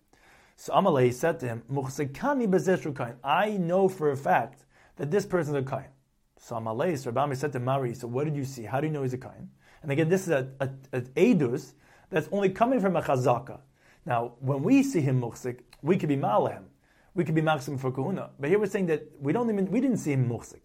So 0.56 0.74
Amalei 0.74 1.12
said 1.12 1.40
to 1.40 1.48
him, 1.48 1.62
I 3.24 3.50
know 3.56 3.88
for 3.88 4.10
a 4.10 4.16
fact 4.16 4.64
that 5.02 5.10
this 5.10 5.26
person 5.26 5.56
is 5.56 5.66
a 5.66 5.68
kain. 5.68 5.88
So 6.38 6.54
Amalei, 6.54 6.96
so 6.96 7.10
Rabami 7.10 7.36
said 7.36 7.52
to 7.54 7.58
Mari, 7.58 7.92
so 7.92 8.06
what 8.06 8.22
did 8.24 8.36
you 8.36 8.44
see? 8.44 8.62
How 8.62 8.80
do 8.80 8.86
you 8.86 8.92
know 8.92 9.02
he's 9.02 9.12
a 9.12 9.18
kain? 9.18 9.50
And 9.82 9.90
again, 9.90 10.08
this 10.08 10.28
is 10.28 10.28
an 10.28 10.78
edus 11.16 11.72
that's 12.08 12.28
only 12.30 12.50
coming 12.50 12.80
from 12.80 12.94
a 12.94 13.02
chazaka. 13.02 13.58
Now, 14.06 14.34
when 14.38 14.62
we 14.62 14.84
see 14.84 15.00
him 15.00 15.20
muhsik, 15.20 15.62
we 15.82 15.96
could 15.96 16.08
be 16.08 16.16
malahem 16.16 16.66
we 17.14 17.24
could 17.24 17.34
be 17.34 17.42
maxim 17.42 17.78
for 17.78 17.90
kahuna. 17.90 18.30
But 18.38 18.50
here 18.50 18.58
we're 18.58 18.66
saying 18.66 18.86
that 18.86 19.06
we 19.20 19.32
don't 19.32 19.50
even 19.50 19.70
we 19.70 19.80
didn't 19.80 19.98
see 19.98 20.12
him 20.12 20.28
muhsik. 20.28 20.60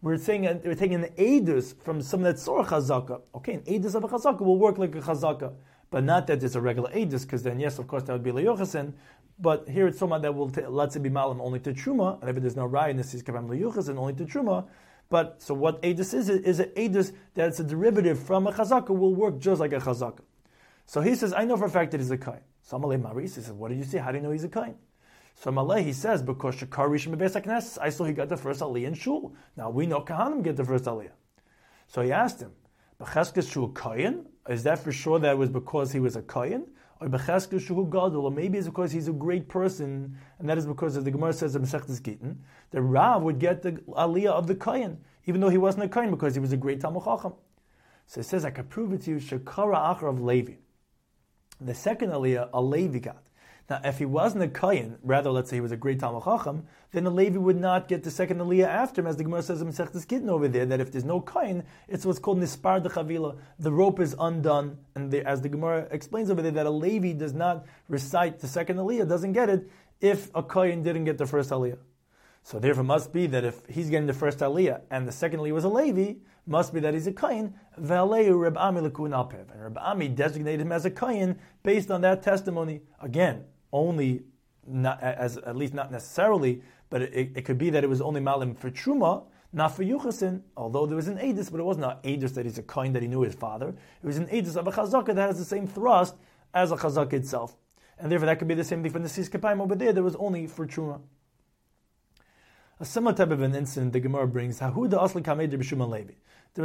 We're 0.00 0.18
saying 0.18 0.46
uh, 0.46 0.58
we're 0.64 0.74
taking 0.74 1.02
an 1.04 1.10
edus 1.18 1.74
from 1.82 2.00
someone 2.00 2.32
that 2.32 2.38
saw 2.38 2.60
a 2.60 2.64
chazaka. 2.64 3.20
Okay, 3.34 3.54
an 3.54 3.62
edus 3.62 3.94
of 3.94 4.04
a 4.04 4.08
chazaka 4.08 4.40
will 4.40 4.58
work 4.58 4.78
like 4.78 4.94
a 4.94 5.00
chazaka, 5.00 5.52
but 5.90 6.04
not 6.04 6.26
that 6.28 6.42
it's 6.42 6.54
a 6.54 6.60
regular 6.60 6.90
edus, 6.90 7.22
because 7.22 7.42
then 7.42 7.58
yes, 7.58 7.78
of 7.78 7.88
course 7.88 8.04
that 8.04 8.12
would 8.12 8.22
be 8.22 8.30
leyochasin. 8.30 8.92
But 9.40 9.68
here 9.68 9.86
it's 9.86 9.98
someone 9.98 10.22
that 10.22 10.34
will 10.34 10.50
t- 10.50 10.66
let's 10.66 10.94
say 10.94 11.00
be 11.00 11.10
malam 11.10 11.40
only 11.40 11.60
to 11.60 11.72
truma, 11.72 12.20
and 12.20 12.28
if 12.28 12.42
there's 12.42 12.56
no 12.56 12.68
raya, 12.68 12.96
this 12.96 13.14
is 13.14 13.22
kavam 13.22 13.50
and 13.88 13.98
only 13.98 14.14
to 14.14 14.24
truma. 14.24 14.66
But 15.10 15.40
so 15.40 15.54
what 15.54 15.80
edus 15.82 16.12
is 16.12 16.28
is 16.28 16.60
an 16.60 16.70
edus 16.76 17.12
that's 17.34 17.60
a 17.60 17.64
derivative 17.64 18.18
from 18.18 18.46
a 18.46 18.52
chazaka 18.52 18.90
will 18.90 19.14
work 19.14 19.38
just 19.38 19.60
like 19.60 19.72
a 19.72 19.78
chazaka. 19.78 20.20
So 20.86 21.00
he 21.02 21.14
says, 21.14 21.32
I 21.32 21.44
know 21.44 21.56
for 21.56 21.66
a 21.66 21.70
fact 21.70 21.92
that 21.92 22.00
he's 22.00 22.10
a 22.10 22.18
Kain. 22.18 22.40
So 22.62 22.78
Amalei 22.78 23.00
Maris, 23.00 23.36
he 23.36 23.42
says, 23.42 23.52
what 23.52 23.68
did 23.68 23.78
you 23.78 23.84
see? 23.84 23.98
How 23.98 24.10
do 24.10 24.16
you 24.16 24.22
know 24.22 24.30
he's 24.30 24.44
a 24.44 24.48
Kain? 24.48 24.74
So 25.34 25.52
Malay, 25.52 25.84
he 25.84 25.92
says, 25.92 26.22
because 26.22 26.56
Shakar 26.56 26.88
Rishon 26.88 27.14
Bebeis 27.14 27.78
I 27.80 27.90
saw 27.90 28.04
he 28.04 28.12
got 28.12 28.28
the 28.28 28.36
first 28.36 28.60
Aliyah 28.60 28.88
in 28.88 28.94
Shul. 28.94 29.34
Now 29.56 29.70
we 29.70 29.86
know 29.86 30.00
Kahanim 30.00 30.42
get 30.42 30.56
the 30.56 30.64
first 30.64 30.84
Aliyah. 30.84 31.12
So 31.86 32.02
he 32.02 32.10
asked 32.10 32.40
him, 32.40 32.52
Becheskes 33.00 33.52
Shul 33.52 33.68
Kayin? 33.70 34.24
Is 34.48 34.64
that 34.64 34.80
for 34.80 34.90
sure 34.90 35.20
that 35.20 35.32
it 35.32 35.38
was 35.38 35.48
because 35.48 35.92
he 35.92 36.00
was 36.00 36.16
a 36.16 36.22
Kayin? 36.22 36.64
Or 37.00 37.08
Becheskes 37.08 37.60
Shul 37.60 37.84
Gadol? 37.84 38.24
Or 38.26 38.30
maybe 38.30 38.58
it's 38.58 38.66
because 38.66 38.90
he's 38.90 39.08
a 39.08 39.12
great 39.12 39.48
person, 39.48 40.16
and 40.38 40.48
that 40.48 40.58
is 40.58 40.66
because, 40.66 40.96
as 40.96 41.04
the 41.04 41.10
Gemara 41.10 41.32
says 41.32 41.54
in 41.54 41.62
Mesechtes 41.62 42.02
Gittin, 42.02 42.42
the 42.70 42.82
Rav 42.82 43.22
would 43.22 43.38
get 43.38 43.62
the 43.62 43.72
Aliyah 43.72 44.30
of 44.30 44.46
the 44.46 44.54
Kayin, 44.54 44.96
even 45.26 45.40
though 45.40 45.48
he 45.48 45.58
wasn't 45.58 45.84
a 45.84 45.88
Kayin, 45.88 46.10
because 46.10 46.34
he 46.34 46.40
was 46.40 46.52
a 46.52 46.56
great 46.56 46.80
Talmud 46.80 47.04
Chacham. 47.04 47.34
So 48.06 48.20
it 48.20 48.24
says, 48.24 48.44
I 48.44 48.50
can 48.50 48.64
prove 48.64 48.92
it 48.92 49.02
to 49.02 49.10
you, 49.10 49.16
Shakara 49.16 49.96
Achar 49.96 50.08
of 50.10 50.20
Levi. 50.20 50.54
The 51.60 51.74
second 51.74 52.10
Aliyah, 52.10 52.50
a 52.52 52.62
Levi 52.62 52.98
got. 52.98 53.27
Now, 53.70 53.80
if 53.84 53.98
he 53.98 54.06
wasn't 54.06 54.44
a 54.44 54.48
Kayan, 54.48 54.96
rather, 55.02 55.30
let's 55.30 55.50
say 55.50 55.56
he 55.56 55.60
was 55.60 55.72
a 55.72 55.76
great 55.76 56.00
Talmud 56.00 56.24
Chacham, 56.24 56.66
then 56.92 57.04
a 57.04 57.10
Levi 57.10 57.36
would 57.36 57.60
not 57.60 57.86
get 57.86 58.02
the 58.02 58.10
second 58.10 58.38
Aliyah 58.38 58.66
after 58.66 59.02
him, 59.02 59.06
as 59.06 59.18
the 59.18 59.24
Gemara 59.24 59.42
says 59.42 59.60
in 59.60 59.68
Masechtas 59.68 60.08
Gittin 60.08 60.30
over 60.30 60.48
there, 60.48 60.64
that 60.64 60.80
if 60.80 60.90
there's 60.90 61.04
no 61.04 61.20
Kayan, 61.20 61.62
it's 61.86 62.06
what's 62.06 62.18
called 62.18 62.38
Nispar 62.38 62.82
de 62.82 62.88
Chavila. 62.88 63.36
The 63.58 63.70
rope 63.70 64.00
is 64.00 64.16
undone, 64.18 64.78
and 64.94 65.10
the, 65.10 65.22
as 65.28 65.42
the 65.42 65.50
Gemara 65.50 65.86
explains 65.90 66.30
over 66.30 66.40
there, 66.40 66.52
that 66.52 66.64
a 66.64 66.70
Levi 66.70 67.12
does 67.12 67.34
not 67.34 67.66
recite 67.88 68.40
the 68.40 68.48
second 68.48 68.78
Aliyah, 68.78 69.06
doesn't 69.06 69.34
get 69.34 69.50
it, 69.50 69.68
if 70.00 70.30
a 70.34 70.42
Kayan 70.42 70.82
didn't 70.82 71.04
get 71.04 71.18
the 71.18 71.26
first 71.26 71.50
Aliyah. 71.50 71.78
So 72.44 72.58
therefore 72.58 72.84
must 72.84 73.12
be 73.12 73.26
that 73.26 73.44
if 73.44 73.66
he's 73.68 73.90
getting 73.90 74.06
the 74.06 74.14
first 74.14 74.38
Aliyah, 74.38 74.80
and 74.90 75.06
the 75.06 75.12
second 75.12 75.40
Aliyah 75.40 75.52
was 75.52 75.64
a 75.64 75.68
Levi, 75.68 76.14
must 76.46 76.72
be 76.72 76.80
that 76.80 76.94
he's 76.94 77.06
a 77.06 77.12
Kayan, 77.12 77.52
Valeu 77.78 78.40
Reb 78.40 78.56
Ami 78.56 78.80
Alpev. 78.80 79.52
And 79.52 79.62
Reb 79.62 79.76
Ami 79.76 80.08
designated 80.08 80.62
him 80.62 80.72
as 80.72 80.86
a 80.86 80.90
Kayan 80.90 81.38
based 81.62 81.90
on 81.90 82.00
that 82.00 82.22
testimony. 82.22 82.80
Again, 83.02 83.44
only 83.72 84.22
not 84.66 85.02
as 85.02 85.36
at 85.38 85.56
least 85.56 85.74
not 85.74 85.90
necessarily, 85.90 86.62
but 86.90 87.02
it, 87.02 87.32
it 87.36 87.44
could 87.44 87.58
be 87.58 87.70
that 87.70 87.84
it 87.84 87.88
was 87.88 88.00
only 88.00 88.20
malim 88.20 88.54
for 88.54 88.70
truma, 88.70 89.24
not 89.52 89.74
for 89.74 89.82
yuchasin. 89.82 90.42
Although 90.56 90.86
there 90.86 90.96
was 90.96 91.08
an 91.08 91.18
edus, 91.18 91.50
but 91.50 91.60
it 91.60 91.64
wasn't 91.64 91.86
an 91.86 91.96
edus 92.04 92.34
that 92.34 92.44
he's 92.44 92.58
a 92.58 92.62
coin 92.62 92.92
that 92.92 93.02
he 93.02 93.08
knew 93.08 93.22
his 93.22 93.34
father. 93.34 93.68
It 93.68 94.06
was 94.06 94.18
an 94.18 94.26
edus 94.26 94.56
of 94.56 94.66
a 94.66 94.72
chazaka 94.72 95.14
that 95.14 95.28
has 95.28 95.38
the 95.38 95.44
same 95.44 95.66
thrust 95.66 96.16
as 96.54 96.72
a 96.72 96.76
chazaka 96.76 97.14
itself, 97.14 97.56
and 97.98 98.10
therefore 98.10 98.26
that 98.26 98.38
could 98.38 98.48
be 98.48 98.54
the 98.54 98.64
same 98.64 98.82
thing 98.82 98.92
for 98.92 98.98
the 98.98 99.08
kapayim 99.08 99.60
over 99.60 99.74
there. 99.74 99.92
There 99.92 100.02
was 100.02 100.16
only 100.16 100.46
for 100.46 100.66
truma. 100.66 101.00
A 102.80 102.84
similar 102.84 103.12
type 103.16 103.32
of 103.32 103.42
an 103.42 103.56
incident 103.56 103.92
the 103.92 103.98
Gemara 103.98 104.28
brings. 104.28 104.60
There 104.60 104.70
was 104.70 104.92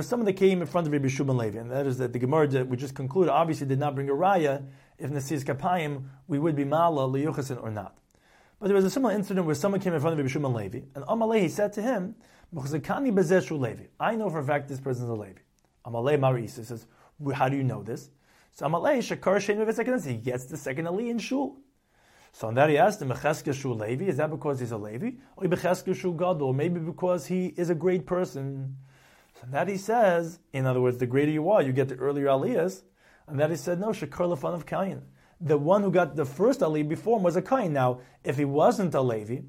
someone 0.08 0.26
that 0.26 0.34
came 0.34 0.62
in 0.62 0.68
front 0.68 0.86
of 0.86 0.94
Rabbi 0.94 1.08
Shuman 1.08 1.38
Levi, 1.38 1.58
and 1.58 1.72
that 1.72 1.88
is 1.88 1.98
that 1.98 2.14
the 2.14 2.20
Gemara 2.20 2.48
that 2.50 2.68
we 2.68 2.78
just 2.78 2.94
concluded 2.94 3.32
obviously 3.32 3.66
did 3.66 3.80
not 3.80 3.96
bring 3.96 4.10
a 4.10 4.14
raya 4.14 4.64
if 5.00 5.10
Nasir's 5.10 5.44
Kapayim, 5.44 6.04
we 6.28 6.38
would 6.38 6.56
be 6.56 6.66
Mala, 6.66 7.08
Liyuchasin, 7.08 7.62
or 7.64 7.72
not. 7.72 7.98
But 8.60 8.68
there 8.68 8.76
was 8.76 8.86
a 8.86 8.92
similar 8.92 9.16
incident 9.16 9.48
where 9.48 9.56
someone 9.56 9.82
came 9.82 9.96
in 9.96 10.00
front 10.00 10.14
of 10.14 10.20
Rabbi 10.20 10.30
Shimon 10.30 10.54
Levi, 10.54 10.82
and 10.94 11.04
Amalei 11.06 11.50
said 11.50 11.74
to 11.74 11.82
him, 11.82 12.14
Levi. 12.52 13.84
I 14.00 14.16
know 14.16 14.30
for 14.30 14.38
a 14.38 14.44
fact 14.44 14.68
this 14.68 14.80
person 14.80 15.06
is 15.06 15.10
a 15.10 15.14
Levi. 15.14 15.40
Amalei 15.84 16.20
Maris 16.20 16.54
says, 16.54 16.86
How 17.34 17.50
do 17.50 17.58
you 17.58 17.64
know 17.64 17.82
this? 17.82 18.12
So 18.52 18.68
Amalei 18.68 19.00
Shakar 19.00 19.38
Shein 19.38 20.06
He 20.08 20.18
gets 20.18 20.46
the 20.46 20.58
second 20.58 20.86
Ali 20.86 21.10
in 21.10 21.18
Shul. 21.18 21.58
So 22.36 22.48
on 22.48 22.56
that 22.56 22.70
he 22.70 22.78
asked 22.80 23.00
him, 23.00 23.10
Mecheske 23.10 23.54
Shul 23.54 23.76
Levi, 23.76 24.06
is 24.06 24.18
that 24.18 24.32
because 24.32 24.60
he's 24.60 24.72
a 24.72 24.78
Levi? 24.78 25.12
Or 25.38 25.48
Mecheske 25.48 25.96
Shul 25.96 26.14
Gadol, 26.14 26.54
maybe 26.54 26.80
because 26.80 27.28
he 27.28 27.54
is 27.56 27.70
a 27.70 27.76
great 27.76 28.08
person. 28.08 28.76
So 29.40 29.48
that 29.52 29.68
he 29.68 29.78
says, 29.78 30.40
in 30.52 30.66
other 30.66 30.82
words, 30.82 30.98
the 30.98 31.06
greater 31.06 31.32
you 31.32 31.52
are, 31.52 31.62
you 31.62 31.72
get 31.72 31.90
the 31.90 31.96
earlier 31.96 32.26
aliyahs. 32.26 32.82
And 33.28 33.40
that 33.40 33.52
he 33.52 33.56
said, 33.56 33.80
no, 33.80 33.90
Shakar 33.90 34.36
Lefan 34.36 34.56
of 34.56 34.66
Kayin. 34.66 35.02
The 35.42 35.58
one 35.58 35.84
who 35.84 35.92
got 35.92 36.16
the 36.16 36.26
first 36.26 36.64
Ali 36.64 36.82
before 36.82 37.18
him 37.18 37.24
was 37.24 37.36
a 37.36 37.42
Kayin. 37.42 37.70
Now, 37.70 38.00
if 38.24 38.38
he 38.38 38.46
wasn't 38.46 38.96
a 38.96 39.02
Levi, 39.02 39.42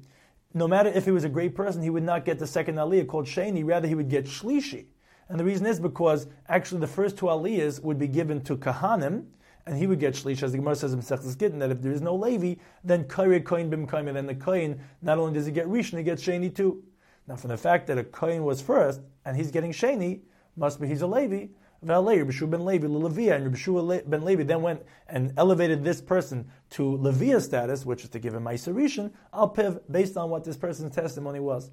no 0.53 0.67
matter 0.67 0.89
if 0.89 1.05
he 1.05 1.11
was 1.11 1.23
a 1.23 1.29
great 1.29 1.55
person, 1.55 1.81
he 1.81 1.89
would 1.89 2.03
not 2.03 2.23
get 2.23 2.37
the 2.37 2.47
second 2.47 2.75
Aliyah 2.75 3.07
called 3.07 3.25
Sheni, 3.25 3.65
rather 3.65 3.87
he 3.87 3.95
would 3.95 4.09
get 4.09 4.25
Shlishi. 4.25 4.85
And 5.27 5.39
the 5.39 5.43
reason 5.43 5.65
is 5.65 5.79
because 5.79 6.27
actually 6.47 6.81
the 6.81 6.87
first 6.87 7.17
two 7.17 7.25
Aliyahs 7.25 7.81
would 7.81 7.97
be 7.97 8.07
given 8.07 8.41
to 8.41 8.55
Kahanim, 8.55 9.25
and 9.67 9.77
he 9.77 9.87
would 9.87 9.99
get 9.99 10.13
Shlish, 10.13 10.43
as 10.43 10.51
the 10.51 10.59
Gemara 10.59 10.75
says 10.75 10.93
in 10.93 11.01
Sechtes 11.01 11.37
Gittin, 11.37 11.59
that 11.59 11.71
if 11.71 11.81
there 11.81 11.91
is 11.91 12.01
no 12.01 12.15
Levi, 12.15 12.55
then 12.83 13.05
Kairi 13.05 13.41
Koin 13.41 13.69
Bim 13.69 13.87
Kaim, 13.87 14.07
and 14.07 14.15
then 14.15 14.27
the 14.27 14.35
Koin, 14.35 14.79
not 15.01 15.17
only 15.17 15.33
does 15.33 15.45
he 15.45 15.51
get 15.51 15.67
Rishon, 15.67 15.97
he 15.97 16.03
gets 16.03 16.23
Sheni 16.23 16.53
too. 16.53 16.83
Now, 17.27 17.35
from 17.35 17.49
the 17.49 17.57
fact 17.57 17.87
that 17.87 17.97
a 17.97 18.03
Koin 18.03 18.43
was 18.43 18.61
first, 18.61 19.01
and 19.25 19.35
he's 19.35 19.49
getting 19.49 19.71
Sheni, 19.71 20.21
must 20.55 20.79
be 20.79 20.87
he's 20.87 21.01
a 21.01 21.07
Levi, 21.07 21.47
V'alei, 21.83 22.19
Rabbi 22.19 22.51
ben 22.51 22.65
Levi, 22.65 22.87
Levia, 22.87 23.35
and 23.35 23.67
Rabbi 23.67 24.01
ben 24.07 24.23
Levi 24.23 24.43
then 24.43 24.61
went 24.61 24.83
and 25.07 25.33
elevated 25.37 25.83
this 25.83 26.01
person 26.01 26.49
to 26.71 26.83
Levia 26.83 27.41
status, 27.41 27.85
which 27.85 28.03
is 28.03 28.09
to 28.09 28.19
give 28.19 28.33
him 28.33 28.43
Ma'isa 28.43 29.11
Al 29.33 29.53
Piv, 29.53 29.81
based 29.89 30.17
on 30.17 30.29
what 30.29 30.43
this 30.43 30.57
person's 30.57 30.95
testimony 30.95 31.39
was. 31.39 31.71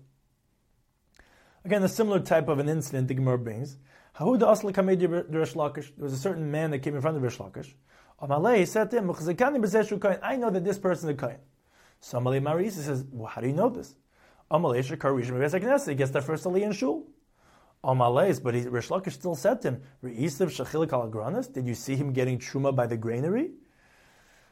Again, 1.64 1.82
a 1.82 1.88
similar 1.88 2.20
type 2.20 2.48
of 2.48 2.58
an 2.58 2.68
incident 2.68 3.08
the 3.08 3.14
Gemara 3.14 3.38
brings. 3.38 3.78
Hahuda 4.18 4.72
Kamedi. 4.72 5.30
There 5.30 6.04
was 6.04 6.12
a 6.12 6.16
certain 6.16 6.50
man 6.50 6.70
that 6.70 6.80
came 6.80 6.94
in 6.94 7.00
front 7.00 7.16
of 7.16 7.22
Rish 7.22 7.38
Lakish. 7.38 7.74
Amalei 8.20 8.66
said 8.66 8.90
to 8.90 8.98
him, 8.98 9.10
I 10.22 10.36
know 10.36 10.50
that 10.50 10.64
this 10.64 10.78
person 10.78 11.08
is 11.10 11.14
a 11.14 11.18
kain. 11.18 11.38
So 12.00 12.18
Amalei 12.18 12.42
Maris 12.42 12.76
says, 12.76 13.04
well, 13.10 13.28
how 13.28 13.40
do 13.40 13.48
you 13.48 13.52
know 13.54 13.68
this? 13.68 13.96
Amalei 14.50 14.84
Shekar 14.84 15.12
Rishon 15.12 15.88
He 15.88 15.94
gets 15.94 16.12
that 16.12 16.24
first 16.24 16.44
aliyah 16.44 16.62
in 16.62 16.72
shul. 16.72 17.06
Amales, 17.84 18.40
but 18.40 18.54
he, 18.54 18.60
Rish 18.62 18.88
Lakish 18.88 19.12
still 19.12 19.34
said 19.34 19.60
to 19.62 19.68
him, 19.70 19.82
Did 20.02 21.66
you 21.66 21.74
see 21.74 21.96
him 21.96 22.12
getting 22.12 22.38
truma 22.38 22.74
by 22.74 22.86
the 22.86 22.96
granary? 22.96 23.50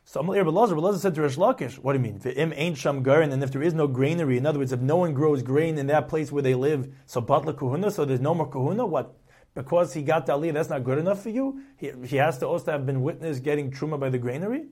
So 0.05 0.21
Amalei 0.21 0.43
Belazar, 0.43 0.73
Belazar 0.73 0.99
said 0.99 1.15
to 1.15 1.23
Rish 1.23 1.37
Lakish, 1.37 1.79
What 1.79 1.93
do 1.93 2.01
you 2.01 2.03
mean? 2.03 2.19
V'im 2.19 2.53
ain't 2.57 2.77
sham 2.77 3.05
garin, 3.05 3.31
and 3.31 3.41
if 3.45 3.53
there 3.53 3.63
is 3.63 3.73
no 3.73 3.87
granary, 3.87 4.37
in 4.37 4.47
other 4.47 4.59
words, 4.59 4.73
if 4.73 4.81
no 4.81 4.97
one 4.97 5.15
grows 5.15 5.45
grain 5.45 5.79
in 5.79 5.87
that 5.87 6.09
place 6.09 6.33
where 6.33 6.43
they 6.43 6.57
live, 6.57 6.93
so 7.07 7.23
batla 7.23 7.55
kuhuna, 7.55 7.93
so 7.93 8.05
there's 8.05 8.19
no 8.19 8.35
more 8.35 8.51
kuhuna, 8.51 8.89
what? 8.89 9.15
Because 9.55 9.93
he 9.95 10.03
got 10.03 10.27
the 10.27 10.33
aliyah, 10.33 10.55
that's 10.55 10.71
not 10.71 10.85
good 10.85 10.99
enough 10.99 11.23
for 11.23 11.31
you? 11.31 11.63
He, 11.77 11.91
he 12.07 12.17
has 12.17 12.39
to 12.39 12.47
also 12.47 12.73
have 12.73 12.87
been 12.87 13.03
witnessed 13.03 13.43
getting 13.43 13.71
truma 13.71 13.99
by 13.99 14.09
the 14.09 14.19
granary? 14.19 14.67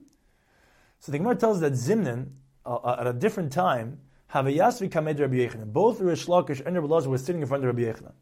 So 0.99 1.11
the 1.11 1.17
Gemara 1.17 1.35
tells 1.35 1.59
that 1.61 1.73
Zimnan, 1.73 2.31
uh, 2.65 2.75
uh, 2.75 2.97
at 2.99 3.07
a 3.07 3.13
different 3.13 3.51
time, 3.51 3.99
have 4.27 4.47
a 4.47 4.51
Yasvi 4.51 4.91
Kamed 4.91 5.19
Rabbi 5.19 5.35
Yechanan. 5.35 5.73
Both 5.73 5.99
Rish 5.99 6.27
Lakish 6.27 6.65
and 6.65 6.75
Rabbi 6.75 6.87
Belazar 6.87 7.07
were 7.07 7.17
sitting 7.17 7.41
in 7.41 7.47
front 7.47 7.63
of 7.63 7.75
Rabbi 7.75 7.91
Yechanan. 7.91 8.13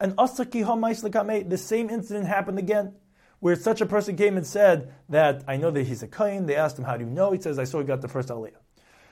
And 0.00 0.14
Asaki 0.16 0.64
Hamayslakame, 0.64 1.48
the 1.48 1.58
same 1.58 1.90
incident 1.90 2.26
happened 2.26 2.58
again, 2.58 2.94
where 3.40 3.56
such 3.56 3.80
a 3.80 3.86
person 3.86 4.16
came 4.16 4.36
and 4.36 4.46
said 4.46 4.94
that 5.08 5.42
I 5.48 5.56
know 5.56 5.70
that 5.70 5.86
he's 5.86 6.02
a 6.02 6.08
kain. 6.08 6.46
They 6.46 6.54
asked 6.54 6.78
him, 6.78 6.84
How 6.84 6.96
do 6.96 7.04
you 7.04 7.10
know? 7.10 7.32
He 7.32 7.40
says, 7.40 7.58
I 7.58 7.64
saw 7.64 7.80
he 7.80 7.84
got 7.84 8.00
the 8.00 8.08
first 8.08 8.28
aliyah. 8.28 8.56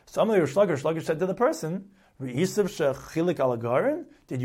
So 0.06 0.24
Amalei 0.24 0.42
Shlagish, 0.42 0.82
Shlagish 0.82 1.04
said 1.04 1.18
to 1.18 1.26
the 1.26 1.34
person, 1.34 1.90
Did 2.18 2.36
you 2.36 2.46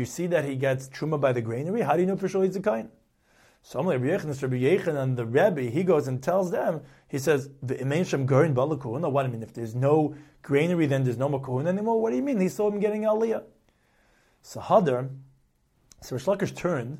see 0.04 0.26
that 0.26 0.44
he 0.44 0.56
gets 0.56 0.88
truma 0.88 1.20
by 1.20 1.32
the 1.32 1.40
granary? 1.40 1.80
How 1.82 1.94
do 1.94 2.00
you 2.00 2.06
know 2.06 2.16
for 2.16 2.28
sure 2.28 2.44
he's 2.44 2.56
a 2.56 2.60
kain? 2.60 2.90
So 3.62 3.82
Rabbi 3.82 4.04
Yechon, 4.04 4.96
and 4.96 5.16
the 5.16 5.24
Rebbe, 5.24 5.70
he 5.70 5.84
goes 5.84 6.08
and 6.08 6.22
tells 6.22 6.50
them, 6.50 6.82
he 7.08 7.18
says, 7.18 7.48
The 7.62 7.76
Imain 7.76 8.06
Shem 8.06 8.26
Garin 8.26 8.54
Balakuna. 8.54 9.10
What 9.10 9.24
I 9.24 9.28
mean, 9.28 9.42
if 9.42 9.54
there's 9.54 9.74
no 9.74 10.16
granary, 10.42 10.86
then 10.86 11.04
there's 11.04 11.16
no 11.16 11.28
Makuna 11.28 11.68
anymore. 11.68 12.00
What 12.00 12.10
do 12.10 12.16
you 12.16 12.22
mean? 12.22 12.40
He 12.40 12.48
saw 12.48 12.68
him 12.68 12.80
getting 12.80 13.02
aliyah. 13.02 13.44
So 14.42 14.60
Hadar, 14.60 15.10
so 16.00 16.16
Rish 16.16 16.24
Lakish 16.24 16.56
turned, 16.56 16.98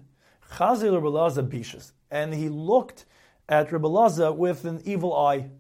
Chazil 0.52 0.92
Rebelaza 0.92 1.46
Bishas, 1.46 1.92
and 2.11 2.32
he 2.32 2.48
looked 2.48 3.04
at 3.48 3.70
Rebelaza 3.70 4.35
with 4.35 4.64
an 4.64 4.80
evil 4.85 5.16
eye. 5.16 5.50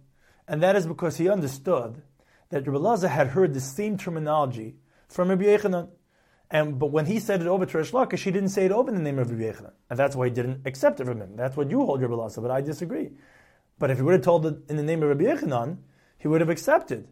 And 0.46 0.62
that 0.62 0.76
is 0.76 0.86
because 0.86 1.16
he 1.16 1.28
understood 1.28 2.02
that 2.50 2.64
Rebelaza 2.64 3.08
had 3.08 3.28
heard 3.28 3.54
the 3.54 3.60
same 3.60 3.98
terminology 3.98 4.76
from 5.12 5.28
Rabbi 5.28 5.44
Yechanan. 5.44 5.88
And, 6.50 6.78
but 6.78 6.90
when 6.90 7.06
he 7.06 7.18
said 7.18 7.40
it 7.40 7.46
over 7.46 7.64
to 7.64 7.78
Rish 7.78 7.92
Lakish, 7.92 8.24
he 8.24 8.30
didn't 8.30 8.50
say 8.50 8.66
it 8.66 8.72
over 8.72 8.90
in 8.90 8.96
the 8.96 9.02
name 9.02 9.18
of 9.18 9.30
Rabbi 9.30 9.42
Yechanan. 9.42 9.72
And 9.88 9.98
that's 9.98 10.16
why 10.16 10.26
he 10.26 10.30
didn't 10.32 10.66
accept 10.66 11.00
it 11.00 11.06
from 11.06 11.20
him. 11.20 11.36
That's 11.36 11.56
what 11.56 11.70
you 11.70 11.84
hold, 11.84 12.02
Rabbi 12.02 12.14
Laza, 12.14 12.42
but 12.42 12.50
I 12.50 12.60
disagree. 12.60 13.10
But 13.78 13.90
if 13.90 13.98
he 13.98 14.02
would 14.02 14.12
have 14.14 14.22
told 14.22 14.46
it 14.46 14.56
in 14.68 14.76
the 14.76 14.82
name 14.82 15.02
of 15.02 15.08
Rabbi 15.08 15.24
Yechanan, 15.24 15.78
he 16.18 16.28
would 16.28 16.40
have 16.40 16.50
accepted. 16.50 17.08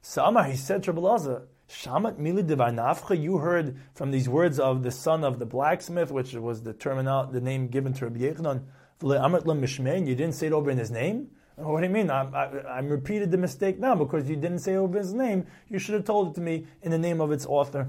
So 0.00 0.24
Amar, 0.24 0.44
he 0.44 0.56
said 0.56 0.82
to 0.84 0.92
Rabbi 0.92 1.42
Shamat 1.68 2.18
mili 2.18 2.42
nafcha. 2.44 3.20
You 3.20 3.38
heard 3.38 3.76
from 3.94 4.10
these 4.10 4.28
words 4.28 4.58
of 4.58 4.82
the 4.82 4.90
son 4.90 5.22
of 5.22 5.38
the 5.38 5.46
blacksmith, 5.46 6.10
which 6.10 6.32
was 6.34 6.62
the 6.62 6.72
terminal, 6.72 7.26
the 7.26 7.40
name 7.40 7.68
given 7.68 7.92
to 7.94 8.06
Rabbi 8.06 8.20
Yechanan. 8.20 8.64
You 9.00 10.14
didn't 10.14 10.32
say 10.32 10.48
it 10.48 10.52
over 10.52 10.70
in 10.70 10.78
his 10.78 10.90
name. 10.90 11.28
Oh, 11.60 11.72
what 11.72 11.80
do 11.80 11.86
you 11.86 11.92
mean? 11.92 12.10
I, 12.10 12.22
I, 12.30 12.44
I 12.44 12.78
repeated 12.80 13.30
the 13.30 13.38
mistake 13.38 13.78
now 13.78 13.94
because 13.94 14.28
you 14.28 14.36
didn't 14.36 14.60
say 14.60 14.76
over 14.76 14.98
his 14.98 15.12
name. 15.12 15.46
You 15.68 15.78
should 15.78 15.94
have 15.94 16.04
told 16.04 16.30
it 16.30 16.34
to 16.34 16.40
me 16.40 16.66
in 16.82 16.90
the 16.90 16.98
name 16.98 17.20
of 17.20 17.32
its 17.32 17.46
author. 17.46 17.88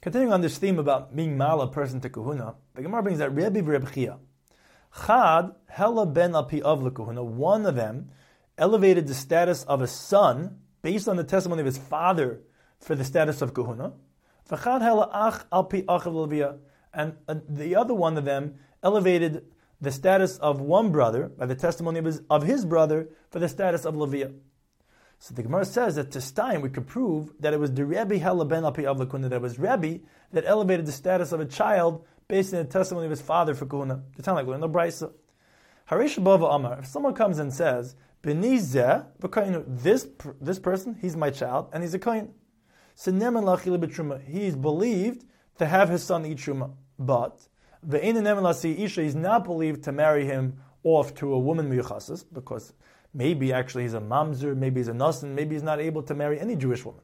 Continuing 0.00 0.32
on 0.32 0.40
this 0.40 0.58
theme 0.58 0.78
about 0.78 1.14
being 1.14 1.36
mal 1.36 1.60
a 1.60 1.70
person 1.70 2.00
to 2.00 2.08
kahuna, 2.08 2.54
the 2.74 2.82
Gemara 2.82 3.02
brings 3.02 3.18
that 3.18 3.34
Rebbe 3.34 3.62
Reb 3.62 3.92
Chia, 3.92 4.18
Chad 5.06 5.54
Hela 5.68 6.06
ben 6.06 6.34
Api 6.34 6.62
of 6.62 6.94
kahuna. 6.94 7.22
One 7.22 7.66
of 7.66 7.74
them 7.74 8.10
elevated 8.56 9.06
the 9.06 9.14
status 9.14 9.64
of 9.64 9.82
a 9.82 9.86
son 9.86 10.58
based 10.82 11.08
on 11.08 11.16
the 11.16 11.24
testimony 11.24 11.60
of 11.60 11.66
his 11.66 11.78
father 11.78 12.42
for 12.80 12.94
the 12.94 13.04
status 13.04 13.42
of 13.42 13.54
kahuna. 13.54 13.92
And 16.94 17.16
the 17.48 17.76
other 17.76 17.94
one 17.94 18.16
of 18.16 18.24
them 18.24 18.54
elevated 18.82 19.44
the 19.80 19.92
status 19.92 20.38
of 20.38 20.60
one 20.60 20.90
brother 20.90 21.28
by 21.28 21.46
the 21.46 21.54
testimony 21.54 21.98
of 21.98 22.04
his, 22.04 22.22
of 22.28 22.42
his 22.42 22.64
brother 22.64 23.08
for 23.30 23.38
the 23.38 23.48
status 23.48 23.84
of 23.84 23.96
Leviah. 23.96 24.32
So 25.20 25.34
the 25.34 25.42
Gemara 25.42 25.64
says 25.64 25.96
that 25.96 26.12
to 26.12 26.20
Stein 26.20 26.60
we 26.60 26.70
could 26.70 26.86
prove 26.86 27.32
that 27.40 27.52
it 27.52 27.60
was 27.60 27.72
the 27.72 27.84
Rebbe 27.84 28.18
Hela 28.18 28.44
ben 28.44 28.64
Api 28.64 28.86
of 28.86 28.98
that 28.98 29.32
it 29.32 29.42
was 29.42 29.58
Rebbe 29.58 30.00
that 30.32 30.44
elevated 30.46 30.86
the 30.86 30.92
status 30.92 31.32
of 31.32 31.40
a 31.40 31.44
child 31.44 32.04
based 32.28 32.54
on 32.54 32.60
the 32.60 32.64
testimony 32.64 33.06
of 33.06 33.10
his 33.10 33.20
father 33.20 33.54
for 33.54 33.66
Kuna. 33.66 34.02
Like 34.26 34.46
we're 34.46 34.54
in 34.54 34.60
the 34.60 34.68
Brisa. 34.68 35.12
Harish 35.86 36.18
Bava 36.18 36.54
Amar, 36.54 36.80
if 36.80 36.86
someone 36.86 37.14
comes 37.14 37.38
and 37.38 37.52
says, 37.52 37.96
Benizeh, 38.22 39.06
this 39.82 40.06
this 40.40 40.58
person, 40.58 40.96
he's 41.00 41.16
my 41.16 41.30
child, 41.30 41.70
and 41.72 41.82
he's 41.82 41.94
a 41.94 41.98
kohen. 41.98 42.34
So 42.94 43.12
Neman 43.12 44.24
he's 44.26 44.56
believed 44.56 45.24
to 45.58 45.66
have 45.66 45.88
his 45.88 46.02
son 46.02 46.26
eat 46.26 46.38
truma, 46.38 46.72
but 46.98 47.48
the 47.88 48.84
isha 48.84 49.00
is 49.00 49.14
not 49.14 49.44
believed 49.44 49.82
to 49.84 49.92
marry 49.92 50.24
him 50.26 50.58
off 50.84 51.14
to 51.14 51.32
a 51.32 51.38
woman 51.38 51.70
miyuchasis 51.70 52.24
because 52.32 52.74
maybe 53.14 53.52
actually 53.52 53.82
he's 53.84 53.94
a 53.94 54.00
mamzer, 54.00 54.56
maybe 54.56 54.80
he's 54.80 54.88
a 54.88 54.92
nasan, 54.92 55.34
maybe 55.34 55.54
he's 55.54 55.62
not 55.62 55.80
able 55.80 56.02
to 56.02 56.14
marry 56.14 56.38
any 56.38 56.54
Jewish 56.54 56.84
woman. 56.84 57.00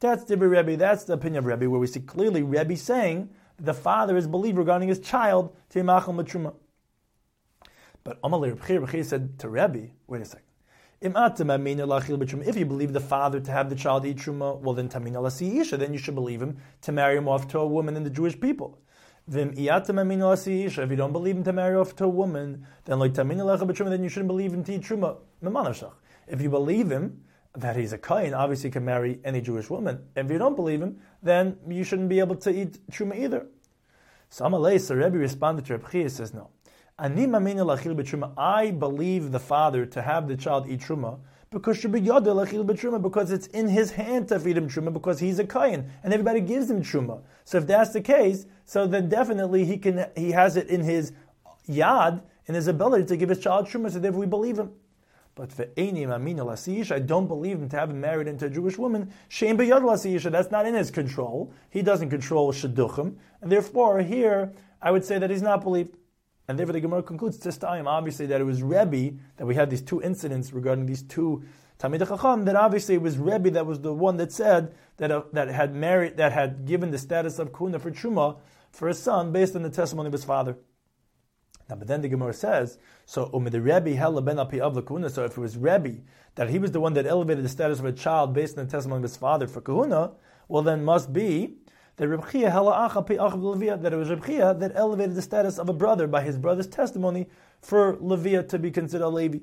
That's 0.00 0.24
the 0.24 0.36
Rebbe. 0.36 0.76
That's 0.76 1.04
the 1.04 1.14
opinion 1.14 1.38
of 1.38 1.46
Rebbe, 1.46 1.68
where 1.68 1.80
we 1.80 1.86
see 1.86 2.00
clearly 2.00 2.42
Rebbe 2.42 2.76
saying 2.76 3.30
the 3.58 3.74
father 3.74 4.16
is 4.16 4.26
believed 4.26 4.58
regarding 4.58 4.88
his 4.88 5.00
child 5.00 5.56
to 5.70 5.80
Yimachal 5.80 6.14
Matruma. 6.14 6.54
But 8.04 8.20
Amalei 8.22 8.56
Rebbe 8.68 9.04
said 9.04 9.38
to 9.40 9.48
Rebbe, 9.48 9.88
wait 10.06 10.22
a 10.22 10.24
second. 10.24 10.44
If 11.00 12.56
you 12.56 12.64
believe 12.64 12.92
the 12.92 13.00
father 13.00 13.40
to 13.40 13.50
have 13.50 13.68
the 13.68 13.76
child 13.76 14.06
eat 14.06 14.16
truma, 14.16 14.58
well 14.60 14.74
then 14.74 14.88
tamina 14.88 15.20
lasi 15.20 15.58
isha, 15.60 15.76
then 15.76 15.92
you 15.92 15.98
should 15.98 16.14
believe 16.14 16.40
him 16.40 16.56
to 16.82 16.92
marry 16.92 17.16
him 17.16 17.28
off 17.28 17.46
to 17.48 17.58
a 17.58 17.66
woman 17.66 17.96
in 17.96 18.04
the 18.04 18.10
Jewish 18.10 18.40
people. 18.40 18.78
If 19.26 19.58
you 19.58 20.96
don't 20.96 21.12
believe 21.12 21.36
him 21.36 21.44
to 21.44 21.52
marry 21.52 21.76
off 21.76 21.96
to 21.96 22.04
a 22.04 22.08
woman, 22.08 22.66
then 22.84 22.98
like 22.98 23.14
then 23.14 24.02
you 24.02 24.08
shouldn't 24.08 24.28
believe 24.28 24.52
him 24.52 24.64
to 24.64 24.74
eat 24.74 24.82
truma. 24.82 25.16
If 26.26 26.40
you 26.42 26.50
believe 26.50 26.90
him 26.90 27.24
that 27.54 27.76
he's 27.76 27.92
a 27.92 27.98
kain, 27.98 28.34
obviously 28.34 28.70
can 28.70 28.84
marry 28.84 29.20
any 29.24 29.40
Jewish 29.40 29.70
woman. 29.70 30.04
If 30.14 30.30
you 30.30 30.36
don't 30.38 30.56
believe 30.56 30.82
him, 30.82 31.00
then 31.22 31.56
you 31.68 31.84
shouldn't 31.84 32.10
be 32.10 32.18
able 32.20 32.36
to 32.36 32.50
eat 32.50 32.86
truma 32.90 33.18
either. 33.18 33.46
So 34.28 34.44
Amalei, 34.44 34.80
so 34.80 34.94
Rebbe 34.94 35.16
responded 35.16 35.64
to 35.66 35.78
Rebbe 35.78 36.10
says 36.10 36.34
no. 36.34 36.50
I 36.98 37.08
believe 38.70 39.32
the 39.32 39.40
father 39.40 39.86
to 39.86 40.02
have 40.02 40.28
the 40.28 40.36
child 40.36 40.68
eat 40.68 40.80
truma 40.80 41.18
because 41.54 41.78
because 43.02 43.30
it's 43.30 43.46
in 43.48 43.68
his 43.68 43.92
hand 43.92 44.28
to 44.28 44.38
feed 44.38 44.56
him 44.56 44.68
truma 44.68 44.92
because 44.92 45.20
he's 45.20 45.38
a 45.38 45.46
kain 45.46 45.90
and 46.02 46.12
everybody 46.12 46.40
gives 46.40 46.68
him 46.70 46.82
truma. 46.82 47.22
So 47.44 47.58
if 47.58 47.66
that's 47.66 47.92
the 47.92 48.00
case, 48.00 48.46
so 48.64 48.86
then 48.86 49.08
definitely 49.08 49.64
he 49.64 49.78
can 49.78 50.06
he 50.16 50.32
has 50.32 50.56
it 50.56 50.68
in 50.68 50.82
his 50.82 51.12
yad 51.68 52.22
in 52.46 52.54
his 52.54 52.66
ability 52.66 53.06
to 53.06 53.16
give 53.16 53.28
his 53.30 53.38
child 53.38 53.66
truma. 53.66 53.90
So 53.90 53.98
therefore 53.98 54.20
we 54.20 54.26
believe 54.26 54.58
him. 54.58 54.72
But 55.34 55.52
for 55.52 55.66
I 55.76 56.98
don't 57.00 57.26
believe 57.26 57.58
him 57.58 57.68
to 57.68 57.76
have 57.76 57.90
him 57.90 58.00
married 58.00 58.28
into 58.28 58.46
a 58.46 58.50
Jewish 58.50 58.78
woman. 58.78 59.12
Shame 59.28 59.56
that's 59.56 60.50
not 60.50 60.66
in 60.66 60.74
his 60.74 60.90
control. 60.90 61.52
He 61.70 61.82
doesn't 61.82 62.10
control 62.10 62.52
Shidduchim. 62.52 63.16
And 63.40 63.50
therefore, 63.50 64.00
here, 64.00 64.52
I 64.80 64.92
would 64.92 65.04
say 65.04 65.18
that 65.18 65.30
he's 65.30 65.42
not 65.42 65.62
believed. 65.62 65.96
And 66.46 66.58
therefore 66.58 66.74
the 66.74 66.80
Gemara 66.80 67.02
concludes 67.02 67.38
this 67.38 67.56
time, 67.56 67.88
obviously, 67.88 68.26
that 68.26 68.40
it 68.40 68.44
was 68.44 68.62
Rebbe, 68.62 69.16
that 69.36 69.46
we 69.46 69.54
had 69.54 69.70
these 69.70 69.82
two 69.82 70.02
incidents 70.02 70.52
regarding 70.52 70.86
these 70.86 71.02
two 71.02 71.42
Talmid 71.78 72.06
Chacham, 72.06 72.44
that 72.44 72.56
obviously 72.56 72.94
it 72.94 73.02
was 73.02 73.18
Rebbe 73.18 73.50
that 73.50 73.66
was 73.66 73.80
the 73.80 73.92
one 73.92 74.16
that 74.18 74.30
said 74.30 74.74
that, 74.98 75.10
uh, 75.10 75.22
that 75.32 75.48
had 75.48 75.74
married, 75.74 76.16
that 76.18 76.32
had 76.32 76.66
given 76.66 76.90
the 76.90 76.98
status 76.98 77.38
of 77.38 77.52
Kuna 77.56 77.78
for 77.78 77.90
Truma 77.90 78.38
for 78.70 78.88
his 78.88 79.02
son 79.02 79.32
based 79.32 79.56
on 79.56 79.62
the 79.62 79.70
testimony 79.70 80.06
of 80.08 80.12
his 80.12 80.24
father. 80.24 80.56
Now, 81.68 81.76
but 81.76 81.88
then 81.88 82.02
the 82.02 82.08
Gemara 82.08 82.34
says, 82.34 82.78
so 83.06 83.30
Umid 83.30 83.54
Rebbe 83.54 83.96
hella 83.96 84.20
ben 84.20 84.38
of 84.38 84.50
kuna. 84.86 85.08
So 85.08 85.24
if 85.24 85.32
it 85.32 85.38
was 85.38 85.56
Rebbe 85.56 86.02
that 86.34 86.50
he 86.50 86.58
was 86.58 86.72
the 86.72 86.80
one 86.80 86.92
that 86.94 87.06
elevated 87.06 87.44
the 87.44 87.48
status 87.48 87.78
of 87.78 87.86
a 87.86 87.92
child 87.92 88.34
based 88.34 88.58
on 88.58 88.66
the 88.66 88.70
testimony 88.70 88.98
of 88.98 89.04
his 89.04 89.16
father 89.16 89.46
for 89.46 89.60
kahuna, 89.60 90.12
well 90.48 90.62
then 90.62 90.84
must 90.84 91.12
be 91.12 91.56
that 91.96 92.08
Reb 92.08 92.30
Chia 92.30 92.50
that 92.50 93.92
it 93.92 93.96
was 93.96 94.10
Reb 94.10 94.26
Chia 94.26 94.54
that 94.54 94.72
elevated 94.74 95.14
the 95.14 95.22
status 95.22 95.58
of 95.58 95.68
a 95.68 95.72
brother 95.72 96.06
by 96.06 96.22
his 96.22 96.38
brother's 96.38 96.66
testimony 96.66 97.26
for 97.60 97.96
Leviah 98.00 98.42
to 98.44 98.58
be 98.58 98.70
considered 98.70 99.04
a 99.04 99.08
Levi. 99.08 99.38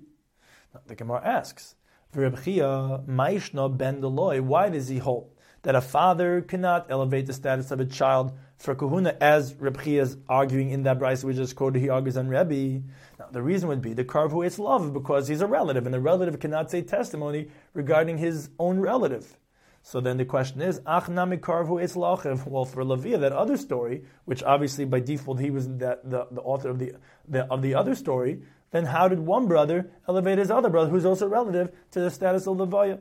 Now, 0.73 0.81
the 0.85 0.95
Gemara 0.95 1.21
asks, 1.23 1.75
Reb 2.13 2.43
Chia, 2.43 3.01
Maishna 3.07 3.77
ben 3.77 4.01
Deloy, 4.01 4.41
why 4.41 4.69
does 4.69 4.89
he 4.89 4.97
hold 4.97 5.31
that 5.63 5.75
a 5.75 5.81
father 5.81 6.41
cannot 6.41 6.89
elevate 6.89 7.27
the 7.27 7.33
status 7.33 7.71
of 7.71 7.79
a 7.79 7.85
child 7.85 8.33
for 8.57 8.75
kahuna, 8.75 9.15
as 9.21 9.55
Reb 9.55 9.81
Chia 9.83 10.01
is 10.01 10.17
arguing 10.29 10.69
in 10.71 10.83
that 10.83 10.99
Bryce 10.99 11.23
we 11.23 11.33
just 11.33 11.55
quoted, 11.55 11.79
he 11.79 11.89
argues 11.89 12.17
on 12.17 12.27
Rebbe. 12.27 12.83
Now, 13.19 13.27
the 13.31 13.41
reason 13.41 13.69
would 13.69 13.81
be 13.81 13.93
the 13.93 14.03
karvu 14.03 14.45
it's 14.45 14.59
love 14.59 14.93
because 14.93 15.27
he's 15.27 15.41
a 15.41 15.47
relative, 15.47 15.85
and 15.85 15.93
the 15.93 15.99
relative 15.99 16.39
cannot 16.39 16.69
say 16.69 16.81
testimony 16.81 17.49
regarding 17.73 18.17
his 18.17 18.49
own 18.59 18.79
relative. 18.79 19.37
So 19.83 19.99
then 19.99 20.17
the 20.17 20.25
question 20.25 20.61
is, 20.61 20.79
Ach 20.85 21.05
karvu 21.05 21.81
es. 21.81 21.95
Well, 22.45 22.65
for 22.65 22.83
Leviah, 22.83 23.17
that 23.19 23.31
other 23.31 23.57
story, 23.57 24.03
which 24.25 24.43
obviously 24.43 24.85
by 24.85 24.99
default 24.99 25.39
he 25.39 25.49
was 25.49 25.67
that, 25.77 26.09
the, 26.09 26.27
the 26.31 26.41
author 26.41 26.69
of 26.69 26.79
the, 26.79 26.93
the, 27.27 27.45
of 27.45 27.61
the 27.61 27.75
other 27.75 27.95
story, 27.95 28.41
then 28.71 28.85
how 28.85 29.07
did 29.07 29.19
one 29.19 29.47
brother 29.47 29.91
elevate 30.07 30.37
his 30.37 30.51
other 30.51 30.69
brother, 30.69 30.89
who's 30.89 31.05
also 31.05 31.27
relative, 31.27 31.71
to 31.91 31.99
the 31.99 32.11
status 32.11 32.47
of 32.47 32.57
Leviah? 32.57 32.99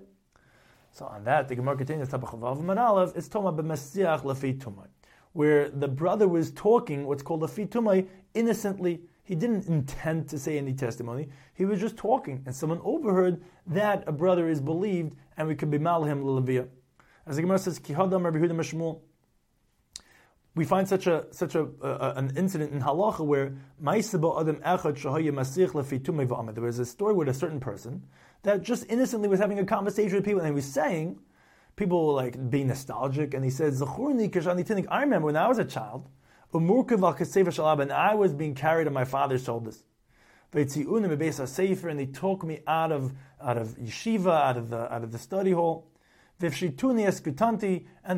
So 0.93 1.07
on 1.07 1.25
that, 1.25 1.49
the 1.49 1.55
Gemara 1.55 1.77
continues, 1.77 2.09
it's 2.09 2.11
talking 2.13 2.39
about 2.41 2.59
b'mesiach 2.59 4.23
lefi 4.23 4.89
where 5.33 5.71
the 5.71 5.87
brother 5.87 6.27
was 6.27 6.51
talking 6.51 7.07
what's 7.07 7.23
called 7.23 7.43
lefi 7.43 7.69
tumay 7.69 8.09
innocently. 8.35 9.01
He 9.31 9.37
didn't 9.37 9.69
intend 9.69 10.29
to 10.31 10.41
say 10.41 10.59
any 10.59 10.75
testimony. 10.75 11.29
He 11.55 11.65
was 11.65 11.79
just 11.79 11.97
talking, 11.97 12.43
and 12.47 12.53
someone 12.53 12.81
overheard 12.83 13.41
that 13.69 14.03
a 14.09 14.11
brother 14.11 14.49
is 14.49 14.61
believed 14.61 15.15
and 15.37 15.47
we 15.47 15.55
could 15.55 15.71
be 15.71 15.79
malhim 15.79 16.25
l'leviyah. 16.25 16.67
As 17.29 17.37
the 17.37 17.43
Gemara 17.43 17.61
says, 17.61 17.79
Kihadam 17.79 18.25
Rabbi 18.25 18.99
we 20.57 20.65
find 20.65 20.89
such 20.89 21.07
a 21.07 21.27
such 21.31 21.55
a 21.55 21.69
uh, 21.81 22.15
an 22.17 22.33
incident 22.37 22.73
in 22.73 22.81
halacha 22.83 23.25
where 23.25 23.55
adam 23.87 24.57
echad 24.57 26.55
There 26.55 26.65
was 26.65 26.81
a 26.81 26.85
story 26.85 27.15
with 27.15 27.29
a 27.29 27.35
certain 27.35 27.61
person 27.61 28.03
that 28.43 28.65
just 28.65 28.85
innocently 28.89 29.29
was 29.29 29.39
having 29.39 29.61
a 29.61 29.65
conversation 29.65 30.17
with 30.17 30.25
people, 30.25 30.41
and 30.41 30.49
he 30.49 30.55
was 30.55 30.65
saying, 30.65 31.21
people 31.77 32.09
were 32.09 32.15
like 32.15 32.51
being 32.51 32.67
nostalgic, 32.67 33.35
and 33.35 33.45
he 33.45 33.51
said, 33.53 33.75
"Zachurni 33.75 34.29
kashani 34.29 34.67
tinik." 34.67 34.87
I 34.89 35.03
remember 35.03 35.27
when 35.27 35.37
I 35.37 35.47
was 35.47 35.59
a 35.61 35.65
child, 35.65 36.09
and 36.53 37.93
I 37.93 38.15
was 38.15 38.33
being 38.33 38.55
carried 38.55 38.87
on 38.87 38.93
my 38.93 39.05
father's 39.05 39.45
shoulders. 39.45 39.85
And 40.53 40.69
they 40.69 42.07
took 42.07 42.45
me 42.45 42.61
out 42.67 42.93
of 42.93 43.13
out 43.41 43.57
of 43.57 43.79
yeshiva, 43.79 44.33
out 44.33 44.57
of 44.57 44.69
the 44.69 44.93
out 44.93 45.05
of 45.05 45.13
the 45.13 45.19
study 45.19 45.53
hall. 45.53 45.87
And 46.43 46.53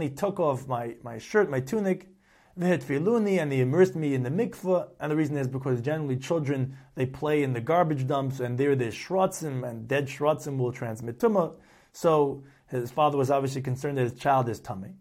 they 0.03 0.09
took 0.09 0.41
off 0.41 0.67
my, 0.67 0.95
my 1.03 1.19
shirt, 1.19 1.51
my 1.51 1.61
tunic. 1.61 2.09
And 2.57 3.53
they 3.53 3.61
immersed 3.61 3.97
me 3.97 4.15
in 4.15 4.23
the 4.23 4.31
mikveh. 4.31 4.89
And 5.01 5.13
the 5.13 5.17
reason 5.17 5.37
is 5.37 5.49
because 5.49 5.81
generally 5.81 6.17
children, 6.17 6.77
they 6.95 7.07
play 7.07 7.43
in 7.43 7.53
the 7.53 7.61
garbage 7.61 8.07
dumps 8.07 8.41
and 8.41 8.57
there 8.57 8.77
there's 8.77 8.95
shrotzim 8.95 9.69
and 9.69 9.89
dead 9.89 10.07
shrotzim 10.07 10.57
will 10.57 10.73
transmit 10.73 11.19
tumah. 11.19 11.55
So 11.93 12.45
his 12.69 12.91
father 12.91 13.19
was 13.19 13.31
obviously 13.31 13.61
concerned 13.61 13.99
that 13.99 14.05
his 14.05 14.15
child 14.15 14.49
is 14.49 14.61
tummy. 14.61 14.95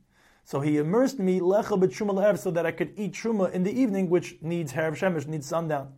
So 0.43 0.59
he 0.59 0.77
immersed 0.77 1.19
me 1.19 1.39
lecha 1.39 1.79
b'truma 1.79 2.37
so 2.37 2.51
that 2.51 2.65
I 2.65 2.71
could 2.71 2.93
eat 2.97 3.13
truma 3.13 3.51
in 3.51 3.63
the 3.63 3.71
evening, 3.71 4.09
which 4.09 4.37
needs 4.41 4.73
harav 4.73 4.97
shemesh, 4.97 5.27
needs 5.27 5.47
sundown. 5.47 5.93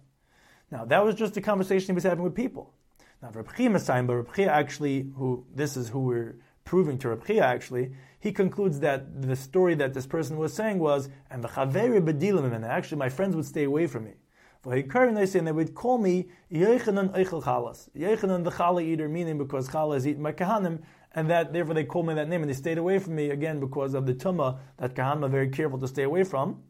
Now 0.71 0.85
that 0.85 1.03
was 1.05 1.15
just 1.15 1.37
a 1.37 1.41
conversation 1.41 1.87
he 1.87 1.93
was 1.93 2.03
having 2.03 2.23
with 2.23 2.35
people. 2.35 2.73
Now 3.21 3.29
Reb 3.31 3.55
Chia 3.55 3.69
but 3.69 4.13
Reb 4.15 4.49
actually, 4.49 5.09
who 5.15 5.45
this 5.53 5.77
is 5.77 5.89
who 5.89 5.99
we're 5.99 6.35
proving 6.65 6.97
to 6.99 7.09
Reb 7.09 7.25
Chia 7.25 7.43
actually, 7.43 7.93
he 8.19 8.31
concludes 8.31 8.79
that 8.81 9.21
the 9.21 9.35
story 9.35 9.75
that 9.75 9.93
this 9.93 10.07
person 10.07 10.37
was 10.37 10.53
saying 10.53 10.79
was, 10.79 11.09
and 11.29 11.43
the 11.43 11.47
chaveri 11.47 12.01
bedilim, 12.01 12.53
and 12.53 12.65
actually 12.65 12.97
my 12.97 13.09
friends 13.09 13.35
would 13.35 13.45
stay 13.45 13.65
away 13.65 13.87
from 13.87 14.05
me. 14.05 14.13
And 14.65 15.47
they 15.47 15.51
would 15.51 15.75
call 15.75 15.97
me 15.97 16.29
Yechanan 16.49 17.13
Eichel 17.13 17.43
Chalas. 17.43 17.89
Yechanan 17.97 18.45
the 18.45 18.51
chala 18.51 18.81
eater, 18.81 19.09
meaning 19.09 19.37
because 19.37 19.67
chala 19.67 19.97
is 19.97 20.07
eaten 20.07 20.23
by 20.23 20.31
kahanim, 20.31 20.81
and 21.15 21.29
that 21.29 21.53
therefore 21.53 21.73
they 21.75 21.83
called 21.83 22.07
me 22.07 22.13
that 22.13 22.27
name, 22.27 22.41
and 22.41 22.49
they 22.49 22.55
stayed 22.55 22.77
away 22.77 22.99
from 22.99 23.15
me 23.15 23.29
again 23.29 23.59
because 23.59 23.93
of 23.93 24.05
the 24.05 24.13
tumah 24.13 24.57
that 24.77 24.95
kahanim 24.95 25.23
are 25.25 25.29
very 25.29 25.49
careful 25.49 25.79
to 25.79 25.87
stay 25.87 26.03
away 26.03 26.23
from. 26.23 26.61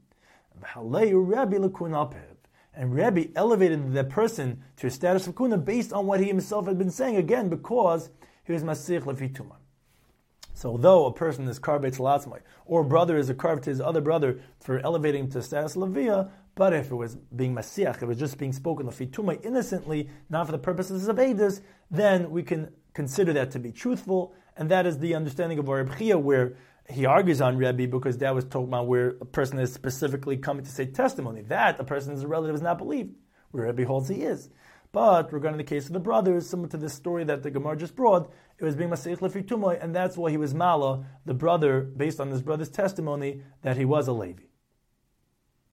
And 2.75 2.95
Rabbi 2.95 3.25
elevated 3.35 3.93
the 3.93 4.03
person 4.03 4.63
to 4.77 4.87
a 4.87 4.89
status 4.89 5.27
of 5.27 5.35
kuna 5.35 5.57
based 5.57 5.93
on 5.93 6.07
what 6.07 6.19
he 6.19 6.25
himself 6.25 6.65
had 6.67 6.77
been 6.77 6.89
saying, 6.89 7.17
again, 7.17 7.49
because 7.49 8.09
he 8.43 8.53
was 8.53 8.63
Masich 8.63 9.03
Lefituma. 9.03 9.57
So 10.55 10.77
though 10.77 11.05
a 11.05 11.13
person 11.13 11.47
is 11.47 11.59
carved 11.59 11.93
to 11.93 12.41
or 12.65 12.83
brother 12.83 13.17
is 13.17 13.29
a 13.29 13.33
carved 13.33 13.63
to 13.63 13.69
his 13.69 13.81
other 13.81 14.01
brother 14.01 14.39
for 14.59 14.79
elevating 14.79 15.25
him 15.25 15.31
to 15.31 15.41
status 15.41 15.75
Levia, 15.75 16.29
but 16.55 16.73
if 16.73 16.91
it 16.91 16.95
was 16.95 17.15
being 17.15 17.55
Masiach, 17.55 18.01
it 18.01 18.05
was 18.05 18.19
just 18.19 18.37
being 18.37 18.53
spoken 18.53 18.85
Lefituma 18.85 19.43
innocently, 19.43 20.09
not 20.29 20.45
for 20.45 20.51
the 20.51 20.59
purposes 20.59 21.07
of 21.07 21.15
Edis, 21.17 21.61
then 21.89 22.29
we 22.29 22.43
can 22.43 22.69
consider 22.93 23.33
that 23.33 23.51
to 23.51 23.59
be 23.59 23.71
truthful, 23.71 24.33
and 24.55 24.69
that 24.69 24.85
is 24.85 24.99
the 24.99 25.15
understanding 25.15 25.59
of 25.59 25.69
our 25.69 25.83
Rebbe 25.83 26.17
where 26.17 26.55
he 26.89 27.05
argues 27.05 27.41
on 27.41 27.57
Rebbe 27.57 27.87
because 27.87 28.17
that 28.17 28.35
was 28.35 28.45
talking 28.45 28.67
about 28.67 28.87
where 28.87 29.09
a 29.21 29.25
person 29.25 29.59
is 29.59 29.73
specifically 29.73 30.37
coming 30.37 30.65
to 30.65 30.71
say 30.71 30.85
testimony. 30.85 31.41
That 31.41 31.79
a 31.79 31.83
person 31.83 32.13
is 32.13 32.23
a 32.23 32.27
relative 32.27 32.55
is 32.55 32.61
not 32.61 32.77
believed. 32.77 33.15
where 33.51 33.67
Rebbe 33.67 33.85
holds 33.85 34.09
he 34.09 34.23
is. 34.23 34.49
But 34.91 35.33
regarding 35.33 35.57
the 35.57 35.63
case 35.63 35.87
of 35.87 35.93
the 35.93 35.99
brothers, 35.99 36.47
similar 36.47 36.69
to 36.69 36.77
this 36.77 36.93
story 36.93 37.23
that 37.23 37.41
the 37.41 37.49
Gemara 37.49 37.75
just 37.75 37.95
brought, 37.95 38.31
it 38.59 38.63
was 38.63 38.75
being 38.75 38.91
Masech 38.91 39.19
Lefi 39.19 39.81
and 39.81 39.95
that's 39.95 40.17
why 40.17 40.29
he 40.29 40.37
was 40.37 40.53
Mala, 40.53 41.05
the 41.25 41.33
brother, 41.33 41.81
based 41.81 42.19
on 42.19 42.29
his 42.29 42.43
brother's 42.43 42.69
testimony, 42.69 43.41
that 43.63 43.75
he 43.75 43.85
was 43.85 44.07
a 44.07 44.13
Levi. 44.13 44.43